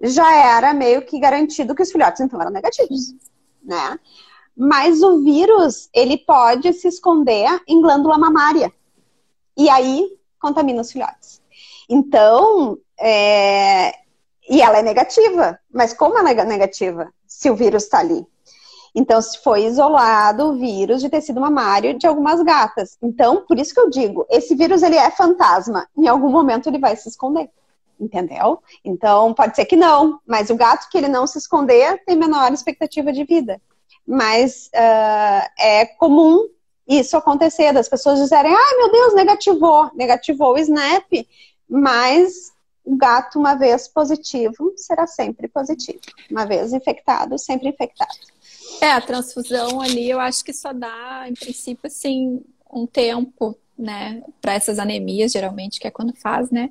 já 0.00 0.34
era 0.34 0.72
meio 0.72 1.02
que 1.02 1.20
garantido 1.20 1.74
que 1.74 1.82
os 1.82 1.92
filhotes 1.92 2.22
então 2.22 2.40
eram 2.40 2.50
negativos, 2.50 3.14
né? 3.62 4.00
Mas 4.56 5.02
o 5.02 5.22
vírus, 5.22 5.90
ele 5.92 6.16
pode 6.16 6.72
se 6.72 6.88
esconder 6.88 7.60
em 7.68 7.82
glândula 7.82 8.16
mamária 8.16 8.72
e 9.54 9.68
aí 9.68 10.08
contamina 10.40 10.80
os 10.80 10.90
filhotes. 10.90 11.42
Então, 11.90 12.78
é... 12.98 13.92
e 14.48 14.62
ela 14.62 14.78
é 14.78 14.82
negativa, 14.82 15.60
mas 15.70 15.92
como 15.92 16.18
ela 16.18 16.30
é 16.30 16.44
negativa 16.44 17.12
se 17.26 17.50
o 17.50 17.54
vírus 17.54 17.84
está 17.84 17.98
ali? 17.98 18.26
Então, 18.94 19.20
se 19.20 19.42
foi 19.42 19.64
isolado 19.64 20.44
o 20.44 20.56
vírus 20.56 21.00
de 21.00 21.08
tecido 21.08 21.40
mamário 21.40 21.98
de 21.98 22.06
algumas 22.06 22.40
gatas. 22.42 22.96
Então, 23.02 23.44
por 23.46 23.58
isso 23.58 23.74
que 23.74 23.80
eu 23.80 23.90
digo, 23.90 24.24
esse 24.30 24.54
vírus 24.54 24.82
ele 24.82 24.96
é 24.96 25.10
fantasma. 25.10 25.88
Em 25.96 26.06
algum 26.06 26.30
momento 26.30 26.68
ele 26.68 26.78
vai 26.78 26.94
se 26.94 27.08
esconder. 27.08 27.50
Entendeu? 27.98 28.60
Então, 28.84 29.34
pode 29.34 29.56
ser 29.56 29.64
que 29.64 29.76
não, 29.76 30.20
mas 30.26 30.50
o 30.50 30.56
gato 30.56 30.88
que 30.90 30.98
ele 30.98 31.08
não 31.08 31.26
se 31.26 31.38
esconder 31.38 32.02
tem 32.04 32.16
menor 32.16 32.52
expectativa 32.52 33.12
de 33.12 33.24
vida. 33.24 33.60
Mas 34.06 34.70
uh, 34.74 35.50
é 35.58 35.86
comum 35.98 36.48
isso 36.86 37.16
acontecer, 37.16 37.72
das 37.72 37.88
pessoas 37.88 38.18
dizerem, 38.18 38.52
ai 38.54 38.76
meu 38.76 38.92
Deus, 38.92 39.14
negativou, 39.14 39.90
negativou 39.94 40.52
o 40.52 40.58
Snap, 40.58 41.06
mas 41.68 42.52
o 42.84 42.96
gato, 42.96 43.38
uma 43.38 43.54
vez 43.54 43.88
positivo, 43.88 44.74
será 44.76 45.06
sempre 45.06 45.48
positivo. 45.48 46.00
Uma 46.30 46.44
vez 46.44 46.72
infectado, 46.72 47.38
sempre 47.38 47.70
infectado. 47.70 48.33
É, 48.80 48.92
a 48.92 49.00
transfusão 49.00 49.80
ali 49.80 50.10
eu 50.10 50.20
acho 50.20 50.44
que 50.44 50.52
só 50.52 50.72
dá, 50.72 51.24
em 51.28 51.34
princípio, 51.34 51.86
assim, 51.86 52.42
um 52.72 52.86
tempo, 52.86 53.56
né, 53.78 54.22
para 54.40 54.54
essas 54.54 54.78
anemias, 54.78 55.32
geralmente, 55.32 55.80
que 55.80 55.86
é 55.86 55.90
quando 55.90 56.14
faz, 56.16 56.50
né? 56.50 56.70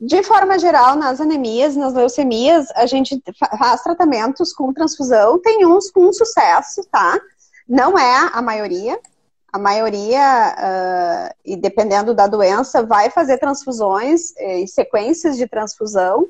De 0.00 0.22
forma 0.22 0.58
geral, 0.58 0.96
nas 0.96 1.20
anemias, 1.20 1.76
nas 1.76 1.94
leucemias, 1.94 2.68
a 2.74 2.84
gente 2.86 3.22
faz 3.58 3.82
tratamentos 3.82 4.52
com 4.52 4.72
transfusão, 4.72 5.38
tem 5.38 5.64
uns 5.64 5.90
com 5.90 6.12
sucesso, 6.12 6.84
tá? 6.90 7.18
Não 7.68 7.98
é 7.98 8.30
a 8.32 8.42
maioria, 8.42 8.98
a 9.52 9.58
maioria, 9.58 10.56
uh, 10.58 11.34
e 11.44 11.56
dependendo 11.56 12.12
da 12.12 12.26
doença, 12.26 12.82
vai 12.82 13.08
fazer 13.08 13.38
transfusões 13.38 14.34
eh, 14.36 14.62
e 14.62 14.68
sequências 14.68 15.36
de 15.36 15.46
transfusão, 15.46 16.26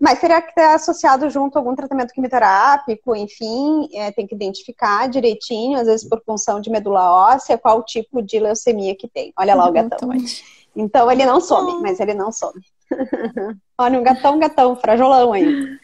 mas 0.00 0.18
teria 0.18 0.40
que 0.40 0.48
estar 0.48 0.74
associado 0.74 1.28
junto 1.28 1.56
a 1.56 1.60
algum 1.60 1.76
tratamento 1.76 2.14
quimioterápico, 2.14 3.14
enfim, 3.14 3.86
é, 3.92 4.10
tem 4.10 4.26
que 4.26 4.34
identificar 4.34 5.06
direitinho, 5.08 5.78
às 5.78 5.86
vezes 5.86 6.08
por 6.08 6.22
função 6.24 6.58
de 6.58 6.70
medula 6.70 7.34
óssea, 7.34 7.58
qual 7.58 7.84
tipo 7.84 8.22
de 8.22 8.40
leucemia 8.40 8.96
que 8.96 9.06
tem. 9.06 9.30
Olha 9.38 9.54
lá 9.54 9.68
o 9.68 9.72
gatão. 9.72 10.08
Então 10.74 11.12
ele 11.12 11.26
não 11.26 11.38
some, 11.38 11.82
mas 11.82 12.00
ele 12.00 12.14
não 12.14 12.32
some. 12.32 12.62
Olha, 13.76 14.00
um 14.00 14.02
gatão, 14.02 14.38
gatão, 14.38 14.74
frajolão 14.74 15.34
aí. 15.34 15.78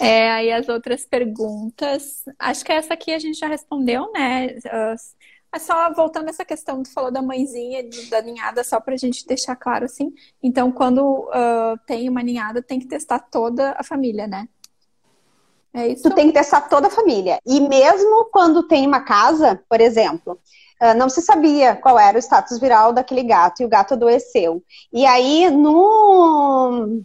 É, 0.00 0.32
aí 0.32 0.52
as 0.52 0.68
outras 0.68 1.06
perguntas, 1.06 2.24
acho 2.38 2.64
que 2.64 2.72
essa 2.72 2.94
aqui 2.94 3.12
a 3.12 3.18
gente 3.20 3.38
já 3.38 3.46
respondeu, 3.46 4.10
né? 4.12 4.56
É 5.54 5.58
só 5.60 5.92
voltando 5.92 6.28
essa 6.28 6.44
questão, 6.44 6.82
tu 6.82 6.92
falou 6.92 7.12
da 7.12 7.22
mãezinha, 7.22 7.88
da 8.10 8.20
ninhada, 8.20 8.64
só 8.64 8.80
pra 8.80 8.96
gente 8.96 9.24
deixar 9.24 9.54
claro 9.54 9.84
assim. 9.84 10.12
Então, 10.42 10.72
quando 10.72 11.00
uh, 11.28 11.78
tem 11.86 12.08
uma 12.08 12.24
ninhada, 12.24 12.60
tem 12.60 12.80
que 12.80 12.88
testar 12.88 13.20
toda 13.20 13.72
a 13.78 13.84
família, 13.84 14.26
né? 14.26 14.48
É 15.72 15.86
isso? 15.86 16.02
Tu 16.02 16.12
tem 16.12 16.26
que 16.26 16.32
testar 16.32 16.62
toda 16.62 16.88
a 16.88 16.90
família. 16.90 17.38
E 17.46 17.60
mesmo 17.60 18.24
quando 18.32 18.64
tem 18.64 18.84
uma 18.84 19.02
casa, 19.04 19.62
por 19.68 19.80
exemplo, 19.80 20.40
uh, 20.82 20.98
não 20.98 21.08
se 21.08 21.22
sabia 21.22 21.76
qual 21.76 22.00
era 22.00 22.18
o 22.18 22.20
status 22.20 22.58
viral 22.58 22.92
daquele 22.92 23.22
gato 23.22 23.62
e 23.62 23.64
o 23.64 23.68
gato 23.68 23.94
adoeceu. 23.94 24.60
E 24.92 25.06
aí, 25.06 25.48
no, 25.50 27.00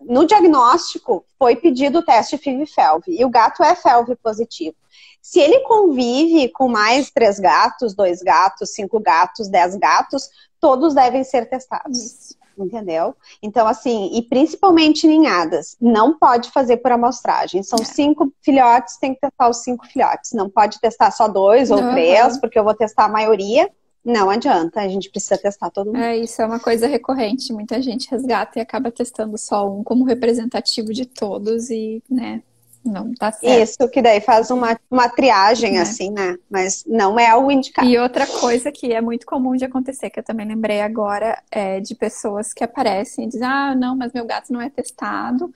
no 0.00 0.26
diagnóstico, 0.26 1.24
foi 1.38 1.54
pedido 1.54 2.00
o 2.00 2.04
teste 2.04 2.36
FIV-FeLV 2.36 3.04
e 3.06 3.24
o 3.24 3.30
gato 3.30 3.62
é 3.62 3.76
FeLV 3.76 4.16
positivo. 4.16 4.74
Se 5.22 5.38
ele 5.38 5.60
convive 5.60 6.48
com 6.48 6.68
mais 6.68 7.08
três 7.10 7.38
gatos, 7.38 7.94
dois 7.94 8.20
gatos, 8.20 8.70
cinco 8.70 8.98
gatos, 8.98 9.48
dez 9.48 9.76
gatos, 9.76 10.28
todos 10.60 10.94
devem 10.94 11.22
ser 11.22 11.48
testados. 11.48 12.36
Entendeu? 12.58 13.14
Então, 13.40 13.66
assim, 13.66 14.10
e 14.12 14.20
principalmente 14.20 15.06
ninhadas, 15.06 15.76
não 15.80 16.18
pode 16.18 16.50
fazer 16.50 16.78
por 16.78 16.92
amostragem. 16.92 17.62
São 17.62 17.78
é. 17.80 17.84
cinco 17.84 18.30
filhotes, 18.42 18.98
tem 18.98 19.14
que 19.14 19.20
testar 19.20 19.48
os 19.48 19.58
cinco 19.58 19.86
filhotes. 19.86 20.32
Não 20.32 20.50
pode 20.50 20.78
testar 20.80 21.10
só 21.12 21.28
dois 21.28 21.70
ou 21.70 21.80
uhum. 21.80 21.92
três, 21.92 22.38
porque 22.38 22.58
eu 22.58 22.64
vou 22.64 22.74
testar 22.74 23.04
a 23.04 23.08
maioria. 23.08 23.70
Não 24.04 24.28
adianta, 24.28 24.80
a 24.80 24.88
gente 24.88 25.08
precisa 25.08 25.38
testar 25.38 25.70
todo 25.70 25.86
mundo. 25.86 25.98
É, 25.98 26.16
isso 26.16 26.42
é 26.42 26.46
uma 26.46 26.58
coisa 26.58 26.88
recorrente. 26.88 27.52
Muita 27.52 27.80
gente 27.80 28.10
resgata 28.10 28.58
e 28.58 28.62
acaba 28.62 28.90
testando 28.90 29.38
só 29.38 29.70
um 29.70 29.84
como 29.84 30.04
representativo 30.04 30.92
de 30.92 31.06
todos 31.06 31.70
e, 31.70 32.02
né, 32.10 32.42
Não 32.84 33.12
tá 33.14 33.30
certo. 33.30 33.62
Isso, 33.62 33.88
que 33.88 34.02
daí 34.02 34.20
faz 34.20 34.50
uma, 34.50 34.78
uma 34.90 35.08
triagem, 35.08 35.78
é. 35.78 35.82
assim, 35.82 36.10
né? 36.10 36.36
Mas 36.50 36.84
não 36.86 37.18
é 37.18 37.34
o 37.36 37.50
indicado. 37.50 37.88
E 37.88 37.96
outra 37.98 38.26
coisa 38.26 38.72
que 38.72 38.92
é 38.92 39.00
muito 39.00 39.24
comum 39.24 39.54
de 39.54 39.64
acontecer, 39.64 40.10
que 40.10 40.18
eu 40.18 40.24
também 40.24 40.46
lembrei 40.46 40.80
agora, 40.80 41.40
é 41.50 41.78
de 41.80 41.94
pessoas 41.94 42.52
que 42.52 42.64
aparecem 42.64 43.24
e 43.24 43.28
dizem, 43.28 43.46
ah, 43.46 43.74
não, 43.74 43.96
mas 43.96 44.12
meu 44.12 44.26
gato 44.26 44.52
não 44.52 44.60
é 44.60 44.68
testado. 44.68 45.52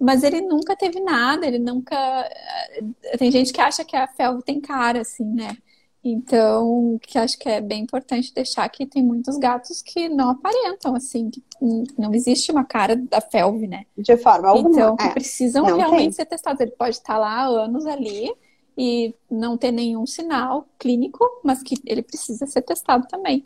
Mas 0.00 0.22
ele 0.22 0.40
nunca 0.40 0.74
teve 0.74 0.98
nada, 1.00 1.46
ele 1.46 1.58
nunca. 1.58 1.94
Eh, 3.04 3.18
tem 3.18 3.30
gente 3.30 3.52
que 3.52 3.60
acha 3.60 3.84
que 3.84 3.94
a 3.94 4.08
felve 4.08 4.42
tem 4.42 4.58
cara, 4.58 5.02
assim, 5.02 5.26
né? 5.26 5.58
Então, 6.02 6.98
que 7.02 7.18
acho 7.18 7.38
que 7.38 7.48
é 7.48 7.60
bem 7.60 7.82
importante 7.82 8.32
deixar 8.32 8.66
que 8.70 8.86
tem 8.86 9.02
muitos 9.02 9.36
gatos 9.36 9.82
que 9.82 10.08
não 10.08 10.30
aparentam, 10.30 10.94
assim, 10.94 11.28
que 11.28 11.42
não 11.98 12.14
existe 12.14 12.50
uma 12.50 12.64
cara 12.64 12.96
da 12.96 13.20
felve, 13.20 13.66
né? 13.66 13.84
De 13.96 14.16
forma 14.16 14.48
alguma. 14.48 14.74
Então, 14.74 14.96
que 14.96 15.06
é. 15.06 15.10
precisam 15.10 15.66
não 15.66 15.76
realmente 15.76 16.02
tem. 16.04 16.12
ser 16.12 16.26
testados. 16.26 16.60
Ele 16.60 16.70
pode 16.70 16.96
estar 16.96 17.18
lá 17.18 17.42
há 17.42 17.44
anos 17.44 17.84
ali 17.86 18.32
e 18.78 19.14
não 19.30 19.58
ter 19.58 19.72
nenhum 19.72 20.06
sinal 20.06 20.66
clínico, 20.78 21.22
mas 21.44 21.62
que 21.62 21.74
ele 21.84 22.02
precisa 22.02 22.46
ser 22.46 22.62
testado 22.62 23.06
também. 23.06 23.44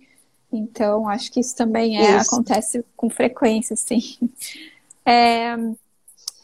Então, 0.53 1.09
acho 1.09 1.33
que 1.33 1.41
isso 1.41 1.57
também 1.57 1.99
é, 1.99 2.17
isso. 2.17 2.33
acontece 2.33 2.85
com 2.97 3.11
frequência, 3.11 3.75
assim. 3.75 4.01
É, 5.07 5.55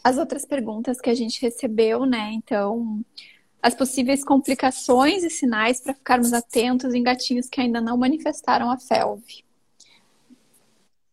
as 0.03 0.19
outras 0.19 0.45
perguntas 0.45 1.01
que 1.01 1.09
a 1.09 1.15
gente 1.15 1.41
recebeu, 1.41 2.05
né? 2.05 2.29
Então, 2.33 3.03
as 3.61 3.75
possíveis 3.75 4.23
complicações 4.23 5.23
e 5.23 5.29
sinais 5.29 5.79
para 5.79 5.93
ficarmos 5.93 6.33
atentos 6.33 6.93
em 6.93 7.03
gatinhos 7.03 7.47
que 7.47 7.61
ainda 7.61 7.79
não 7.79 7.95
manifestaram 7.95 8.71
a 8.71 8.77
felve. 8.77 9.43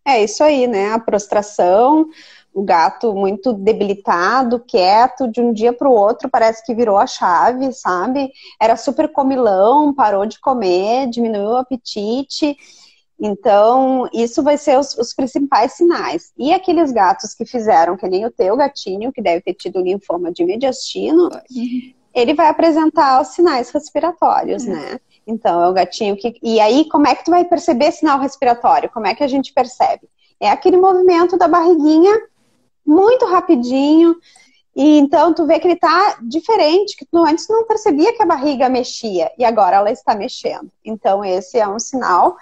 É 0.06 0.24
isso 0.24 0.42
aí, 0.42 0.66
né? 0.66 0.92
A 0.92 0.98
prostração, 0.98 2.08
o 2.54 2.62
gato 2.62 3.14
muito 3.14 3.52
debilitado, 3.52 4.58
quieto, 4.58 5.28
de 5.28 5.42
um 5.42 5.52
dia 5.52 5.72
para 5.72 5.88
o 5.88 5.92
outro 5.92 6.30
parece 6.30 6.64
que 6.64 6.74
virou 6.74 6.96
a 6.96 7.06
chave, 7.06 7.70
sabe? 7.74 8.32
Era 8.58 8.74
super 8.74 9.12
comilão, 9.12 9.92
parou 9.92 10.24
de 10.24 10.40
comer, 10.40 11.08
diminuiu 11.10 11.50
o 11.50 11.56
apetite. 11.56 12.56
Então, 13.20 14.08
isso 14.10 14.42
vai 14.42 14.56
ser 14.56 14.78
os, 14.78 14.96
os, 14.96 15.12
principais 15.12 15.72
sinais. 15.72 16.32
E 16.38 16.54
aqueles 16.54 16.92
gatos 16.92 17.34
que 17.34 17.44
fizeram, 17.44 17.96
que 17.96 18.08
nem 18.08 18.24
o 18.24 18.30
teu 18.30 18.56
gatinho, 18.56 19.12
que 19.12 19.20
deve 19.20 19.42
ter 19.42 19.54
tido 19.54 19.80
linfoma 19.80 20.32
de 20.32 20.44
mediastino, 20.44 21.24
uhum 21.24 21.97
ele 22.18 22.34
vai 22.34 22.48
apresentar 22.48 23.20
os 23.20 23.28
sinais 23.28 23.70
respiratórios, 23.70 24.66
é. 24.66 24.70
né? 24.70 25.00
Então, 25.26 25.62
é 25.62 25.68
o 25.68 25.72
gatinho 25.72 26.16
que. 26.16 26.34
E 26.42 26.58
aí, 26.58 26.88
como 26.88 27.06
é 27.06 27.14
que 27.14 27.24
tu 27.24 27.30
vai 27.30 27.44
perceber 27.44 27.92
sinal 27.92 28.18
respiratório? 28.18 28.90
Como 28.90 29.06
é 29.06 29.14
que 29.14 29.22
a 29.22 29.28
gente 29.28 29.52
percebe? 29.52 30.08
É 30.40 30.50
aquele 30.50 30.76
movimento 30.76 31.36
da 31.36 31.46
barriguinha 31.48 32.14
muito 32.86 33.26
rapidinho. 33.26 34.16
E 34.74 34.98
então 34.98 35.34
tu 35.34 35.44
vê 35.44 35.58
que 35.58 35.66
ele 35.66 35.76
tá 35.76 36.18
diferente, 36.22 36.96
que 36.96 37.04
tu 37.04 37.18
antes 37.24 37.48
não 37.48 37.66
percebia 37.66 38.14
que 38.16 38.22
a 38.22 38.26
barriga 38.26 38.68
mexia 38.68 39.30
e 39.36 39.44
agora 39.44 39.76
ela 39.76 39.90
está 39.90 40.14
mexendo. 40.14 40.70
Então 40.84 41.24
esse 41.24 41.58
é 41.58 41.68
um 41.68 41.80
sinal 41.80 42.36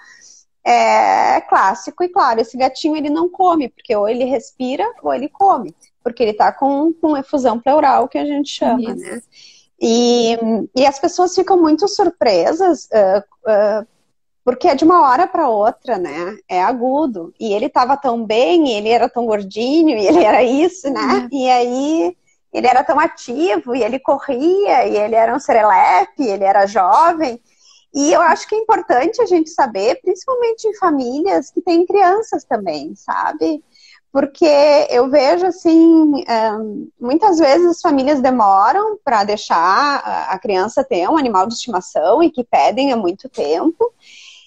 é, 0.63 1.41
clássico 1.41 2.03
e 2.03 2.09
claro, 2.09 2.39
esse 2.39 2.55
gatinho 2.55 2.95
ele 2.95 3.09
não 3.09 3.27
come, 3.27 3.69
porque 3.69 3.95
ou 3.95 4.07
ele 4.07 4.23
respira 4.23 4.85
ou 5.01 5.11
ele 5.13 5.27
come, 5.27 5.75
porque 6.03 6.21
ele 6.21 6.33
tá 6.33 6.51
com, 6.51 6.93
com 6.93 7.17
efusão 7.17 7.59
pleural 7.59 8.07
que 8.07 8.19
a 8.19 8.25
gente 8.25 8.49
chama, 8.49 8.81
Isso. 8.81 8.95
né? 8.97 9.21
E, 9.79 10.37
e 10.75 10.85
as 10.85 10.99
pessoas 10.99 11.35
ficam 11.35 11.57
muito 11.57 11.87
surpresas, 11.87 12.85
uh, 12.85 13.19
uh, 13.19 13.87
porque 14.43 14.67
é 14.67 14.75
de 14.75 14.83
uma 14.83 15.07
hora 15.07 15.27
para 15.27 15.49
outra, 15.49 15.97
né? 15.97 16.37
É 16.47 16.63
agudo. 16.63 17.33
E 17.39 17.53
ele 17.53 17.65
estava 17.65 17.95
tão 17.95 18.25
bem, 18.25 18.69
ele 18.69 18.89
era 18.89 19.07
tão 19.09 19.25
gordinho, 19.25 19.97
e 19.97 20.07
ele 20.07 20.23
era 20.23 20.41
isso, 20.43 20.89
né? 20.89 20.99
Uhum. 20.99 21.29
E 21.31 21.49
aí 21.49 22.17
ele 22.53 22.67
era 22.67 22.83
tão 22.83 22.99
ativo, 22.99 23.75
e 23.75 23.83
ele 23.83 23.99
corria, 23.99 24.87
e 24.87 24.97
ele 24.97 25.15
era 25.15 25.35
um 25.35 25.39
serelepe, 25.39 26.23
ele 26.23 26.43
era 26.43 26.65
jovem. 26.65 27.39
E 27.93 28.11
eu 28.11 28.21
acho 28.21 28.47
que 28.47 28.55
é 28.55 28.59
importante 28.59 29.21
a 29.21 29.25
gente 29.25 29.49
saber, 29.49 29.99
principalmente 30.01 30.67
em 30.67 30.75
famílias 30.75 31.51
que 31.51 31.61
têm 31.61 31.85
crianças 31.85 32.43
também, 32.43 32.95
sabe? 32.95 33.63
Porque 34.17 34.87
eu 34.89 35.11
vejo 35.11 35.45
assim, 35.45 36.23
muitas 36.99 37.37
vezes 37.37 37.67
as 37.67 37.81
famílias 37.81 38.19
demoram 38.19 38.97
para 39.05 39.23
deixar 39.23 39.99
a 40.27 40.39
criança 40.39 40.83
ter 40.83 41.07
um 41.07 41.19
animal 41.19 41.45
de 41.45 41.53
estimação 41.53 42.23
e 42.23 42.31
que 42.31 42.43
pedem 42.43 42.91
há 42.91 42.97
muito 42.97 43.29
tempo. 43.29 43.93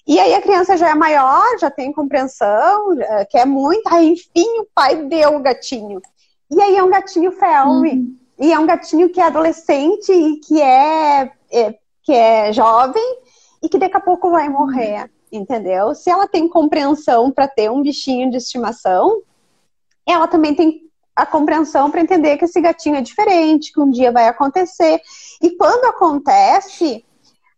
E 0.05 0.19
aí 0.19 0.33
a 0.33 0.41
criança 0.41 0.75
já 0.75 0.89
é 0.89 0.93
maior, 0.93 1.57
já 1.57 1.71
tem 1.71 1.93
compreensão, 1.93 2.97
quer 3.29 3.45
muito, 3.45 3.87
aí 3.87 4.09
enfim 4.09 4.59
o 4.59 4.67
pai 4.75 5.05
deu 5.05 5.37
o 5.37 5.39
gatinho. 5.39 6.01
E 6.49 6.61
aí 6.61 6.75
é 6.75 6.83
um 6.83 6.89
gatinho 6.89 7.31
felve, 7.31 7.91
uhum. 7.91 8.15
e 8.41 8.51
é 8.51 8.59
um 8.59 8.65
gatinho 8.65 9.07
que 9.07 9.21
é 9.21 9.23
adolescente 9.23 10.11
e 10.11 10.35
que 10.41 10.61
é, 10.61 11.31
é, 11.49 11.75
que 12.03 12.11
é 12.11 12.51
jovem 12.51 13.19
e 13.63 13.69
que 13.69 13.79
daqui 13.79 13.95
a 13.95 14.01
pouco 14.01 14.31
vai 14.31 14.49
morrer, 14.49 15.09
entendeu? 15.31 15.95
Se 15.95 16.09
ela 16.09 16.27
tem 16.27 16.49
compreensão 16.49 17.31
para 17.31 17.47
ter 17.47 17.71
um 17.71 17.81
bichinho 17.81 18.29
de 18.29 18.35
estimação, 18.35 19.21
ela 20.11 20.27
também 20.27 20.53
tem 20.53 20.81
a 21.15 21.25
compreensão 21.25 21.91
para 21.91 22.01
entender 22.01 22.37
que 22.37 22.45
esse 22.45 22.59
gatinho 22.61 22.95
é 22.95 23.01
diferente, 23.01 23.71
que 23.73 23.79
um 23.79 23.89
dia 23.89 24.11
vai 24.11 24.27
acontecer. 24.27 24.99
E 25.41 25.51
quando 25.51 25.85
acontece, 25.85 27.03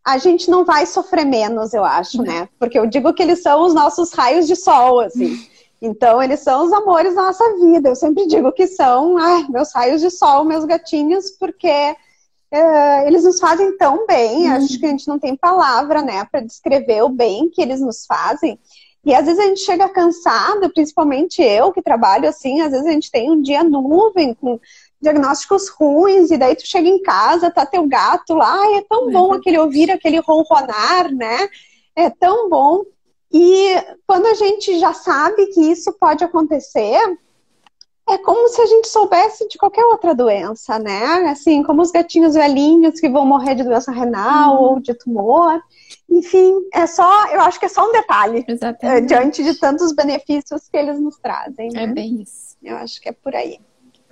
a 0.06 0.18
gente 0.18 0.50
não 0.50 0.66
vai 0.66 0.86
sofrer 0.86 1.26
menos, 1.26 1.74
eu 1.74 1.84
acho, 1.84 2.22
né? 2.22 2.50
Porque 2.60 2.78
eu 2.78 2.86
digo 2.86 3.14
que 3.14 3.24
eles 3.24 3.42
são 3.42 3.66
os 3.66 3.74
nossos 3.74 4.12
raios 4.14 4.48
de 4.48 4.56
sol, 4.56 5.00
assim. 5.00 5.38
Então, 5.82 6.22
eles 6.22 6.40
são 6.40 6.66
os 6.66 6.74
amores 6.74 7.16
da 7.16 7.24
nossa 7.24 7.58
vida. 7.58 7.90
Eu 7.90 7.96
sempre 7.96 8.26
digo 8.28 8.52
que 8.52 8.68
são 8.68 9.18
ai, 9.18 9.46
meus 9.50 9.74
raios 9.74 10.02
de 10.02 10.10
sol, 10.10 10.46
meus 10.46 10.66
gatinhos, 10.66 11.32
porque 11.32 11.96
uh, 12.54 13.08
eles 13.08 13.24
nos 13.24 13.40
fazem 13.40 13.78
tão 13.78 14.06
bem. 14.08 14.50
Acho 14.50 14.80
que 14.80 14.86
a 14.86 14.90
gente 14.90 15.08
não 15.08 15.20
tem 15.20 15.36
palavra, 15.36 16.02
né, 16.02 16.26
para 16.26 16.42
descrever 16.42 17.04
o 17.04 17.10
bem 17.10 17.50
que 17.50 17.62
eles 17.62 17.82
nos 17.82 18.06
fazem. 18.06 18.60
E 19.06 19.14
às 19.14 19.26
vezes 19.26 19.40
a 19.40 19.48
gente 19.48 19.62
chega 19.62 19.90
cansado, 19.90 20.72
principalmente 20.72 21.42
eu 21.42 21.74
que 21.74 21.82
trabalho 21.82 22.28
assim, 22.28 22.62
às 22.62 22.72
vezes 22.72 22.88
a 22.88 22.92
gente 22.92 23.12
tem 23.12 23.30
um 23.30 23.42
dia 23.42 23.64
nuvem 23.64 24.34
com 24.34 24.60
diagnósticos 25.02 25.68
ruins, 25.68 26.32
e 26.32 26.38
daí 26.38 26.56
tu 26.56 26.66
chega 26.66 26.88
em 26.88 27.02
casa, 27.02 27.52
tá 27.52 27.66
teu 27.66 27.86
gato 27.86 28.34
lá, 28.34 28.58
é 28.78 28.82
tão 28.88 29.12
bom 29.12 29.34
aquele 29.34 29.60
ouvir 29.60 29.92
aquele 29.92 30.20
ronronar, 30.20 31.14
né? 31.14 31.50
É 31.94 32.10
tão 32.10 32.50
bom. 32.50 32.84
E 33.32 33.76
quando 34.08 34.28
a 34.28 34.34
gente 34.36 34.80
já 34.80 34.94
sabe 34.94 35.48
que 35.48 35.60
isso 35.60 35.92
pode 36.00 36.24
acontecer, 36.24 37.02
é 38.10 38.18
como 38.18 38.50
se 38.50 38.62
a 38.62 38.66
gente 38.66 38.88
soubesse 38.88 39.48
de 39.48 39.58
qualquer 39.58 39.86
outra 39.86 40.14
doença, 40.14 40.78
né? 40.78 41.30
Assim, 41.30 41.64
como 41.64 41.82
os 41.82 41.92
gatinhos 41.92 42.34
velhinhos 42.34 43.00
que 43.00 43.10
vão 43.10 43.26
morrer 43.26 43.56
de 43.56 43.64
doença 43.64 43.92
renal 43.92 44.56
uhum. 44.56 44.72
ou 44.72 44.80
de 44.80 44.94
tumor. 44.94 45.62
Enfim, 46.10 46.68
é 46.74 46.86
só, 46.86 47.28
eu 47.28 47.42
acho 47.42 47.60
que 47.60 47.66
é 47.66 47.70
só 47.70 47.88
um 47.88 47.92
detalhe 47.92 48.46
é, 48.82 49.02
diante 49.02 49.44
de 49.44 49.58
tantos 49.58 49.94
benefícios 49.94 50.68
que 50.68 50.78
eles 50.78 51.00
nos 51.00 51.18
trazem. 51.18 51.70
Né? 51.72 51.84
É 51.84 51.88
bem 51.88 52.22
isso. 52.22 52.58
Eu 52.62 52.76
acho 52.76 53.00
que 53.00 53.10
é 53.10 53.14
por 53.14 53.34
aí. 53.36 53.60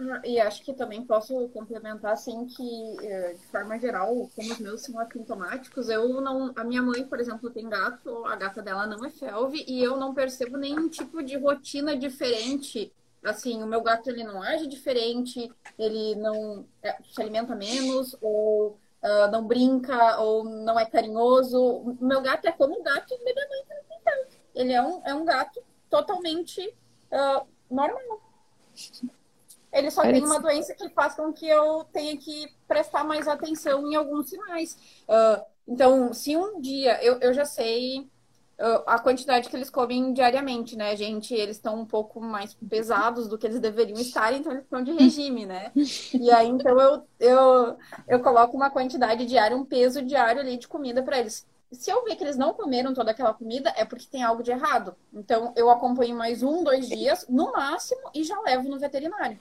Ah, 0.09 0.21
e 0.25 0.39
acho 0.39 0.63
que 0.63 0.73
também 0.73 1.05
posso 1.05 1.49
complementar 1.49 2.13
assim 2.13 2.47
que, 2.47 3.05
é, 3.05 3.33
de 3.33 3.45
forma 3.47 3.77
geral, 3.77 4.29
como 4.35 4.51
os 4.51 4.59
meus 4.59 4.81
são 4.81 4.97
assintomáticos, 4.99 5.89
eu 5.89 6.19
não. 6.21 6.51
A 6.55 6.63
minha 6.63 6.81
mãe, 6.81 7.05
por 7.05 7.19
exemplo, 7.19 7.51
tem 7.51 7.69
gato, 7.69 8.25
a 8.25 8.35
gata 8.35 8.63
dela 8.63 8.87
não 8.87 9.05
é 9.05 9.09
felve, 9.09 9.63
e 9.67 9.83
eu 9.83 9.97
não 9.97 10.13
percebo 10.13 10.57
nenhum 10.57 10.89
tipo 10.89 11.21
de 11.21 11.37
rotina 11.37 11.95
diferente. 11.95 12.91
Assim, 13.23 13.61
o 13.61 13.67
meu 13.67 13.81
gato 13.81 14.09
ele 14.09 14.23
não 14.23 14.41
age 14.41 14.67
diferente, 14.67 15.51
ele 15.77 16.15
não 16.15 16.65
é, 16.81 16.97
se 17.03 17.21
alimenta 17.21 17.55
menos, 17.55 18.15
ou 18.19 18.79
uh, 19.03 19.31
não 19.31 19.45
brinca 19.45 20.19
ou 20.19 20.43
não 20.43 20.79
é 20.79 20.85
carinhoso. 20.85 21.61
O 21.61 21.97
meu 22.01 22.21
gato 22.21 22.45
é 22.47 22.51
como 22.51 22.79
o 22.79 22.83
gato 22.83 23.09
da 23.09 23.33
minha 23.33 23.47
mãe 23.47 23.81
então, 23.99 24.39
Ele 24.55 24.73
é 24.73 24.81
um, 24.81 25.01
é 25.05 25.13
um 25.13 25.25
gato 25.25 25.61
totalmente 25.89 26.67
uh, 27.11 27.45
normal. 27.69 28.21
Ele 29.71 29.89
só 29.89 30.01
tem 30.01 30.23
uma 30.23 30.39
doença 30.39 30.73
que 30.73 30.89
faz 30.89 31.15
com 31.15 31.31
que 31.31 31.47
eu 31.47 31.85
tenha 31.85 32.17
que 32.17 32.53
prestar 32.67 33.03
mais 33.03 33.27
atenção 33.27 33.89
em 33.89 33.95
alguns 33.95 34.29
sinais. 34.29 35.03
Uh, 35.03 35.45
então, 35.67 36.13
se 36.13 36.35
um 36.35 36.59
dia 36.59 37.01
eu, 37.03 37.19
eu 37.19 37.33
já 37.33 37.45
sei 37.45 38.09
a 38.85 38.99
quantidade 38.99 39.49
que 39.49 39.55
eles 39.55 39.69
comem 39.69 40.13
diariamente, 40.13 40.75
né, 40.75 40.95
gente? 40.95 41.33
Eles 41.33 41.57
estão 41.57 41.79
um 41.79 41.85
pouco 41.85 42.21
mais 42.21 42.53
pesados 42.53 43.27
do 43.27 43.37
que 43.37 43.47
eles 43.47 43.59
deveriam 43.59 43.99
estar, 43.99 44.31
então 44.33 44.51
eles 44.51 44.63
estão 44.63 44.83
de 44.83 44.91
regime, 44.91 45.45
né? 45.45 45.71
E 46.13 46.31
aí, 46.31 46.47
então, 46.47 46.79
eu, 46.79 47.03
eu, 47.19 47.77
eu 48.07 48.19
coloco 48.19 48.55
uma 48.55 48.69
quantidade 48.69 49.25
diária, 49.25 49.57
um 49.57 49.65
peso 49.65 50.01
diário 50.01 50.41
ali 50.41 50.57
de 50.57 50.67
comida 50.67 51.01
para 51.01 51.19
eles. 51.19 51.45
Se 51.71 51.89
eu 51.89 52.03
ver 52.03 52.15
que 52.15 52.23
eles 52.23 52.37
não 52.37 52.53
comeram 52.53 52.93
toda 52.93 53.11
aquela 53.11 53.33
comida, 53.33 53.73
é 53.77 53.85
porque 53.85 54.05
tem 54.05 54.23
algo 54.23 54.43
de 54.43 54.51
errado. 54.51 54.95
Então, 55.13 55.53
eu 55.55 55.69
acompanho 55.69 56.15
mais 56.15 56.43
um, 56.43 56.63
dois 56.63 56.87
dias, 56.87 57.25
no 57.29 57.51
máximo, 57.53 58.01
e 58.13 58.23
já 58.23 58.39
levo 58.41 58.67
no 58.69 58.77
veterinário. 58.77 59.39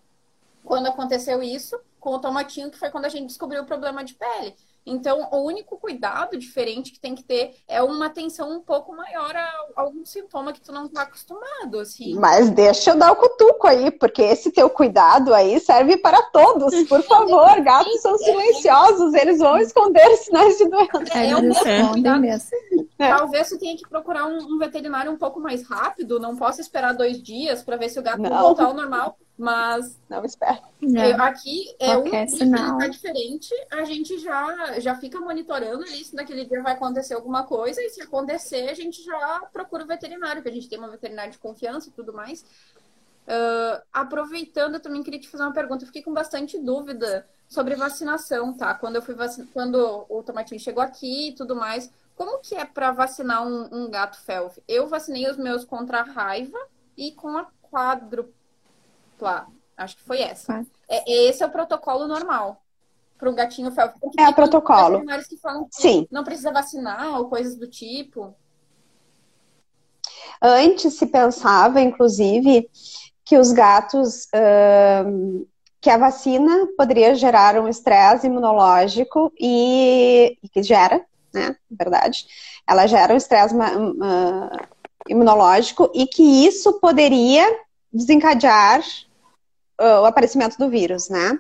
Quando 0.65 0.87
aconteceu 0.87 1.43
isso, 1.43 1.79
com 1.99 2.15
o 2.15 2.19
tomatinho, 2.21 2.71
que 2.71 2.79
foi 2.79 2.91
quando 2.91 3.07
a 3.07 3.09
gente 3.09 3.27
descobriu 3.27 3.63
o 3.63 3.67
problema 3.67 4.05
de 4.05 4.15
pele. 4.15 4.55
Então, 4.85 5.29
o 5.31 5.43
único 5.45 5.77
cuidado 5.77 6.37
diferente 6.37 6.93
que 6.93 7.01
tem 7.01 7.15
que 7.15 7.23
ter 7.23 7.55
é 7.69 7.83
uma 7.83 8.07
atenção 8.07 8.51
um 8.51 8.61
pouco 8.61 8.95
maior 8.95 9.37
a 9.37 9.51
algum 9.77 10.05
sintoma 10.05 10.53
que 10.53 10.61
tu 10.61 10.73
não 10.73 10.87
está 10.87 11.03
acostumado, 11.03 11.79
assim. 11.79 12.15
Mas 12.15 12.51
deixa 12.51 12.91
eu 12.91 12.97
dar 12.97 13.13
o 13.13 13.17
cutuco 13.17 13.67
aí, 13.67 13.91
porque 13.91 14.23
esse 14.23 14.51
teu 14.51 14.71
cuidado 14.71 15.35
aí 15.35 15.61
serve 15.61 15.97
para 15.97 16.23
todos. 16.23 16.75
Por 16.89 17.03
favor, 17.03 17.61
gatos 17.63 18.01
são 18.01 18.17
silenciosos, 18.19 19.15
eles 19.15 19.39
vão 19.39 19.59
esconder 19.59 20.17
sinais 20.17 20.57
de 20.57 20.69
doença. 20.69 21.19
É, 21.19 21.31
é 21.31 21.37
um 21.37 21.53
pouco 21.53 21.93
cuidado. 21.93 22.21
mesmo. 22.21 22.51
É. 22.99 23.09
Talvez 23.09 23.49
você 23.49 23.59
tenha 23.59 23.77
que 23.77 23.89
procurar 23.89 24.27
um, 24.27 24.37
um, 24.37 24.59
veterinário 24.59 25.11
um 25.11 25.17
pouco 25.17 25.41
mais 25.41 25.67
rápido, 25.67 26.21
não 26.21 26.37
possa 26.37 26.61
esperar 26.61 26.93
dois 26.93 27.23
dias 27.23 27.63
para 27.63 27.77
ver 27.77 27.89
se 27.89 27.99
o 27.99 28.03
gato 28.03 28.23
voltar 28.23 28.65
ao 28.65 28.75
normal. 28.75 29.17
Mas 29.41 29.99
não 30.07 30.23
espera. 30.23 30.61
É. 30.95 31.13
Aqui 31.13 31.75
é 31.81 31.95
Qualquer 31.95 32.27
um 32.27 32.29
sinal. 32.29 32.77
tá 32.77 32.89
diferente, 32.89 33.55
a 33.71 33.85
gente 33.85 34.19
já, 34.19 34.79
já 34.79 34.95
fica 34.95 35.19
monitorando 35.19 35.83
ali 35.83 36.05
se 36.05 36.15
naquele 36.15 36.45
dia 36.45 36.63
vai 36.63 36.75
acontecer 36.75 37.15
alguma 37.15 37.45
coisa, 37.45 37.83
e 37.83 37.89
se 37.89 38.03
acontecer, 38.03 38.69
a 38.69 38.75
gente 38.75 39.03
já 39.03 39.49
procura 39.51 39.85
o 39.85 39.87
veterinário, 39.87 40.43
que 40.43 40.49
a 40.51 40.53
gente 40.53 40.69
tem 40.69 40.79
uma 40.79 40.91
veterinária 40.91 41.33
de 41.33 41.39
confiança 41.39 41.89
e 41.89 41.93
tudo 41.93 42.13
mais. 42.13 42.43
Uh, 42.43 43.81
aproveitando, 43.91 44.75
eu 44.75 44.81
também 44.81 45.03
queria 45.03 45.19
te 45.19 45.31
fazer 45.31 45.45
uma 45.45 45.55
pergunta. 45.55 45.85
Eu 45.85 45.87
fiquei 45.87 46.03
com 46.03 46.13
bastante 46.13 46.59
dúvida 46.59 47.27
sobre 47.49 47.77
vacinação, 47.77 48.53
tá? 48.53 48.75
Quando 48.75 48.97
eu 48.97 49.03
fui 49.03 49.15
vac... 49.15 49.35
quando 49.55 50.05
o 50.07 50.23
Tomatinho 50.23 50.61
chegou 50.61 50.83
aqui 50.83 51.31
e 51.31 51.35
tudo 51.35 51.57
mais, 51.57 51.91
como 52.15 52.41
que 52.41 52.55
é 52.55 52.67
para 52.67 52.93
vacinar 52.93 53.47
um, 53.47 53.69
um 53.73 53.91
gato 53.91 54.21
felv? 54.21 54.59
Eu 54.69 54.87
vacinei 54.87 55.31
os 55.31 55.39
meus 55.39 55.65
contra 55.65 56.01
a 56.01 56.03
raiva 56.03 56.59
e 56.95 57.13
com 57.13 57.39
a 57.39 57.47
quadro 57.63 58.35
lá. 59.25 59.47
Acho 59.77 59.97
que 59.97 60.03
foi 60.03 60.21
essa. 60.21 60.65
É, 60.89 61.29
esse 61.29 61.43
é 61.43 61.47
o 61.47 61.51
protocolo 61.51 62.07
normal 62.07 62.61
para 63.21 63.31
um 63.31 63.35
gatinho 63.35 63.71
felve. 63.71 63.95
É 64.19 64.29
o 64.29 64.35
protocolo. 64.35 65.05
que 65.29 65.37
falam 65.37 65.65
que 65.65 65.77
Sim. 65.77 66.09
não 66.11 66.25
precisa 66.25 66.51
vacinar 66.51 67.19
ou 67.19 67.29
coisas 67.29 67.55
do 67.55 67.69
tipo. 67.69 68.35
Antes 70.43 70.95
se 70.95 71.07
pensava, 71.07 71.83
inclusive, 71.83 72.69
que 73.25 73.37
os 73.39 73.53
gatos, 73.53 74.25
uh, 74.35 75.47
que 75.81 75.91
a 75.91 75.99
vacina 75.99 76.67
poderia 76.77 77.15
gerar 77.15 77.59
um 77.59 77.69
estresse 77.69 78.27
imunológico 78.27 79.31
e, 79.39 80.39
e, 80.43 80.49
que 80.49 80.63
gera, 80.63 81.05
né, 81.33 81.55
na 81.71 81.77
verdade, 81.77 82.27
ela 82.67 82.87
gera 82.87 83.13
um 83.13 83.19
estresse 83.19 83.55
uh, 83.55 84.67
imunológico 85.09 85.91
e 85.95 86.07
que 86.07 86.23
isso 86.47 86.81
poderia 86.81 87.47
desencadear 87.93 88.83
o 89.81 90.05
aparecimento 90.05 90.59
do 90.59 90.69
vírus, 90.69 91.09
né? 91.09 91.39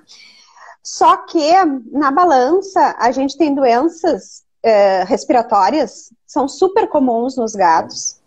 Só 0.82 1.18
que 1.18 1.52
na 1.92 2.10
balança 2.10 2.96
a 2.98 3.12
gente 3.12 3.36
tem 3.36 3.54
doenças 3.54 4.42
uh, 4.64 5.04
respiratórias, 5.06 6.12
são 6.26 6.48
super 6.48 6.88
comuns 6.88 7.36
nos 7.36 7.52
gatos, 7.52 8.20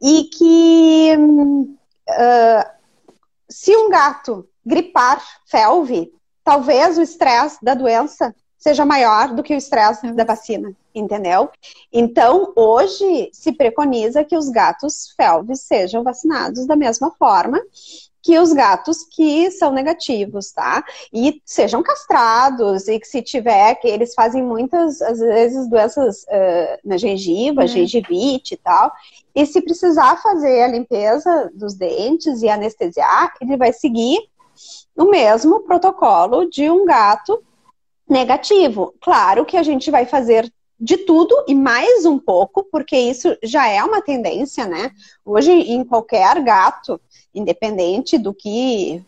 e 0.00 0.24
que 0.24 1.16
uh, 1.16 2.70
se 3.48 3.74
um 3.76 3.88
gato 3.88 4.46
gripar 4.64 5.22
felve, 5.46 6.12
talvez 6.44 6.98
o 6.98 7.02
estresse 7.02 7.58
da 7.62 7.74
doença 7.74 8.34
seja 8.58 8.84
maior 8.84 9.34
do 9.34 9.42
que 9.42 9.54
o 9.54 9.56
estresse 9.56 10.12
da 10.12 10.24
vacina, 10.24 10.72
entendeu? 10.94 11.50
Então, 11.92 12.52
hoje 12.54 13.30
se 13.32 13.52
preconiza 13.52 14.24
que 14.24 14.36
os 14.36 14.48
gatos 14.50 15.12
felves 15.16 15.62
sejam 15.62 16.04
vacinados 16.04 16.66
da 16.66 16.76
mesma 16.76 17.10
forma 17.18 17.60
que 18.22 18.38
os 18.38 18.52
gatos 18.52 19.04
que 19.04 19.50
são 19.50 19.72
negativos, 19.72 20.52
tá? 20.52 20.84
E 21.12 21.42
sejam 21.44 21.82
castrados, 21.82 22.86
e 22.86 22.98
que 23.00 23.06
se 23.06 23.20
tiver, 23.20 23.74
que 23.74 23.88
eles 23.88 24.14
fazem 24.14 24.42
muitas, 24.42 25.02
às 25.02 25.18
vezes, 25.18 25.68
doenças 25.68 26.22
uh, 26.22 26.78
na 26.84 26.96
gengiva, 26.96 27.62
uhum. 27.62 27.66
gengivite 27.66 28.54
e 28.54 28.56
tal. 28.56 28.92
E 29.34 29.44
se 29.44 29.60
precisar 29.60 30.22
fazer 30.22 30.62
a 30.62 30.68
limpeza 30.68 31.50
dos 31.52 31.74
dentes 31.74 32.42
e 32.42 32.48
anestesiar, 32.48 33.34
ele 33.40 33.56
vai 33.56 33.72
seguir 33.72 34.20
o 34.96 35.06
mesmo 35.06 35.60
protocolo 35.60 36.48
de 36.48 36.70
um 36.70 36.84
gato 36.84 37.42
negativo. 38.08 38.94
Claro 39.00 39.44
que 39.44 39.56
a 39.56 39.62
gente 39.62 39.90
vai 39.90 40.06
fazer 40.06 40.52
de 40.82 40.96
tudo 40.96 41.44
e 41.46 41.54
mais 41.54 42.04
um 42.04 42.18
pouco, 42.18 42.64
porque 42.64 42.96
isso 42.96 43.38
já 43.40 43.68
é 43.68 43.84
uma 43.84 44.02
tendência, 44.02 44.66
né? 44.66 44.90
Hoje, 45.24 45.52
em 45.52 45.84
qualquer 45.84 46.42
gato, 46.42 47.00
independente 47.32 48.18
do 48.18 48.34
que 48.34 49.00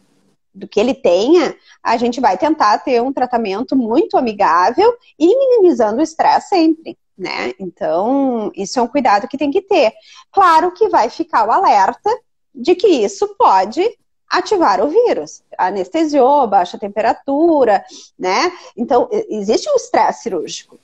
do 0.55 0.69
que 0.69 0.79
ele 0.79 0.95
tenha, 0.95 1.57
a 1.83 1.97
gente 1.97 2.21
vai 2.21 2.39
tentar 2.39 2.79
ter 2.79 3.03
um 3.03 3.13
tratamento 3.13 3.75
muito 3.75 4.17
amigável 4.17 4.95
e 5.19 5.27
minimizando 5.27 5.99
o 5.99 6.03
estresse 6.03 6.51
sempre, 6.51 6.97
né? 7.19 7.53
Então, 7.59 8.53
isso 8.55 8.79
é 8.79 8.83
um 8.83 8.87
cuidado 8.87 9.27
que 9.27 9.37
tem 9.37 9.51
que 9.51 9.61
ter. 9.61 9.93
Claro 10.31 10.71
que 10.71 10.89
vai 10.89 11.11
ficar 11.11 11.45
o 11.49 11.51
alerta 11.51 12.09
de 12.55 12.77
que 12.77 12.87
isso 12.87 13.35
pode 13.37 13.83
ativar 14.31 14.81
o 14.81 14.89
vírus. 14.89 15.43
Anestesiou, 15.59 16.47
baixa 16.47 16.79
temperatura, 16.79 17.85
né? 18.17 18.53
Então, 18.77 19.09
existe 19.11 19.69
um 19.69 19.75
estresse 19.75 20.23
cirúrgico 20.23 20.79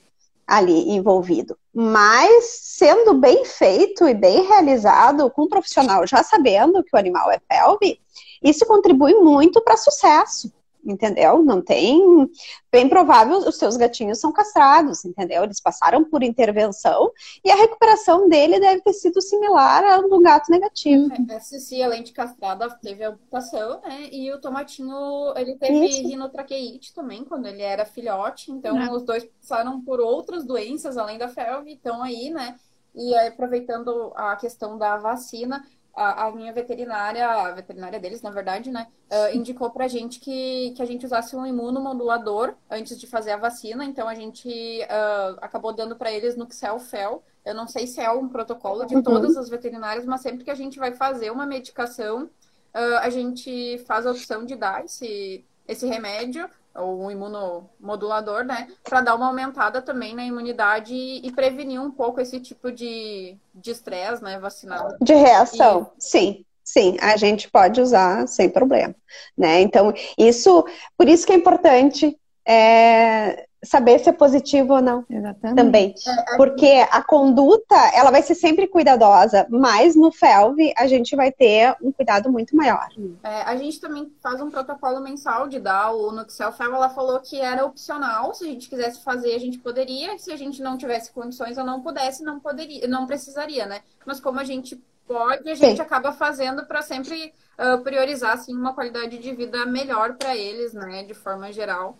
ali 0.51 0.89
envolvido. 0.91 1.57
Mas 1.73 2.59
sendo 2.63 3.13
bem 3.13 3.45
feito 3.45 4.05
e 4.05 4.13
bem 4.13 4.45
realizado 4.45 5.29
com 5.31 5.43
um 5.43 5.47
profissional 5.47 6.05
já 6.05 6.21
sabendo 6.23 6.83
que 6.83 6.93
o 6.93 6.99
animal 6.99 7.31
é 7.31 7.39
pelve, 7.39 8.01
isso 8.43 8.65
contribui 8.65 9.13
muito 9.15 9.61
para 9.61 9.77
sucesso 9.77 10.51
entendeu? 10.85 11.43
Não 11.43 11.61
tem. 11.61 12.29
Bem 12.71 12.87
provável 12.87 13.37
os 13.39 13.57
seus 13.57 13.77
gatinhos 13.77 14.19
são 14.19 14.31
castrados, 14.31 15.03
entendeu? 15.05 15.43
Eles 15.43 15.59
passaram 15.59 16.03
por 16.03 16.23
intervenção 16.23 17.11
e 17.43 17.51
a 17.51 17.55
recuperação 17.55 18.29
dele 18.29 18.59
deve 18.59 18.81
ter 18.81 18.93
sido 18.93 19.21
similar 19.21 19.83
a 19.83 20.01
do 20.01 20.19
gato 20.19 20.49
negativo. 20.49 21.09
É, 21.29 21.35
a 21.35 21.39
Cici, 21.39 21.81
além 21.81 22.03
de 22.03 22.11
castrada, 22.13 22.69
teve 22.81 23.03
amputação, 23.03 23.81
né? 23.81 24.09
E 24.11 24.31
o 24.31 24.39
Tomatinho, 24.39 25.33
ele 25.35 25.55
teve 25.55 25.85
Isso. 25.85 26.07
rinotraqueite 26.07 26.93
também, 26.93 27.23
quando 27.23 27.47
ele 27.47 27.61
era 27.61 27.85
filhote. 27.85 28.51
Então, 28.51 28.79
é. 28.79 28.91
os 28.91 29.03
dois 29.03 29.25
passaram 29.25 29.81
por 29.81 29.99
outras 29.99 30.45
doenças 30.45 30.97
além 30.97 31.17
da 31.17 31.27
felve, 31.27 31.71
então 31.71 32.01
aí, 32.01 32.29
né? 32.29 32.55
E 32.93 33.15
aproveitando 33.15 34.11
a 34.15 34.35
questão 34.35 34.77
da 34.77 34.97
vacina, 34.97 35.63
a, 35.93 36.27
a, 36.27 36.31
minha 36.31 36.53
veterinária, 36.53 37.27
a 37.27 37.51
veterinária 37.51 37.99
deles, 37.99 38.21
na 38.21 38.29
verdade, 38.29 38.71
né, 38.71 38.87
uh, 39.11 39.35
indicou 39.35 39.69
pra 39.69 39.87
gente 39.87 40.19
que, 40.19 40.71
que 40.75 40.81
a 40.81 40.85
gente 40.85 41.05
usasse 41.05 41.35
um 41.35 41.45
imunomodulador 41.45 42.55
antes 42.69 42.99
de 42.99 43.07
fazer 43.07 43.31
a 43.31 43.37
vacina, 43.37 43.83
então 43.83 44.07
a 44.07 44.15
gente 44.15 44.49
uh, 44.49 45.37
acabou 45.41 45.73
dando 45.73 45.95
para 45.95 46.11
eles 46.11 46.35
no 46.35 46.51
Xelfel. 46.51 47.23
Eu 47.43 47.55
não 47.55 47.67
sei 47.67 47.87
se 47.87 47.99
é 47.99 48.09
um 48.11 48.29
protocolo 48.29 48.85
de 48.85 48.95
uhum. 48.95 49.03
todas 49.03 49.35
as 49.35 49.49
veterinárias, 49.49 50.05
mas 50.05 50.21
sempre 50.21 50.43
que 50.43 50.51
a 50.51 50.55
gente 50.55 50.79
vai 50.79 50.93
fazer 50.93 51.31
uma 51.31 51.45
medicação, 51.45 52.23
uh, 52.25 52.97
a 53.01 53.09
gente 53.09 53.79
faz 53.79 54.05
a 54.05 54.11
opção 54.11 54.45
de 54.45 54.55
dar 54.55 54.85
esse, 54.85 55.43
esse 55.67 55.85
remédio 55.87 56.49
ou 56.75 57.03
um 57.03 57.11
imunomodulador, 57.11 58.43
né, 58.43 58.67
para 58.83 59.01
dar 59.01 59.15
uma 59.15 59.27
aumentada 59.27 59.81
também 59.81 60.15
na 60.15 60.23
imunidade 60.23 60.93
e, 60.93 61.25
e 61.25 61.31
prevenir 61.31 61.81
um 61.81 61.91
pouco 61.91 62.21
esse 62.21 62.39
tipo 62.39 62.71
de 62.71 63.37
estresse, 63.65 64.23
né, 64.23 64.39
vacinal. 64.39 64.95
De 65.01 65.13
reação, 65.13 65.91
e... 65.97 66.03
sim. 66.03 66.45
Sim, 66.63 66.95
a 67.01 67.17
gente 67.17 67.49
pode 67.49 67.81
usar 67.81 68.25
sem 68.27 68.47
problema, 68.47 68.95
né? 69.37 69.59
Então, 69.59 69.91
isso, 70.17 70.63
por 70.95 71.09
isso 71.09 71.25
que 71.25 71.33
é 71.33 71.35
importante 71.35 72.17
é, 72.45 73.47
saber 73.63 73.99
se 73.99 74.09
é 74.09 74.13
positivo 74.13 74.73
ou 74.73 74.81
não. 74.81 75.05
Exatamente. 75.09 75.55
Também. 75.55 75.95
É, 76.29 76.37
Porque 76.37 76.85
a 76.89 77.03
conduta, 77.03 77.75
ela 77.93 78.11
vai 78.11 78.21
ser 78.21 78.35
sempre 78.35 78.67
cuidadosa, 78.67 79.45
mas 79.49 79.95
no 79.95 80.11
FELV 80.11 80.73
a 80.75 80.87
gente 80.87 81.15
vai 81.15 81.31
ter 81.31 81.75
um 81.81 81.91
cuidado 81.91 82.31
muito 82.31 82.55
maior. 82.55 82.87
É, 83.23 83.43
a 83.43 83.55
gente 83.55 83.79
também 83.79 84.11
faz 84.21 84.41
um 84.41 84.49
protocolo 84.49 84.99
mensal 84.99 85.47
de 85.47 85.59
dar 85.59 85.91
o 85.91 86.11
Nuxel 86.11 86.51
FELV, 86.51 86.75
ela 86.75 86.89
falou 86.89 87.19
que 87.19 87.39
era 87.39 87.65
opcional, 87.65 88.33
se 88.33 88.43
a 88.43 88.47
gente 88.47 88.69
quisesse 88.69 89.03
fazer, 89.03 89.35
a 89.35 89.39
gente 89.39 89.59
poderia, 89.59 90.17
se 90.17 90.31
a 90.31 90.37
gente 90.37 90.61
não 90.61 90.77
tivesse 90.77 91.11
condições 91.11 91.57
ou 91.57 91.63
não 91.63 91.81
pudesse, 91.81 92.23
não 92.23 92.39
poderia, 92.39 92.87
não 92.87 93.05
precisaria, 93.05 93.65
né? 93.65 93.81
Mas 94.05 94.19
como 94.19 94.39
a 94.39 94.43
gente 94.43 94.81
pode, 95.07 95.49
a 95.49 95.55
gente 95.55 95.75
Sim. 95.75 95.81
acaba 95.81 96.11
fazendo 96.11 96.65
para 96.65 96.81
sempre 96.81 97.33
uh, 97.59 97.81
priorizar 97.83 98.33
assim 98.33 98.55
uma 98.55 98.73
qualidade 98.73 99.17
de 99.17 99.35
vida 99.35 99.65
melhor 99.65 100.15
para 100.15 100.35
eles, 100.35 100.73
né, 100.73 101.03
de 101.03 101.13
forma 101.13 101.51
geral. 101.51 101.97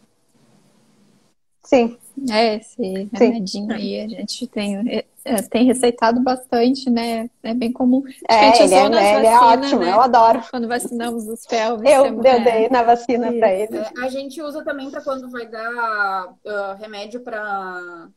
Sim. 1.63 1.97
É, 2.29 2.55
esse 2.55 3.09
remedinho 3.13 3.73
aí 3.73 4.01
a 4.01 4.07
gente 4.07 4.45
tem, 4.47 4.77
é, 4.89 5.05
é, 5.23 5.41
tem 5.43 5.65
receitado 5.65 6.19
bastante, 6.21 6.89
né? 6.89 7.29
É 7.41 7.53
bem 7.53 7.71
comum. 7.71 8.03
É, 8.29 8.63
ele, 8.63 8.73
é, 8.73 8.85
ele 8.85 8.95
vacina, 8.95 9.27
é 9.27 9.39
ótimo, 9.39 9.79
né? 9.81 9.91
eu 9.91 10.01
adoro. 10.01 10.43
Quando 10.49 10.67
vacinamos 10.67 11.27
os 11.27 11.45
pelvis. 11.45 11.89
Eu, 11.89 12.05
eu 12.05 12.43
dei 12.43 12.69
na 12.69 12.83
vacina 12.83 13.31
para 13.31 13.53
ele. 13.53 13.77
É, 13.77 13.91
a 14.03 14.09
gente 14.09 14.41
usa 14.41 14.63
também 14.63 14.91
para 14.91 15.01
quando 15.01 15.29
vai 15.29 15.47
dar 15.47 16.25
uh, 16.25 16.75
remédio 16.79 17.21
para 17.21 18.09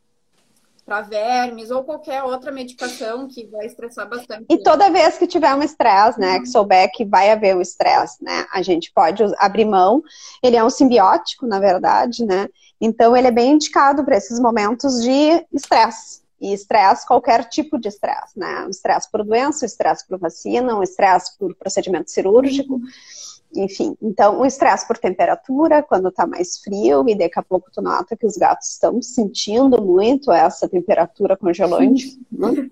para 0.85 1.01
vermes 1.01 1.71
ou 1.71 1.83
qualquer 1.83 2.21
outra 2.21 2.51
medicação 2.51 3.27
que 3.27 3.47
vai 3.47 3.65
estressar 3.65 4.07
bastante. 4.07 4.45
E 4.47 4.61
toda 4.61 4.91
vez 4.91 5.17
que 5.17 5.25
tiver 5.25 5.53
um 5.55 5.63
estresse, 5.63 6.19
né, 6.19 6.39
que 6.39 6.45
souber 6.45 6.91
que 6.93 7.03
vai 7.03 7.31
haver 7.31 7.55
um 7.55 7.61
estresse, 7.61 8.23
né, 8.23 8.45
a 8.53 8.61
gente 8.61 8.91
pode 8.93 9.23
abrir 9.39 9.65
mão. 9.65 10.03
Ele 10.43 10.55
é 10.55 10.63
um 10.63 10.69
simbiótico, 10.69 11.47
na 11.47 11.59
verdade, 11.59 12.23
né? 12.23 12.47
Então 12.79 13.15
ele 13.15 13.27
é 13.27 13.31
bem 13.31 13.53
indicado 13.53 14.03
para 14.03 14.17
esses 14.17 14.39
momentos 14.39 15.01
de 15.01 15.45
estresse. 15.53 16.23
E 16.39 16.53
estresse, 16.53 17.07
qualquer 17.07 17.45
tipo 17.45 17.79
de 17.79 17.87
estresse, 17.87 18.37
né? 18.37 18.67
Estresse 18.69 19.09
por 19.09 19.23
doença, 19.23 19.65
estresse 19.65 20.05
por 20.05 20.19
vacina, 20.19 20.77
um 20.77 20.83
estresse 20.83 21.37
por 21.37 21.55
procedimento 21.55 22.11
cirúrgico. 22.11 22.79
Enfim, 23.55 23.95
então 24.01 24.41
o 24.41 24.45
estresse 24.45 24.85
por 24.85 24.97
temperatura, 24.97 25.81
quando 25.81 26.11
tá 26.11 26.27
mais 26.27 26.57
frio, 26.57 27.07
e 27.07 27.15
daqui 27.15 27.39
a 27.39 27.43
pouco 27.43 27.71
tu 27.71 27.81
nota 27.81 28.15
que 28.15 28.25
os 28.25 28.35
gatos 28.35 28.71
estão 28.71 29.01
sentindo 29.01 29.81
muito 29.81 30.31
essa 30.31 30.67
temperatura 30.67 31.37
congelante. 31.37 32.19
Né? 32.29 32.69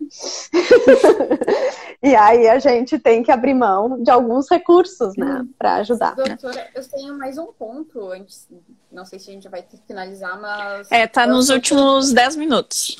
e 2.03 2.15
aí 2.15 2.49
a 2.49 2.59
gente 2.59 2.99
tem 2.99 3.23
que 3.23 3.31
abrir 3.31 3.53
mão 3.53 4.01
de 4.03 4.11
alguns 4.11 4.49
recursos, 4.49 5.15
né, 5.15 5.45
para 5.57 5.75
ajudar. 5.75 6.15
Doutora, 6.15 6.69
eu 6.75 6.85
tenho 6.85 7.17
mais 7.17 7.37
um 7.37 7.47
ponto 7.47 8.11
antes, 8.11 8.47
não 8.93 9.05
sei 9.05 9.19
se 9.19 9.29
a 9.29 9.33
gente 9.33 9.49
vai 9.49 9.65
finalizar, 9.87 10.39
mas. 10.39 10.91
É, 10.91 11.07
tá 11.07 11.25
nos 11.25 11.49
últimos 11.49 12.13
10 12.13 12.35
minutos. 12.35 12.95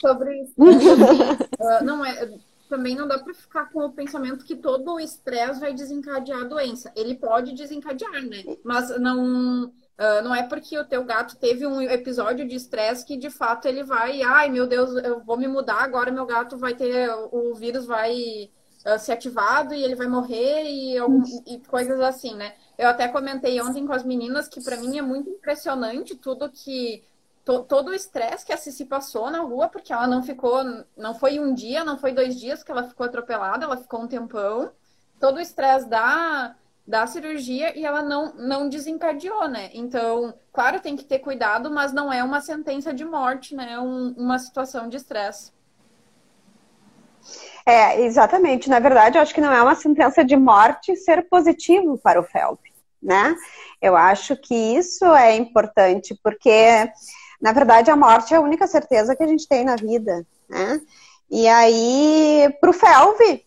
Sobre 0.00 0.42
isso. 0.42 0.54
uh, 0.58 1.84
não 1.84 2.04
é 2.04 2.28
também 2.70 2.94
não 2.94 3.08
dá 3.08 3.18
para 3.18 3.34
ficar 3.34 3.68
com 3.70 3.84
o 3.84 3.92
pensamento 3.92 4.44
que 4.44 4.54
todo 4.54 4.94
o 4.94 5.00
estresse 5.00 5.58
vai 5.58 5.74
desencadear 5.74 6.42
a 6.42 6.44
doença. 6.44 6.92
Ele 6.94 7.16
pode 7.16 7.52
desencadear, 7.52 8.22
né? 8.22 8.44
Mas 8.64 8.96
não, 9.00 9.64
uh, 9.64 10.22
não 10.22 10.32
é 10.32 10.44
porque 10.44 10.78
o 10.78 10.84
teu 10.84 11.04
gato 11.04 11.36
teve 11.36 11.66
um 11.66 11.82
episódio 11.82 12.46
de 12.46 12.54
estresse 12.54 13.04
que 13.04 13.16
de 13.16 13.28
fato 13.28 13.66
ele 13.66 13.82
vai, 13.82 14.22
ai 14.22 14.48
meu 14.48 14.68
Deus, 14.68 14.94
eu 15.02 15.20
vou 15.20 15.36
me 15.36 15.48
mudar 15.48 15.82
agora, 15.82 16.12
meu 16.12 16.24
gato 16.24 16.56
vai 16.56 16.72
ter, 16.72 17.10
o 17.32 17.52
vírus 17.56 17.84
vai 17.84 18.48
uh, 18.86 18.98
ser 19.00 19.12
ativado 19.12 19.74
e 19.74 19.82
ele 19.82 19.96
vai 19.96 20.06
morrer 20.06 20.62
e, 20.62 20.96
algum, 20.96 21.22
e 21.46 21.58
coisas 21.58 21.98
assim, 22.00 22.36
né? 22.36 22.54
Eu 22.80 22.88
até 22.88 23.06
comentei 23.08 23.60
ontem 23.60 23.86
com 23.86 23.92
as 23.92 24.02
meninas 24.02 24.48
que 24.48 24.64
para 24.64 24.78
mim 24.78 24.96
é 24.96 25.02
muito 25.02 25.28
impressionante 25.28 26.16
tudo 26.16 26.50
que 26.50 27.04
to, 27.44 27.62
todo 27.64 27.88
o 27.88 27.94
estresse 27.94 28.46
que 28.46 28.54
a 28.54 28.56
Cici 28.56 28.86
passou 28.86 29.30
na 29.30 29.40
rua, 29.40 29.68
porque 29.68 29.92
ela 29.92 30.06
não 30.06 30.22
ficou, 30.22 30.64
não 30.96 31.14
foi 31.14 31.38
um 31.38 31.52
dia, 31.52 31.84
não 31.84 31.98
foi 31.98 32.12
dois 32.12 32.40
dias 32.40 32.62
que 32.62 32.70
ela 32.72 32.88
ficou 32.88 33.04
atropelada, 33.04 33.66
ela 33.66 33.76
ficou 33.76 34.00
um 34.00 34.08
tempão. 34.08 34.70
Todo 35.20 35.36
o 35.36 35.40
estresse 35.40 35.90
da, 35.90 36.56
da 36.86 37.06
cirurgia 37.06 37.78
e 37.78 37.84
ela 37.84 38.00
não, 38.00 38.32
não 38.32 38.66
desencadeou, 38.66 39.46
né? 39.46 39.68
Então, 39.74 40.32
claro, 40.50 40.80
tem 40.80 40.96
que 40.96 41.04
ter 41.04 41.18
cuidado, 41.18 41.70
mas 41.70 41.92
não 41.92 42.10
é 42.10 42.24
uma 42.24 42.40
sentença 42.40 42.94
de 42.94 43.04
morte, 43.04 43.54
né? 43.54 43.78
Um, 43.78 44.14
uma 44.16 44.38
situação 44.38 44.88
de 44.88 44.96
estresse. 44.96 45.52
É, 47.66 48.00
exatamente. 48.00 48.70
Na 48.70 48.78
verdade, 48.78 49.18
eu 49.18 49.22
acho 49.22 49.34
que 49.34 49.40
não 49.40 49.52
é 49.52 49.60
uma 49.60 49.74
sentença 49.74 50.24
de 50.24 50.34
morte 50.34 50.96
ser 50.96 51.28
positivo 51.28 51.98
para 51.98 52.18
o 52.18 52.22
FELP, 52.22 52.69
né? 53.02 53.34
Eu 53.80 53.96
acho 53.96 54.36
que 54.36 54.54
isso 54.54 55.04
é 55.14 55.36
importante, 55.36 56.18
porque 56.22 56.88
na 57.40 57.52
verdade, 57.52 57.90
a 57.90 57.96
morte 57.96 58.34
é 58.34 58.36
a 58.36 58.40
única 58.40 58.66
certeza 58.66 59.16
que 59.16 59.22
a 59.22 59.26
gente 59.26 59.48
tem 59.48 59.64
na 59.64 59.74
vida, 59.74 60.26
né? 60.48 60.80
E 61.30 61.48
aí, 61.48 62.54
para 62.60 62.70
o 62.70 62.72
Felve, 62.72 63.46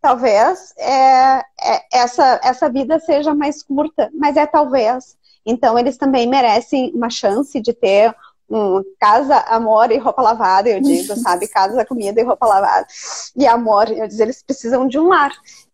talvez 0.00 0.72
é, 0.78 1.38
é, 1.60 1.82
essa, 1.92 2.40
essa 2.44 2.68
vida 2.70 3.00
seja 3.00 3.34
mais 3.34 3.62
curta, 3.62 4.10
mas 4.14 4.36
é 4.36 4.46
talvez. 4.46 5.16
Então, 5.44 5.76
eles 5.76 5.96
também 5.96 6.28
merecem 6.28 6.92
uma 6.94 7.10
chance 7.10 7.60
de 7.60 7.72
ter 7.72 8.14
um 8.48 8.82
casa, 9.00 9.38
amor 9.48 9.90
e 9.90 9.98
roupa 9.98 10.22
lavada, 10.22 10.68
eu 10.68 10.80
digo, 10.80 11.16
sabe? 11.16 11.48
Casa, 11.48 11.84
comida 11.84 12.20
e 12.20 12.24
roupa 12.24 12.46
lavada. 12.46 12.86
E 13.34 13.46
amor, 13.46 13.90
eu 13.90 14.06
digo, 14.06 14.22
eles 14.22 14.42
precisam 14.42 14.86
de 14.86 14.98
um 14.98 15.08
lar. 15.08 15.32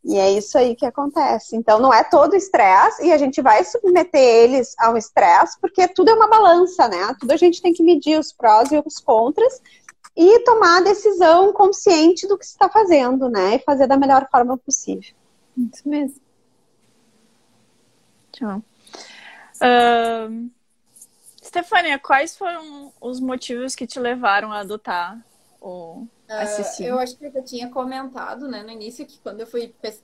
E 0.08 0.16
é 0.16 0.32
isso 0.32 0.56
aí 0.56 0.74
que 0.74 0.86
acontece. 0.86 1.54
Então, 1.54 1.78
não 1.78 1.92
é 1.92 2.02
todo 2.02 2.34
estresse 2.34 3.04
e 3.04 3.12
a 3.12 3.18
gente 3.18 3.42
vai 3.42 3.62
submeter 3.62 4.18
eles 4.18 4.74
ao 4.78 4.96
estresse, 4.96 5.60
porque 5.60 5.86
tudo 5.86 6.08
é 6.08 6.14
uma 6.14 6.26
balança, 6.26 6.88
né? 6.88 7.14
Tudo 7.20 7.30
a 7.30 7.36
gente 7.36 7.60
tem 7.60 7.74
que 7.74 7.82
medir 7.82 8.18
os 8.18 8.32
prós 8.32 8.72
e 8.72 8.82
os 8.82 8.98
contras 9.00 9.60
e 10.16 10.40
tomar 10.44 10.78
a 10.78 10.80
decisão 10.80 11.52
consciente 11.52 12.26
do 12.26 12.38
que 12.38 12.46
se 12.46 12.52
está 12.52 12.70
fazendo, 12.70 13.28
né? 13.28 13.56
E 13.56 13.58
fazer 13.58 13.86
da 13.86 13.98
melhor 13.98 14.26
forma 14.30 14.56
possível. 14.56 15.14
Isso 15.58 15.86
mesmo. 15.86 16.18
Tchau. 18.32 18.62
Uh, 19.56 20.50
Stefania, 21.44 21.98
quais 21.98 22.34
foram 22.34 22.94
os 22.98 23.20
motivos 23.20 23.74
que 23.74 23.86
te 23.86 24.00
levaram 24.00 24.50
a 24.52 24.60
adotar 24.60 25.22
o 25.60 26.06
Uh, 26.28 26.82
eu 26.82 26.98
acho 26.98 27.16
que 27.16 27.24
eu 27.24 27.44
tinha 27.44 27.70
comentado 27.70 28.46
né, 28.46 28.62
no 28.62 28.70
início 28.70 29.06
que 29.06 29.18
quando 29.18 29.40
eu 29.40 29.46
fui 29.46 29.74
pes 29.80 30.02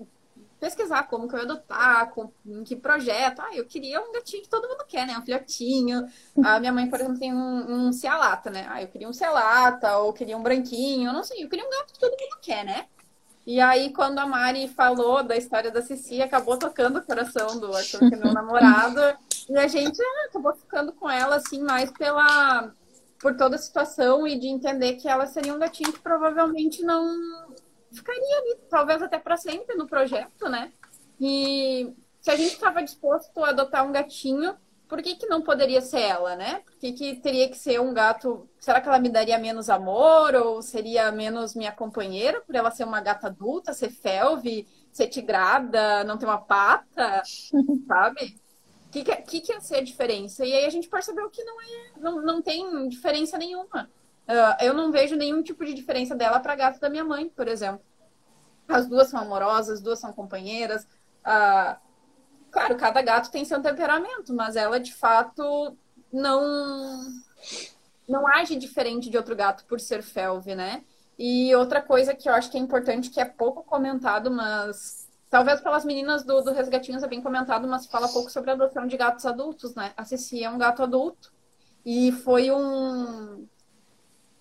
pesquisar 0.64 1.02
como 1.04 1.28
que 1.28 1.34
eu 1.34 1.40
ia 1.40 1.44
adotar, 1.44 2.10
com, 2.10 2.32
em 2.46 2.64
que 2.64 2.74
projeto, 2.74 3.40
ah, 3.40 3.54
eu 3.54 3.66
queria 3.66 4.00
um 4.00 4.12
gatinho 4.12 4.42
que 4.42 4.48
todo 4.48 4.66
mundo 4.66 4.84
quer, 4.88 5.06
né? 5.06 5.18
Um 5.18 5.22
filhotinho. 5.22 6.08
A 6.42 6.58
minha 6.58 6.72
mãe, 6.72 6.88
por 6.88 6.98
exemplo, 6.98 7.18
tem 7.18 7.34
um, 7.34 7.88
um 7.88 7.92
cialata, 7.92 8.48
né? 8.50 8.66
Ah, 8.70 8.80
eu 8.80 8.88
queria 8.88 9.06
um 9.06 9.12
cialata, 9.12 9.98
ou 9.98 10.14
queria 10.14 10.36
um 10.36 10.42
branquinho, 10.42 11.10
eu 11.10 11.12
não 11.12 11.22
sei, 11.22 11.44
eu 11.44 11.50
queria 11.50 11.66
um 11.66 11.70
gato 11.70 11.92
que 11.92 11.98
todo 11.98 12.12
mundo 12.18 12.38
quer, 12.40 12.64
né? 12.64 12.86
E 13.46 13.60
aí, 13.60 13.92
quando 13.92 14.18
a 14.18 14.26
Mari 14.26 14.68
falou 14.68 15.22
da 15.22 15.36
história 15.36 15.70
da 15.70 15.82
Cici, 15.82 16.22
acabou 16.22 16.56
tocando 16.56 16.98
o 16.98 17.02
coração 17.02 17.60
do 17.60 17.74
Arthur, 17.76 18.08
que 18.08 18.14
é 18.14 18.16
meu 18.16 18.32
namorado. 18.32 19.00
E 19.50 19.58
a 19.58 19.68
gente 19.68 20.00
ah, 20.00 20.26
acabou 20.30 20.54
ficando 20.54 20.94
com 20.94 21.10
ela, 21.10 21.36
assim, 21.36 21.62
mais 21.62 21.90
pela 21.90 22.72
por 23.24 23.34
toda 23.38 23.56
a 23.56 23.58
situação 23.58 24.26
e 24.26 24.38
de 24.38 24.48
entender 24.48 24.96
que 24.96 25.08
ela 25.08 25.24
seria 25.24 25.54
um 25.54 25.58
gatinho 25.58 25.90
que 25.90 25.98
provavelmente 25.98 26.82
não 26.82 27.08
ficaria 27.90 28.38
ali, 28.38 28.56
talvez 28.68 29.00
até 29.00 29.18
para 29.18 29.38
sempre 29.38 29.74
no 29.76 29.86
projeto, 29.86 30.46
né? 30.46 30.70
E 31.18 31.94
se 32.20 32.30
a 32.30 32.36
gente 32.36 32.52
estava 32.52 32.82
disposto 32.82 33.42
a 33.42 33.48
adotar 33.48 33.88
um 33.88 33.92
gatinho, 33.92 34.54
por 34.86 35.00
que, 35.00 35.16
que 35.16 35.26
não 35.26 35.40
poderia 35.40 35.80
ser 35.80 36.00
ela, 36.00 36.36
né? 36.36 36.60
Por 36.66 36.76
que, 36.76 36.92
que 36.92 37.16
teria 37.16 37.48
que 37.48 37.56
ser 37.56 37.80
um 37.80 37.94
gato? 37.94 38.46
Será 38.60 38.78
que 38.78 38.88
ela 38.88 38.98
me 38.98 39.08
daria 39.08 39.38
menos 39.38 39.70
amor 39.70 40.34
ou 40.34 40.60
seria 40.60 41.10
menos 41.10 41.54
minha 41.54 41.72
companheira 41.72 42.42
por 42.42 42.54
ela 42.54 42.70
ser 42.70 42.84
uma 42.84 43.00
gata 43.00 43.28
adulta, 43.28 43.72
ser 43.72 43.88
felve, 43.88 44.68
ser 44.92 45.06
tigrada, 45.06 46.04
não 46.04 46.18
ter 46.18 46.26
uma 46.26 46.36
pata, 46.36 47.22
sabe? 47.88 48.38
Que, 49.02 49.16
que, 49.22 49.40
que 49.40 49.52
ia 49.52 49.60
ser 49.60 49.76
a 49.76 49.82
diferença? 49.82 50.44
E 50.44 50.52
aí 50.52 50.66
a 50.66 50.70
gente 50.70 50.88
percebeu 50.88 51.28
que 51.30 51.42
não, 51.42 51.60
é, 51.60 51.92
não, 51.98 52.22
não 52.22 52.42
tem 52.42 52.88
diferença 52.88 53.36
nenhuma. 53.36 53.90
Uh, 54.28 54.64
eu 54.64 54.72
não 54.72 54.92
vejo 54.92 55.16
nenhum 55.16 55.42
tipo 55.42 55.64
de 55.64 55.74
diferença 55.74 56.14
dela 56.14 56.38
para 56.38 56.54
gato 56.54 56.78
da 56.78 56.88
minha 56.88 57.04
mãe, 57.04 57.28
por 57.28 57.48
exemplo. 57.48 57.84
As 58.68 58.86
duas 58.86 59.08
são 59.08 59.20
amorosas, 59.20 59.78
as 59.78 59.80
duas 59.80 59.98
são 59.98 60.12
companheiras. 60.12 60.84
Uh, 61.24 61.76
claro, 62.50 62.76
cada 62.76 63.02
gato 63.02 63.30
tem 63.30 63.44
seu 63.44 63.60
temperamento, 63.60 64.32
mas 64.32 64.56
ela 64.56 64.78
de 64.78 64.94
fato 64.94 65.76
não 66.12 67.00
não 68.06 68.28
age 68.28 68.54
diferente 68.56 69.08
de 69.08 69.16
outro 69.16 69.34
gato 69.34 69.64
por 69.64 69.80
ser 69.80 70.02
felve, 70.02 70.54
né? 70.54 70.84
E 71.18 71.54
outra 71.54 71.80
coisa 71.80 72.14
que 72.14 72.28
eu 72.28 72.34
acho 72.34 72.50
que 72.50 72.56
é 72.56 72.60
importante, 72.60 73.10
que 73.10 73.20
é 73.20 73.24
pouco 73.24 73.62
comentado, 73.62 74.30
mas 74.30 75.03
Talvez 75.34 75.60
pelas 75.60 75.84
meninas 75.84 76.22
do, 76.22 76.42
do 76.42 76.52
Resgatinhos 76.52 77.02
é 77.02 77.08
bem 77.08 77.20
comentado, 77.20 77.66
mas 77.66 77.86
fala 77.86 78.08
pouco 78.08 78.30
sobre 78.30 78.50
a 78.50 78.52
adoção 78.52 78.86
de 78.86 78.96
gatos 78.96 79.26
adultos, 79.26 79.74
né? 79.74 79.92
A 79.96 80.04
Ceci 80.04 80.44
é 80.44 80.48
um 80.48 80.56
gato 80.56 80.80
adulto 80.80 81.32
e 81.84 82.12
foi 82.12 82.52
um, 82.52 83.44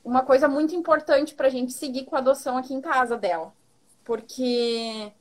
uma 0.03 0.21
coisa 0.21 0.47
muito 0.47 0.75
importante 0.75 1.33
para 1.33 1.47
a 1.47 1.49
gente 1.49 1.73
seguir 1.73 2.05
com 2.05 2.15
a 2.15 2.19
adoção 2.19 2.59
aqui 2.59 2.75
em 2.75 2.79
casa 2.79 3.17
dela. 3.17 3.51
Porque 4.03 5.11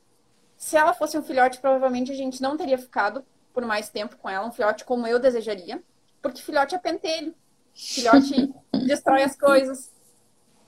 se 0.55 0.77
ela 0.77 0.93
fosse 0.93 1.17
um 1.17 1.23
filhote, 1.23 1.59
provavelmente 1.59 2.11
a 2.11 2.15
gente 2.15 2.39
não 2.39 2.55
teria 2.55 2.77
ficado 2.77 3.25
por 3.51 3.65
mais 3.65 3.89
tempo 3.89 4.15
com 4.17 4.29
ela, 4.29 4.45
um 4.45 4.51
filhote 4.51 4.85
como 4.85 5.07
eu 5.07 5.17
desejaria. 5.17 5.81
Porque 6.21 6.43
filhote 6.43 6.75
é 6.75 6.77
pentelho. 6.77 7.33
Filhote 7.73 8.53
destrói 8.85 9.23
as 9.23 9.35
coisas. 9.35 9.91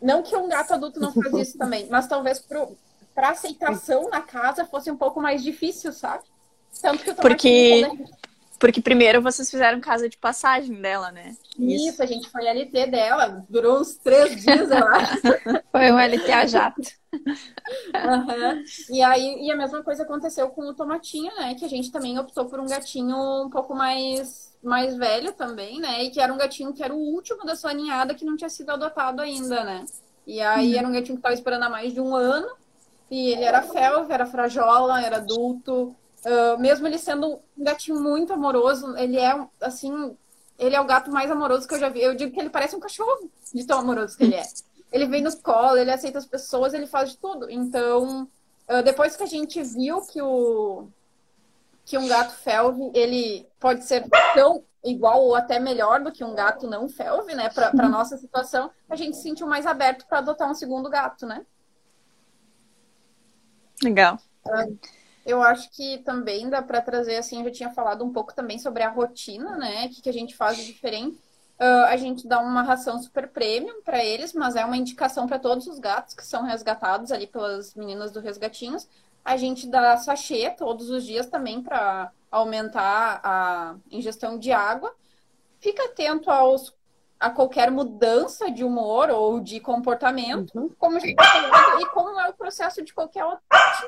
Não 0.01 0.24
que 0.24 0.36
um 0.36 0.49
gato 0.49 0.74
adulto 0.74 0.99
não 0.99 1.14
faz 1.14 1.32
isso 1.36 1.58
também, 1.60 1.88
mas 1.91 2.08
talvez 2.08 2.39
pro, 2.39 2.76
para 3.16 3.30
aceitação 3.30 4.09
na 4.09 4.22
casa 4.22 4.66
fosse 4.66 4.91
um 4.91 4.97
pouco 4.97 5.22
mais 5.22 5.41
difícil, 5.41 5.91
sabe? 5.93 6.26
Tanto 6.82 7.03
que 7.03 7.09
eu 7.09 7.16
Porque 7.16 7.88
porque 8.59 8.82
primeiro 8.82 9.22
vocês 9.22 9.49
fizeram 9.51 9.80
casa 9.82 10.07
de 10.09 10.18
passagem 10.18 10.82
dela, 10.82 11.11
né? 11.11 11.36
Isso, 11.59 11.89
Isso 11.89 12.03
a 12.03 12.05
gente 12.05 12.30
foi 12.30 12.45
LT 12.45 12.88
dela, 12.88 13.45
durou 13.49 13.80
uns 13.80 13.95
três 13.97 14.41
dias, 14.41 14.72
eu 14.72 14.88
acho. 14.88 15.22
foi 15.72 15.91
um 15.91 15.99
LT 15.99 16.32
a 16.32 16.45
jato. 16.45 16.82
Uhum. 17.13 18.63
E 18.89 19.01
aí, 19.01 19.45
e 19.45 19.51
a 19.51 19.57
mesma 19.57 19.84
coisa 19.84 20.03
aconteceu 20.03 20.49
com 20.49 20.61
o 20.63 20.74
Tomatinho, 20.74 21.34
né? 21.36 21.55
Que 21.55 21.66
a 21.66 21.70
gente 21.70 21.91
também 21.91 22.18
optou 22.18 22.45
por 22.45 22.59
um 22.59 22.66
gatinho 22.66 23.45
um 23.45 23.49
pouco 23.49 23.76
mais, 23.76 24.57
mais 24.63 24.95
velho 24.95 25.34
também, 25.34 25.80
né? 25.80 26.03
E 26.03 26.09
que 26.09 26.20
era 26.20 26.34
um 26.34 26.38
gatinho 26.38 26.74
que 26.74 26.84
era 26.84 26.93
o 26.93 26.97
último 26.97 27.45
da 27.45 27.55
sua 27.55 27.74
ninhada 27.74 28.16
que 28.16 28.26
não 28.26 28.38
tinha 28.38 28.49
sido 28.49 28.70
adotado 28.70 29.22
ainda, 29.22 29.63
né? 29.63 29.86
E 30.26 30.41
aí 30.41 30.72
uhum. 30.72 30.80
era 30.80 30.88
um 30.88 30.91
gatinho 30.91 31.16
que 31.16 31.20
estava 31.20 31.36
esperando 31.36 31.63
há 31.63 31.70
mais 31.70 31.93
de 31.93 31.99
um 31.99 32.16
ano. 32.16 32.47
E 33.10 33.30
ele 33.30 33.43
era 33.43 33.62
felve, 33.62 34.14
era 34.14 34.26
frajola, 34.26 35.01
era 35.01 35.18
adulto. 35.18 35.95
Uh, 36.26 36.60
mesmo 36.60 36.88
ele 36.88 36.97
sendo 36.97 37.39
um 37.58 37.64
gatinho 37.64 38.01
muito 38.01 38.34
amoroso, 38.34 38.97
ele 38.97 39.18
é, 39.18 39.47
assim, 39.62 40.18
ele 40.58 40.76
é 40.76 40.82
o 40.82 40.86
gato 40.86 41.12
mais 41.12 41.30
amoroso 41.30 41.68
que 41.68 41.76
eu 41.76 41.80
já 41.80 41.89
vi. 41.89 42.01
Eu 42.01 42.16
digo 42.16 42.32
que 42.32 42.39
ele 42.39 42.49
parece 42.49 42.76
um 42.76 42.80
cachorro, 42.80 43.30
de 43.53 43.66
tão 43.66 43.80
amoroso 43.80 44.18
que 44.18 44.24
ele 44.24 44.36
é. 44.36 44.43
Ele 44.91 45.06
vem 45.08 45.22
nos 45.22 45.36
colos, 45.36 45.80
ele 45.80 45.91
aceita 45.91 46.18
as 46.18 46.26
pessoas, 46.26 46.74
ele 46.74 46.88
faz 46.88 47.12
de 47.12 47.18
tudo. 47.18 47.49
Então, 47.49 48.28
ah, 48.68 48.82
depois 48.82 49.16
que 49.16 49.24
a 49.24 49.28
gente 49.28 49.62
viu 49.62 50.01
que 50.01 50.22
o 50.22 50.88
que 51.86 51.99
um 51.99 52.08
gato 52.08 52.34
felve, 52.34 52.89
ele 52.95 53.47
pode 53.60 53.86
ser 53.86 54.03
tão 54.34 54.64
igual 54.84 55.22
ou 55.22 55.36
até 55.36 55.60
melhor 55.60 56.01
do 56.01 56.12
que 56.12 56.24
um 56.24 56.34
gato 56.34 56.68
não 56.68 56.89
felve, 56.89 57.36
né? 57.36 57.47
Para 57.49 57.88
nossa 57.88 58.18
situação, 58.18 58.72
a 58.89 58.95
gente 58.95 59.16
se 59.18 59.22
sentiu 59.22 59.45
mais 59.45 59.68
aberto 59.68 60.08
para 60.08 60.18
adotar 60.18 60.49
um 60.49 60.56
segundo 60.56 60.89
gato, 60.89 61.28
né? 61.28 61.45
Legal. 63.84 64.19
Uh, 64.45 64.78
eu 65.26 65.41
acho 65.41 65.69
que 65.71 65.97
também 65.99 66.49
dá 66.49 66.61
para 66.61 66.82
trazer, 66.82 67.15
assim, 67.17 67.39
eu 67.39 67.45
já 67.45 67.51
tinha 67.51 67.71
falado 67.71 68.03
um 68.05 68.13
pouco 68.13 68.34
também 68.34 68.59
sobre 68.59 68.84
a 68.84 68.89
rotina, 68.89 69.57
né? 69.57 69.86
O 69.86 69.89
que, 69.89 70.01
que 70.03 70.09
a 70.09 70.13
gente 70.13 70.36
faz 70.36 70.57
de 70.57 70.65
diferente. 70.65 71.17
Uh, 71.59 71.86
a 71.88 71.95
gente 71.95 72.28
dá 72.28 72.39
uma 72.39 72.61
ração 72.61 73.01
super 73.01 73.30
premium 73.30 73.82
para 73.82 74.03
eles, 74.03 74.34
mas 74.34 74.55
é 74.55 74.65
uma 74.65 74.78
indicação 74.78 75.26
para 75.26 75.39
todos 75.39 75.67
os 75.67 75.80
gatos 75.80 76.13
que 76.13 76.26
são 76.26 76.43
resgatados 76.43 77.11
ali 77.11 77.26
pelas 77.28 77.73
meninas 77.73 78.11
do 78.11 78.19
Resgatinhos. 78.19 78.88
A 79.23 79.38
gente 79.38 79.65
dá 79.65 79.97
sachê 79.97 80.51
todos 80.51 80.89
os 80.89 81.05
dias 81.05 81.26
também 81.26 81.63
para 81.63 82.11
aumentar 82.30 83.21
a 83.23 83.76
ingestão 83.89 84.38
de 84.38 84.51
água. 84.51 84.93
Fica 85.59 85.86
atento 85.86 86.30
aos 86.30 86.73
a 87.26 87.30
qualquer 87.32 87.71
mudança 87.71 88.51
de 88.51 88.63
humor 88.63 89.09
ou 89.09 89.39
de 89.39 89.59
comportamento, 89.59 90.51
uhum. 90.53 90.69
como 90.78 90.97
a 90.97 90.99
gente 90.99 91.19
está 91.19 91.49
falando, 91.49 91.82
e 91.82 91.86
como 91.88 92.19
é 92.19 92.30
o 92.30 92.34
processo 92.34 92.84
de 92.84 92.93
qualquer 92.93 93.26
outro 93.26 93.41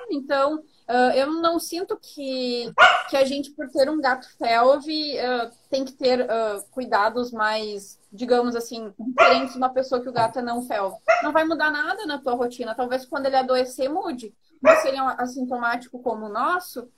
Então, 0.10 0.56
uh, 0.56 1.12
eu 1.14 1.32
não 1.34 1.60
sinto 1.60 1.96
que, 2.02 2.74
que 3.12 3.16
a 3.16 3.24
gente, 3.24 3.52
por 3.52 3.70
ter 3.70 3.92
um 3.92 4.02
gato 4.02 4.28
felve, 4.40 5.18
uh, 5.20 5.52
tem 5.70 5.86
que 5.86 5.94
ter 5.94 6.22
uh, 6.22 6.64
cuidados 6.72 7.32
mais, 7.32 8.00
digamos 8.12 8.56
assim, 8.56 8.92
diferentes 8.98 9.52
de 9.52 9.60
uma 9.60 9.70
pessoa 9.70 10.02
que 10.02 10.10
o 10.10 10.14
gato 10.14 10.40
é 10.40 10.42
não 10.42 10.64
felve. 10.64 10.98
Não 11.22 11.32
vai 11.32 11.46
mudar 11.46 11.70
nada 11.70 12.08
na 12.08 12.18
tua 12.18 12.34
rotina. 12.34 12.74
Talvez 12.74 13.06
quando 13.06 13.28
ele 13.28 13.36
adoecer, 13.36 13.88
mude. 13.88 14.34
Mas 14.60 14.80
se 14.80 14.88
ele 14.88 14.98
é 14.98 15.02
assintomático 15.20 16.00
como 16.00 16.26
o 16.26 16.30
nosso, 16.30 16.90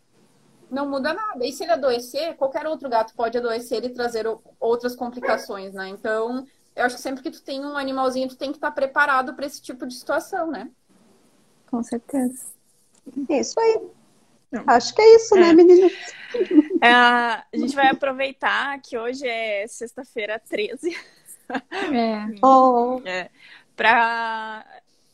não 0.69 0.89
muda 0.89 1.13
nada. 1.13 1.45
E 1.45 1.51
se 1.51 1.63
ele 1.63 1.73
adoecer, 1.73 2.35
qualquer 2.35 2.65
outro 2.67 2.89
gato 2.89 3.13
pode 3.15 3.37
adoecer 3.37 3.83
e 3.83 3.89
trazer 3.89 4.25
outras 4.59 4.95
complicações, 4.95 5.73
né? 5.73 5.89
Então, 5.89 6.45
eu 6.75 6.85
acho 6.85 6.95
que 6.95 7.01
sempre 7.01 7.23
que 7.23 7.31
tu 7.31 7.41
tem 7.41 7.65
um 7.65 7.77
animalzinho, 7.77 8.27
tu 8.27 8.37
tem 8.37 8.51
que 8.51 8.57
estar 8.57 8.71
preparado 8.71 9.33
para 9.33 9.45
esse 9.45 9.61
tipo 9.61 9.85
de 9.85 9.93
situação, 9.93 10.51
né? 10.51 10.69
Com 11.69 11.83
certeza. 11.83 12.45
Isso 13.29 13.59
aí. 13.59 13.81
Acho 14.65 14.95
que 14.95 15.01
é 15.01 15.15
isso, 15.15 15.35
né, 15.35 15.49
é. 15.49 15.53
né, 15.53 15.53
menina? 15.53 15.89
É, 16.81 16.91
a 16.93 17.45
gente 17.55 17.75
vai 17.75 17.89
aproveitar 17.89 18.79
que 18.81 18.97
hoje 18.97 19.27
é 19.27 19.67
sexta-feira 19.67 20.39
13. 20.39 20.95
É. 21.91 22.45
Oh. 22.45 23.01
é 23.03 23.29
para 23.79 24.65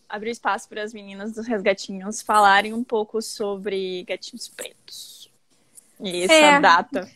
abrir 0.10 0.32
espaço 0.32 0.68
para 0.68 0.82
as 0.82 0.92
meninas 0.92 1.34
dos 1.34 1.46
resgatinhos 1.46 2.24
falarem 2.24 2.74
um 2.74 2.84
pouco 2.84 3.22
sobre 3.22 4.04
gatinhos 4.06 4.50
pretos. 4.50 5.25
Essa 6.00 6.34
é, 6.34 6.60
data. 6.60 7.10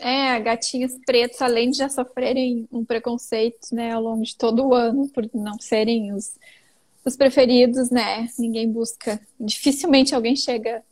É, 0.00 0.40
gatinhos 0.40 0.92
pretos, 1.04 1.40
além 1.40 1.70
de 1.70 1.78
já 1.78 1.88
sofrerem 1.88 2.68
um 2.70 2.84
preconceito, 2.84 3.68
né, 3.72 3.92
ao 3.92 4.02
longo 4.02 4.22
de 4.22 4.36
todo 4.36 4.66
o 4.66 4.74
ano, 4.74 5.08
por 5.08 5.28
não 5.34 5.58
serem 5.58 6.12
os, 6.12 6.34
os 7.04 7.16
preferidos, 7.16 7.90
né? 7.90 8.28
Ninguém 8.38 8.70
busca. 8.70 9.20
Dificilmente 9.38 10.14
alguém 10.14 10.36
chega 10.36 10.82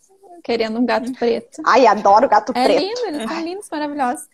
querendo 0.42 0.78
um 0.78 0.86
gato 0.86 1.12
preto. 1.12 1.62
Ai, 1.64 1.86
adoro 1.86 2.28
gato 2.28 2.52
é 2.54 2.64
preto. 2.64 2.78
É 2.78 2.80
lindo, 2.80 3.00
eles 3.06 3.30
são 3.30 3.40
lindos, 3.42 3.68
maravilhosos. 3.70 4.26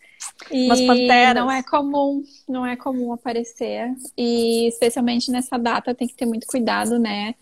E 0.51 0.87
panteras. 0.87 1.35
não 1.35 1.51
é 1.51 1.61
comum, 1.63 2.23
não 2.47 2.65
é 2.65 2.75
comum 2.75 3.13
aparecer. 3.13 3.93
E 4.17 4.67
especialmente 4.67 5.31
nessa 5.31 5.57
data 5.57 5.93
tem 5.93 6.07
que 6.07 6.15
ter 6.15 6.25
muito 6.25 6.47
cuidado, 6.47 6.97
né? 6.97 7.35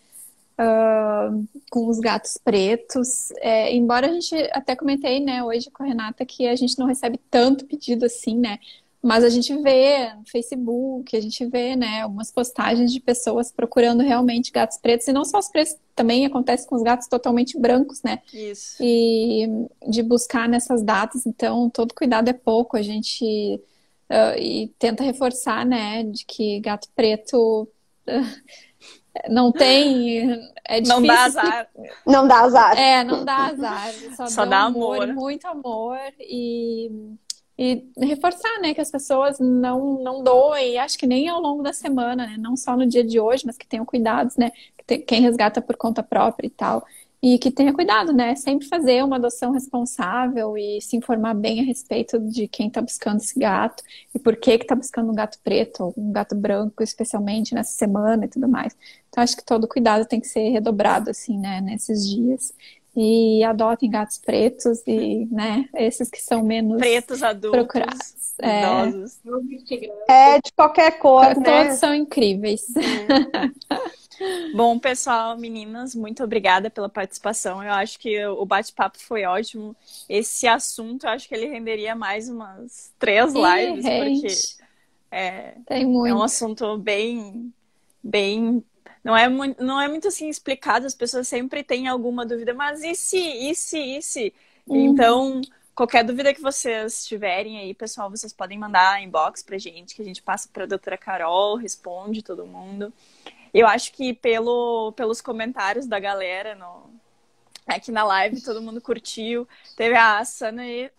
Uh, 0.59 1.45
com 1.69 1.87
os 1.87 1.99
gatos 1.99 2.37
pretos. 2.37 3.31
É, 3.37 3.73
embora 3.73 4.07
a 4.07 4.13
gente 4.13 4.35
até 4.51 4.75
comentei, 4.75 5.19
né, 5.19 5.43
hoje 5.43 5.69
com 5.71 5.83
a 5.83 5.85
Renata 5.85 6.25
que 6.25 6.47
a 6.47 6.55
gente 6.55 6.77
não 6.77 6.85
recebe 6.85 7.19
tanto 7.29 7.65
pedido 7.65 8.05
assim, 8.05 8.37
né? 8.37 8.59
Mas 9.01 9.25
a 9.25 9.29
gente 9.29 9.53
vê 9.57 10.13
no 10.13 10.25
Facebook, 10.25 11.13
a 11.17 11.19
gente 11.19 11.45
vê, 11.45 11.75
né, 11.75 12.05
umas 12.05 12.31
postagens 12.31 12.89
de 12.89 13.01
pessoas 13.01 13.51
procurando 13.51 14.01
realmente 14.01 14.49
gatos 14.49 14.77
pretos. 14.77 15.05
E 15.09 15.11
não 15.11 15.25
só 15.25 15.39
os 15.39 15.49
pretos, 15.49 15.75
também 15.93 16.25
acontece 16.25 16.65
com 16.65 16.77
os 16.77 16.81
gatos 16.81 17.07
totalmente 17.07 17.59
brancos, 17.59 18.01
né? 18.01 18.21
Isso. 18.33 18.77
E 18.79 19.45
de 19.89 20.01
buscar 20.01 20.47
nessas 20.47 20.81
datas. 20.81 21.25
Então, 21.25 21.69
todo 21.69 21.93
cuidado 21.93 22.29
é 22.29 22.33
pouco. 22.33 22.77
A 22.77 22.81
gente 22.81 23.59
uh, 24.09 24.39
e 24.39 24.73
tenta 24.79 25.03
reforçar, 25.03 25.65
né, 25.65 26.03
de 26.03 26.23
que 26.25 26.61
gato 26.61 26.87
preto. 26.95 27.67
Uh, 28.07 28.43
não 29.29 29.51
tem. 29.51 30.51
É 30.65 30.79
difícil. 30.79 31.01
Não 31.01 31.07
dá 31.07 31.23
azar. 31.23 31.69
Não 32.05 32.27
dá 32.27 32.39
azar. 32.39 32.79
É, 32.79 33.03
não 33.03 33.25
dá 33.25 33.35
azar. 33.47 33.93
Só, 34.15 34.27
Só 34.27 34.45
dá 34.45 34.61
amor, 34.61 35.03
amor, 35.03 35.13
Muito 35.13 35.47
amor. 35.47 35.99
E, 36.19 36.89
e 37.57 37.87
reforçar, 37.97 38.59
né, 38.59 38.73
que 38.73 38.81
as 38.81 38.89
pessoas 38.89 39.39
não, 39.39 40.01
não 40.01 40.23
doem, 40.23 40.77
acho 40.79 40.97
que 40.97 41.05
nem 41.05 41.29
ao 41.29 41.39
longo 41.39 41.61
da 41.61 41.73
semana, 41.73 42.25
né? 42.25 42.35
Não 42.37 42.55
só 42.55 42.75
no 42.75 42.87
dia 42.87 43.03
de 43.03 43.19
hoje, 43.19 43.43
mas 43.45 43.57
que 43.57 43.67
tenham 43.67 43.85
cuidados, 43.85 44.35
né? 44.37 44.51
Que 44.77 44.83
tem, 44.85 45.01
quem 45.01 45.21
resgata 45.21 45.61
por 45.61 45.75
conta 45.75 46.01
própria 46.01 46.47
e 46.47 46.51
tal. 46.51 46.85
E 47.25 47.37
que 47.37 47.49
tenha 47.49 47.71
cuidado, 47.71 48.11
né? 48.11 48.35
Sempre 48.35 48.67
fazer 48.67 49.01
uma 49.01 49.15
adoção 49.15 49.51
responsável 49.51 50.57
e 50.57 50.81
se 50.81 50.97
informar 50.97 51.33
bem 51.33 51.61
a 51.61 51.63
respeito 51.63 52.19
de 52.19 52.49
quem 52.49 52.67
está 52.67 52.81
buscando 52.81 53.21
esse 53.21 53.39
gato 53.39 53.81
e 54.13 54.19
por 54.19 54.35
que 54.35 54.51
está 54.51 54.75
buscando 54.75 55.09
um 55.09 55.15
gato 55.15 55.39
preto 55.41 55.85
ou 55.85 55.93
um 55.95 56.11
gato 56.11 56.35
branco, 56.35 56.83
especialmente 56.83 57.55
nessa 57.55 57.77
semana 57.77 58.25
e 58.25 58.27
tudo 58.27 58.49
mais. 58.49 58.75
Então, 59.07 59.23
acho 59.23 59.37
que 59.37 59.45
todo 59.45 59.69
cuidado 59.69 60.05
tem 60.05 60.19
que 60.19 60.27
ser 60.27 60.49
redobrado, 60.49 61.09
assim, 61.11 61.39
né, 61.39 61.61
nesses 61.61 62.05
dias. 62.05 62.53
E 62.93 63.41
adotem 63.45 63.89
gatos 63.89 64.17
pretos 64.17 64.83
e, 64.85 65.25
né, 65.31 65.69
esses 65.75 66.09
que 66.09 66.21
são 66.21 66.43
menos 66.43 66.77
pretos 66.77 67.23
adultos, 67.23 67.57
procurados. 67.57 68.33
É, 68.41 68.87
idosos. 68.89 69.19
É, 70.09 70.41
de 70.41 70.51
qualquer 70.51 70.99
cor, 70.99 71.27
Todos 71.27 71.41
né? 71.43 71.71
são 71.71 71.95
incríveis. 71.95 72.65
É. 72.75 73.93
Bom, 74.53 74.77
pessoal, 74.79 75.37
meninas, 75.37 75.95
muito 75.95 76.23
obrigada 76.23 76.69
pela 76.69 76.89
participação. 76.89 77.63
Eu 77.63 77.71
acho 77.71 77.99
que 77.99 78.25
o 78.25 78.45
bate-papo 78.45 78.99
foi 78.99 79.25
ótimo. 79.25 79.75
Esse 80.07 80.47
assunto, 80.47 81.05
eu 81.05 81.09
acho 81.11 81.27
que 81.27 81.35
ele 81.35 81.47
renderia 81.47 81.95
mais 81.95 82.29
umas 82.29 82.93
três 82.99 83.33
lives, 83.33 83.85
porque 83.85 84.63
é, 85.11 85.55
é 85.69 86.13
um 86.13 86.23
assunto 86.23 86.77
bem, 86.77 87.53
bem 88.03 88.63
não 89.03 89.17
é, 89.17 89.27
muito, 89.27 89.61
não 89.63 89.81
é 89.81 89.87
muito 89.87 90.07
assim 90.07 90.29
explicado, 90.29 90.85
as 90.85 90.95
pessoas 90.95 91.27
sempre 91.27 91.61
têm 91.61 91.87
alguma 91.87 92.25
dúvida, 92.25 92.53
mas 92.53 92.83
e 92.83 92.95
se, 92.95 93.17
e 93.17 93.53
se, 93.53 93.97
e 93.97 94.01
se? 94.01 94.33
Uhum. 94.65 94.85
Então, 94.85 95.41
qualquer 95.75 96.05
dúvida 96.05 96.33
que 96.33 96.41
vocês 96.41 97.05
tiverem 97.05 97.59
aí, 97.59 97.73
pessoal, 97.73 98.09
vocês 98.09 98.31
podem 98.31 98.57
mandar 98.57 99.03
inbox 99.03 99.43
pra 99.43 99.57
gente, 99.57 99.93
que 99.93 100.01
a 100.01 100.05
gente 100.05 100.21
passa 100.21 100.47
pra 100.51 100.65
doutora 100.65 100.97
Carol, 100.97 101.57
responde 101.57 102.23
todo 102.23 102.45
mundo. 102.45 102.93
Eu 103.53 103.67
acho 103.67 103.91
que 103.93 104.13
pelo, 104.13 104.91
pelos 104.93 105.21
comentários 105.21 105.85
da 105.85 105.99
galera 105.99 106.55
no, 106.55 106.89
aqui 107.67 107.91
na 107.91 108.03
live, 108.03 108.41
todo 108.41 108.61
mundo 108.61 108.81
curtiu. 108.81 109.47
Teve 109.75 109.95
a 109.95 110.23
Sana 110.25 110.63
aí 110.63 110.89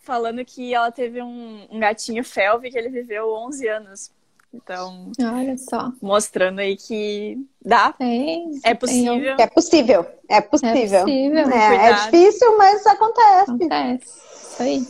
falando 0.00 0.44
que 0.44 0.74
ela 0.74 0.90
teve 0.90 1.22
um, 1.22 1.66
um 1.70 1.80
gatinho 1.80 2.24
felve 2.24 2.70
que 2.70 2.78
ele 2.78 2.88
viveu 2.88 3.32
11 3.32 3.68
anos. 3.68 4.10
Então, 4.52 5.12
olha 5.20 5.58
só. 5.58 5.92
Mostrando 6.00 6.60
aí 6.60 6.76
que 6.76 7.38
dá. 7.62 7.92
Tem, 7.92 8.58
é 8.64 8.74
possível. 8.74 9.36
É 9.38 9.46
possível. 9.46 10.06
É 10.28 10.40
possível. 10.40 11.00
É, 11.00 11.04
possível. 11.04 11.52
É, 11.52 11.90
é 11.90 11.92
difícil, 12.04 12.56
mas 12.56 12.86
acontece. 12.86 13.50
Acontece. 13.50 14.04
Isso 14.06 14.62
aí. 14.62 14.88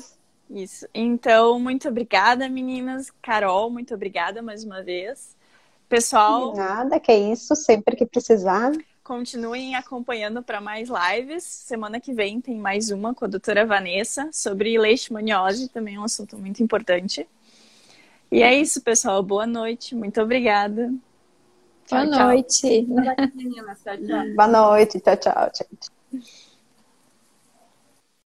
Isso. 0.51 0.89
Então, 0.95 1.59
muito 1.59 1.89
obrigada, 1.89 2.49
meninas. 2.49 3.13
Carol, 3.21 3.71
muito 3.71 3.95
obrigada 3.95 4.41
mais 4.41 4.63
uma 4.63 4.83
vez. 4.83 5.37
Pessoal. 5.89 6.55
Nada, 6.55 7.01
que 7.01 7.11
é 7.11 7.19
isso, 7.19 7.57
sempre 7.57 7.97
que 7.97 8.05
precisar. 8.05 8.73
Continuem 9.03 9.75
acompanhando 9.75 10.43
para 10.43 10.61
mais 10.61 10.89
lives. 10.91 11.43
Semana 11.43 11.99
que 11.99 12.13
vem 12.13 12.41
tem 12.41 12.59
mais 12.59 12.91
uma 12.91 13.15
com 13.15 13.25
a 13.25 13.29
doutora 13.29 13.65
Vanessa 13.65 14.29
sobre 14.33 14.79
leishmaniose, 14.79 15.69
também 15.71 15.95
é 15.95 16.01
um 16.01 16.05
assunto 16.05 16.37
muito 16.37 16.63
importante. 16.63 17.27
E 18.31 18.43
é 18.43 18.55
isso, 18.55 18.83
pessoal. 18.83 19.23
Boa 19.23 19.47
noite. 19.47 19.95
Muito 19.95 20.21
obrigada. 20.21 20.93
Boa 21.91 22.07
tchau, 22.07 22.27
noite. 22.27 22.87
Tchau. 22.87 24.35
Boa 24.37 24.47
noite. 24.47 25.01
Tchau, 25.01 25.17
tchau, 25.17 25.51
gente. 25.55 26.39